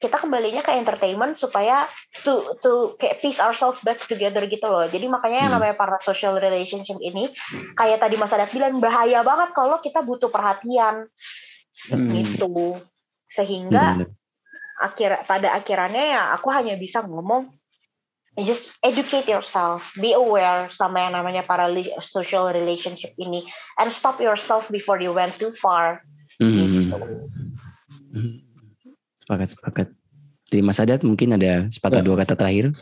kita 0.00 0.16
kembalinya 0.16 0.64
ke 0.64 0.72
entertainment 0.78 1.36
supaya 1.36 1.84
to 2.24 2.56
to 2.64 2.96
kayak 2.96 3.20
piece 3.20 3.42
ourselves 3.42 3.82
back 3.82 3.98
together 4.06 4.46
gitu 4.46 4.64
loh 4.64 4.86
jadi 4.86 5.10
makanya 5.10 5.42
hmm. 5.42 5.44
yang 5.50 5.54
namanya 5.58 5.74
para 5.74 5.98
social 6.00 6.38
relationship 6.38 6.96
ini 7.02 7.34
kayak 7.74 7.98
tadi 7.98 8.14
Mas 8.14 8.32
Adat 8.32 8.54
bilang 8.54 8.78
bahaya 8.78 9.26
banget 9.26 9.50
kalau 9.52 9.82
kita 9.82 10.06
butuh 10.06 10.30
perhatian 10.30 11.10
hmm. 11.90 12.08
gitu 12.14 12.78
sehingga 13.26 14.00
hmm. 14.00 14.08
akhir 14.78 15.26
pada 15.26 15.58
akhirannya 15.58 16.14
ya 16.16 16.30
aku 16.32 16.48
hanya 16.54 16.78
bisa 16.78 17.02
ngomong 17.02 17.59
just 18.38 18.70
educate 18.86 19.26
yourself, 19.26 19.90
be 19.98 20.14
aware 20.14 20.70
sama 20.70 21.08
yang 21.08 21.18
namanya 21.18 21.42
para 21.42 21.66
social 21.98 22.54
relationship 22.54 23.10
ini, 23.18 23.42
and 23.82 23.90
stop 23.90 24.22
yourself 24.22 24.70
before 24.70 25.02
you 25.02 25.10
went 25.10 25.34
too 25.36 25.50
far. 25.58 26.06
Hmm. 26.38 26.54
Gitu. 26.54 26.94
Sepakat, 29.26 29.48
sepakat. 29.54 29.88
Dari 30.50 30.62
Mas 30.66 30.82
Adat 30.82 31.06
mungkin 31.06 31.38
ada 31.38 31.70
sepatah 31.70 32.02
ya. 32.02 32.06
dua 32.06 32.16
kata 32.22 32.34
terakhir. 32.34 32.74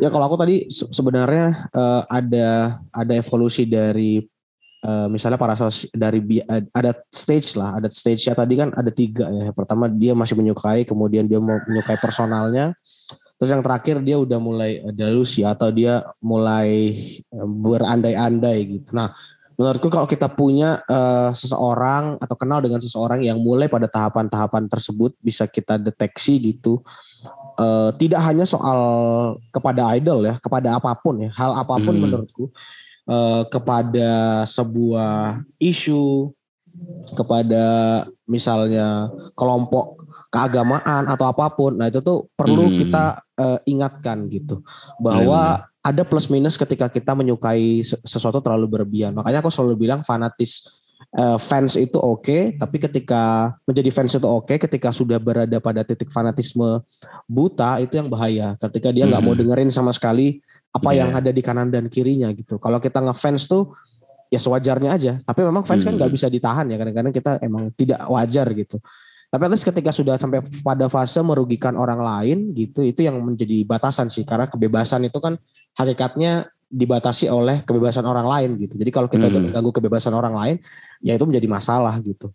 Ya 0.00 0.08
kalau 0.08 0.32
aku 0.32 0.40
tadi 0.40 0.64
sebenarnya 0.72 1.68
uh, 1.76 2.08
ada 2.08 2.80
ada 2.88 3.12
evolusi 3.12 3.68
dari 3.68 4.24
uh, 4.80 5.12
misalnya 5.12 5.36
para 5.36 5.52
sos 5.52 5.84
dari 5.92 6.40
ada 6.72 6.96
stage 7.12 7.52
lah, 7.60 7.76
ada 7.76 7.92
stage 7.92 8.24
ya 8.24 8.32
tadi 8.32 8.56
kan 8.56 8.72
ada 8.72 8.88
tiga 8.88 9.28
ya. 9.28 9.52
Pertama 9.52 9.92
dia 9.92 10.16
masih 10.16 10.40
menyukai, 10.40 10.88
kemudian 10.88 11.28
dia 11.28 11.36
mau 11.36 11.60
menyukai 11.68 12.00
personalnya, 12.00 12.72
Terus 13.40 13.56
yang 13.56 13.64
terakhir 13.64 13.96
dia 14.04 14.20
udah 14.20 14.36
mulai 14.36 14.84
delusi 14.92 15.40
atau 15.40 15.72
dia 15.72 16.04
mulai 16.20 16.92
eh, 17.16 17.48
berandai-andai 17.48 18.58
gitu. 18.68 18.92
Nah, 18.92 19.16
menurutku 19.56 19.88
kalau 19.88 20.08
kita 20.08 20.28
punya 20.28 20.84
uh, 20.88 21.32
seseorang 21.36 22.16
atau 22.16 22.32
kenal 22.32 22.64
dengan 22.64 22.80
seseorang 22.80 23.20
yang 23.20 23.36
mulai 23.40 23.68
pada 23.68 23.88
tahapan-tahapan 23.88 24.68
tersebut 24.68 25.12
bisa 25.20 25.44
kita 25.44 25.76
deteksi 25.76 26.36
gitu. 26.40 26.80
Uh, 27.60 27.92
tidak 28.00 28.24
hanya 28.24 28.48
soal 28.48 28.80
kepada 29.52 29.92
idol 29.96 30.24
ya, 30.24 30.40
kepada 30.40 30.80
apa 30.80 30.96
pun 30.96 31.28
ya, 31.28 31.30
hal 31.36 31.52
apa 31.60 31.76
pun 31.76 31.92
hmm. 31.92 32.02
menurutku 32.08 32.48
uh, 33.04 33.44
kepada 33.52 34.44
sebuah 34.48 35.44
isu, 35.60 36.32
kepada 37.12 37.64
misalnya 38.24 39.12
kelompok 39.36 40.00
keagamaan 40.30 41.10
atau 41.10 41.26
apa 41.28 41.50
pun. 41.52 41.76
Nah, 41.76 41.90
itu 41.90 41.98
tuh 42.00 42.30
perlu 42.38 42.70
hmm. 42.70 42.76
kita 42.86 43.04
uh, 43.36 43.58
ingatkan 43.66 44.30
gitu 44.30 44.62
bahwa 45.02 45.58
hmm. 45.58 45.90
ada 45.90 46.02
plus 46.06 46.30
minus 46.30 46.54
ketika 46.54 46.86
kita 46.86 47.12
menyukai 47.12 47.82
sesuatu 47.82 48.38
terlalu 48.38 48.78
berlebihan. 48.78 49.12
Makanya 49.12 49.42
aku 49.42 49.50
selalu 49.50 49.90
bilang 49.90 50.06
fanatis 50.06 50.80
uh, 51.18 51.34
fans 51.36 51.74
itu 51.74 51.98
oke, 51.98 52.22
okay, 52.22 52.42
tapi 52.54 52.78
ketika 52.78 53.54
menjadi 53.66 53.90
fans 53.90 54.14
itu 54.14 54.22
oke, 54.22 54.46
okay, 54.46 54.56
ketika 54.62 54.94
sudah 54.94 55.18
berada 55.18 55.58
pada 55.58 55.82
titik 55.82 56.14
fanatisme 56.14 56.78
buta 57.26 57.82
itu 57.82 57.98
yang 57.98 58.06
bahaya. 58.06 58.54
Ketika 58.62 58.94
dia 58.94 59.10
nggak 59.10 59.20
hmm. 59.20 59.30
mau 59.30 59.38
dengerin 59.38 59.70
sama 59.74 59.90
sekali 59.90 60.38
apa 60.70 60.94
yeah. 60.94 61.06
yang 61.06 61.10
ada 61.18 61.30
di 61.34 61.42
kanan 61.42 61.74
dan 61.74 61.90
kirinya 61.90 62.30
gitu. 62.30 62.62
Kalau 62.62 62.78
kita 62.78 63.02
ngefans 63.02 63.50
tuh 63.50 63.74
ya 64.30 64.38
sewajarnya 64.38 64.90
aja. 64.94 65.12
Tapi 65.26 65.40
memang 65.42 65.66
fans 65.66 65.82
kan 65.82 65.90
hmm. 65.90 65.98
kan 65.98 66.06
nggak 66.06 66.12
bisa 66.14 66.26
ditahan 66.30 66.70
ya. 66.70 66.78
Kadang-kadang 66.78 67.14
kita 67.14 67.32
emang 67.42 67.74
tidak 67.74 68.06
wajar 68.06 68.46
gitu. 68.54 68.78
Tapi 69.30 69.42
atas 69.46 69.62
ketika 69.62 69.94
sudah 69.94 70.18
sampai 70.18 70.42
pada 70.66 70.90
fase 70.90 71.22
merugikan 71.22 71.78
orang 71.78 72.02
lain 72.02 72.50
gitu, 72.50 72.82
itu 72.82 73.06
yang 73.06 73.22
menjadi 73.22 73.62
batasan 73.62 74.10
sih. 74.10 74.26
Karena 74.26 74.50
kebebasan 74.50 75.06
itu 75.06 75.22
kan 75.22 75.38
hakikatnya 75.78 76.50
dibatasi 76.70 77.26
oleh 77.26 77.66
kebebasan 77.66 78.06
orang 78.06 78.26
lain 78.26 78.50
gitu. 78.62 78.78
Jadi 78.78 78.90
kalau 78.94 79.10
kita 79.10 79.26
hmm. 79.26 79.50
ganggu 79.50 79.74
kebebasan 79.74 80.14
orang 80.14 80.34
lain, 80.38 80.56
ya 81.02 81.18
itu 81.18 81.26
menjadi 81.26 81.50
masalah 81.50 81.98
gitu. 81.98 82.30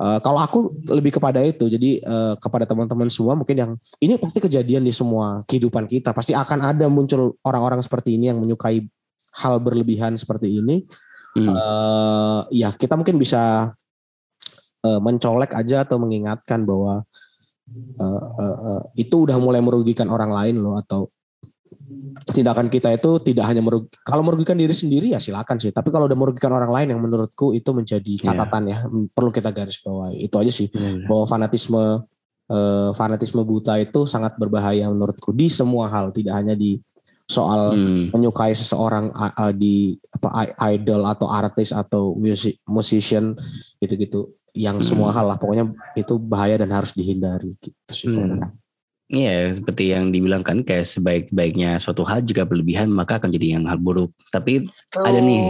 Uh, 0.00 0.16
kalau 0.24 0.40
aku 0.40 0.72
lebih 0.88 1.20
kepada 1.20 1.44
itu, 1.44 1.68
jadi 1.68 2.00
uh, 2.00 2.34
kepada 2.40 2.64
teman-teman 2.64 3.12
semua 3.12 3.36
mungkin 3.36 3.56
yang 3.60 3.72
ini 4.00 4.16
pasti 4.16 4.40
kejadian 4.40 4.88
di 4.88 4.92
semua 4.92 5.44
kehidupan 5.44 5.84
kita. 5.84 6.16
Pasti 6.16 6.32
akan 6.32 6.64
ada 6.64 6.88
muncul 6.88 7.36
orang-orang 7.44 7.84
seperti 7.84 8.16
ini 8.16 8.32
yang 8.32 8.40
menyukai 8.40 8.88
hal 9.36 9.60
berlebihan 9.60 10.16
seperti 10.16 10.48
ini. 10.48 10.88
Hmm. 11.36 11.52
Uh, 11.52 12.40
ya 12.48 12.72
kita 12.72 12.96
mungkin 12.96 13.20
bisa 13.20 13.76
uh, 14.84 15.00
mencolek 15.00 15.54
aja 15.54 15.86
atau 15.86 15.96
mengingatkan 15.98 16.62
bahwa 16.66 17.02
uh, 17.98 18.24
uh, 18.38 18.58
uh, 18.58 18.82
itu 18.98 19.24
udah 19.24 19.38
mulai 19.40 19.62
merugikan 19.64 20.10
orang 20.12 20.30
lain 20.30 20.60
loh 20.60 20.76
atau 20.78 21.10
tindakan 22.32 22.68
kita 22.68 22.92
itu 22.92 23.16
tidak 23.24 23.48
hanya 23.48 23.64
merugikan 23.64 24.00
kalau 24.04 24.20
merugikan 24.20 24.56
diri 24.56 24.76
sendiri 24.76 25.16
ya 25.16 25.20
silakan 25.20 25.56
sih 25.56 25.72
tapi 25.72 25.88
kalau 25.88 26.04
udah 26.04 26.18
merugikan 26.18 26.52
orang 26.52 26.68
lain 26.68 26.88
yang 26.92 27.00
menurutku 27.00 27.56
itu 27.56 27.72
menjadi 27.72 28.12
iya. 28.12 28.24
catatan 28.32 28.62
yeah. 28.68 28.84
ya 28.84 29.08
perlu 29.12 29.30
kita 29.32 29.50
garis 29.52 29.80
bawahi 29.80 30.28
itu 30.28 30.36
aja 30.36 30.52
sih 30.52 30.68
yeah. 30.68 31.08
bahwa 31.08 31.24
fanatisme 31.24 32.04
uh, 32.48 32.90
fanatisme 32.96 33.44
buta 33.44 33.76
itu 33.78 34.08
sangat 34.08 34.34
berbahaya 34.40 34.88
menurutku 34.88 35.30
di 35.30 35.46
semua 35.52 35.86
hal, 35.88 36.10
tidak 36.10 36.34
hanya 36.36 36.56
di 36.56 36.80
soal 37.28 37.76
hmm. 37.76 38.16
menyukai 38.16 38.56
seseorang 38.56 39.12
uh, 39.12 39.52
di 39.52 40.00
apa 40.16 40.56
idol 40.72 41.04
atau 41.04 41.28
artis 41.28 41.76
atau 41.76 42.16
music 42.16 42.56
musician 42.64 43.36
gitu-gitu 43.84 44.32
yang 44.58 44.82
hmm. 44.82 44.86
semua 44.86 45.14
hal 45.14 45.30
lah 45.30 45.38
pokoknya 45.38 45.70
itu 45.94 46.18
bahaya 46.18 46.58
dan 46.58 46.74
harus 46.74 46.90
dihindari 46.90 47.54
gitu 47.62 47.92
sih 47.94 48.10
hmm. 48.10 48.66
Iya, 49.08 49.56
seperti 49.56 49.88
yang 49.88 50.12
dibilang 50.12 50.44
kan 50.44 50.60
kayak 50.60 50.84
sebaik-baiknya 50.84 51.80
suatu 51.80 52.04
hal 52.04 52.20
jika 52.20 52.44
berlebihan 52.44 52.92
maka 52.92 53.16
akan 53.16 53.32
jadi 53.32 53.56
yang 53.56 53.64
hal 53.64 53.80
buruk. 53.80 54.12
Tapi 54.28 54.68
oh. 54.68 55.00
ada 55.00 55.16
nih 55.24 55.48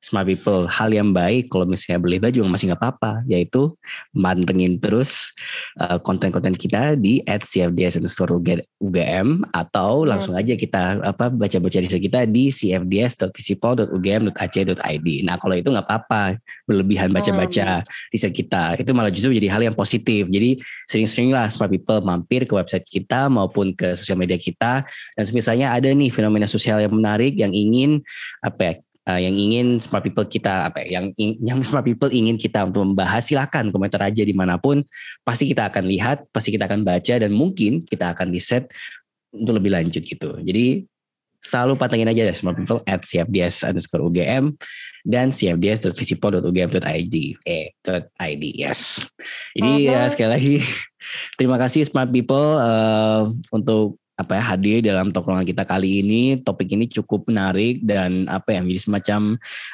smart 0.00 0.24
people. 0.26 0.66
Hal 0.66 0.90
yang 0.90 1.12
baik 1.12 1.52
kalau 1.52 1.68
misalnya 1.68 2.00
beli 2.00 2.16
baju 2.18 2.48
masih 2.48 2.72
nggak 2.72 2.80
apa-apa, 2.80 3.20
yaitu 3.28 3.76
mantengin 4.16 4.80
terus 4.80 5.36
uh, 5.76 6.00
konten-konten 6.00 6.56
kita 6.56 6.96
di 6.96 7.20
@cfds 7.28 8.00
UGM 8.80 9.44
atau 9.52 10.08
langsung 10.08 10.32
aja 10.34 10.56
kita 10.56 11.04
apa 11.04 11.28
baca-baca 11.28 11.84
riset 11.84 12.00
kita 12.00 12.24
di 12.24 12.48
cfds.visipol.ugm.ac.id. 12.48 15.08
Nah 15.28 15.36
kalau 15.36 15.52
itu 15.54 15.68
nggak 15.68 15.84
apa-apa 15.84 16.40
berlebihan 16.64 17.12
baca-baca 17.12 17.84
riset 18.10 18.32
kita, 18.32 18.80
itu 18.80 18.88
malah 18.96 19.12
justru 19.12 19.36
jadi 19.36 19.52
hal 19.52 19.68
yang 19.68 19.76
positif. 19.76 20.24
Jadi 20.32 20.56
sering-seringlah 20.88 21.52
smart 21.52 21.68
people 21.70 22.00
mampir 22.00 22.48
ke 22.48 22.56
website 22.56 22.88
kita 22.88 23.28
maupun 23.28 23.76
ke 23.76 23.92
sosial 23.94 24.16
media 24.16 24.40
kita 24.40 24.88
dan 24.88 25.24
misalnya 25.36 25.76
ada 25.76 25.92
nih 25.92 26.08
fenomena 26.08 26.48
sosial 26.48 26.80
yang 26.80 26.96
menarik 26.96 27.36
yang 27.36 27.52
ingin 27.52 28.00
apa 28.40 28.64
ya 28.64 28.80
uh, 29.10 29.18
yang 29.18 29.34
ingin 29.34 29.82
smart 29.82 30.06
people 30.06 30.22
kita 30.22 30.70
apa 30.70 30.86
ya, 30.86 31.02
yang 31.02 31.10
yang 31.42 31.58
smart 31.66 31.82
people 31.82 32.06
ingin 32.06 32.38
kita 32.38 32.62
untuk 32.62 32.86
membahas 32.86 33.26
silakan 33.26 33.74
komentar 33.74 33.98
aja 34.06 34.22
di 34.22 34.34
mana 34.34 34.54
pun. 34.62 34.86
Pasti 35.26 35.50
kita 35.50 35.66
akan 35.66 35.90
lihat 35.90 36.30
pasti 36.30 36.54
kita 36.54 36.70
akan 36.70 36.86
baca 36.86 37.14
dan 37.18 37.34
mungkin 37.34 37.82
kita 37.82 38.14
akan 38.14 38.30
di 38.30 38.38
set 38.38 38.70
untuk 39.34 39.58
lebih 39.58 39.74
lanjut 39.74 40.02
gitu. 40.06 40.38
Jadi 40.38 40.86
selalu 41.40 41.72
pantengin 41.80 42.12
aja 42.12 42.28
ya 42.28 42.34
smart 42.36 42.52
people 42.52 42.84
at 42.84 43.00
cfds 43.00 43.64
underscore 43.64 44.04
ugm 44.04 44.52
dan 45.08 45.32
cfds.visipol.ugm.id 45.32 47.16
eh 47.48 47.66
.id 48.04 48.44
yes. 48.52 49.08
Jadi 49.56 49.88
uh 49.88 50.04
-huh. 50.04 50.04
ya 50.04 50.10
sekali 50.12 50.30
lagi 50.30 50.56
terima 51.40 51.56
kasih 51.56 51.88
smart 51.88 52.12
people 52.12 52.60
uh, 52.60 53.24
untuk 53.56 53.96
apa 54.20 54.36
ya 54.36 54.42
hadir 54.44 54.78
dalam 54.84 55.08
tongkrongan 55.08 55.48
kita 55.48 55.64
kali 55.64 56.04
ini. 56.04 56.36
Topik 56.44 56.68
ini 56.76 56.84
cukup 56.92 57.24
menarik 57.32 57.80
dan 57.80 58.28
apa 58.28 58.52
ya 58.52 58.60
menjadi 58.60 58.84
semacam 58.84 59.20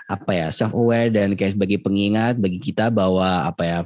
apa 0.06 0.30
ya 0.30 0.46
self 0.54 0.70
aware 0.70 1.10
dan 1.10 1.34
kayak 1.34 1.58
sebagai 1.58 1.82
pengingat 1.82 2.38
bagi 2.38 2.62
kita 2.62 2.94
bahwa 2.94 3.50
apa 3.50 3.62
ya 3.66 3.78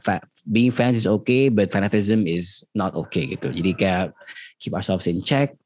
being 0.44 0.68
fans 0.68 1.00
is 1.00 1.08
okay 1.08 1.48
but 1.48 1.72
fanatism 1.72 2.28
is 2.28 2.68
not 2.76 2.92
okay 2.92 3.32
gitu. 3.32 3.48
Jadi 3.48 3.72
kayak 3.72 4.12
keep 4.60 4.76
ourselves 4.76 5.08
in 5.08 5.24
check. 5.24 5.56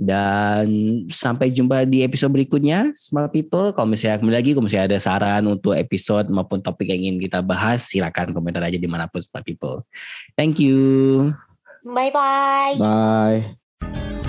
Dan 0.00 0.66
sampai 1.12 1.52
jumpa 1.52 1.84
di 1.84 2.00
episode 2.00 2.32
berikutnya 2.32 2.90
smart 2.96 3.28
people. 3.36 3.76
Kalau 3.76 3.84
misalnya 3.84 4.16
kembali 4.16 4.32
lagi 4.32 4.50
kalau 4.56 4.64
misalnya 4.64 4.96
ada 4.96 4.98
saran 4.98 5.44
untuk 5.44 5.76
episode 5.76 6.32
maupun 6.32 6.64
topik 6.64 6.88
yang 6.88 7.04
ingin 7.04 7.20
kita 7.20 7.44
bahas 7.44 7.84
silakan 7.84 8.32
komentar 8.32 8.64
aja 8.64 8.80
di 8.80 8.88
mana 8.88 9.12
pun 9.12 9.20
smart 9.20 9.44
people. 9.44 9.84
Thank 10.40 10.56
you. 10.56 11.36
Bye 11.84 12.12
bye 12.12 12.76
bye 12.76 14.28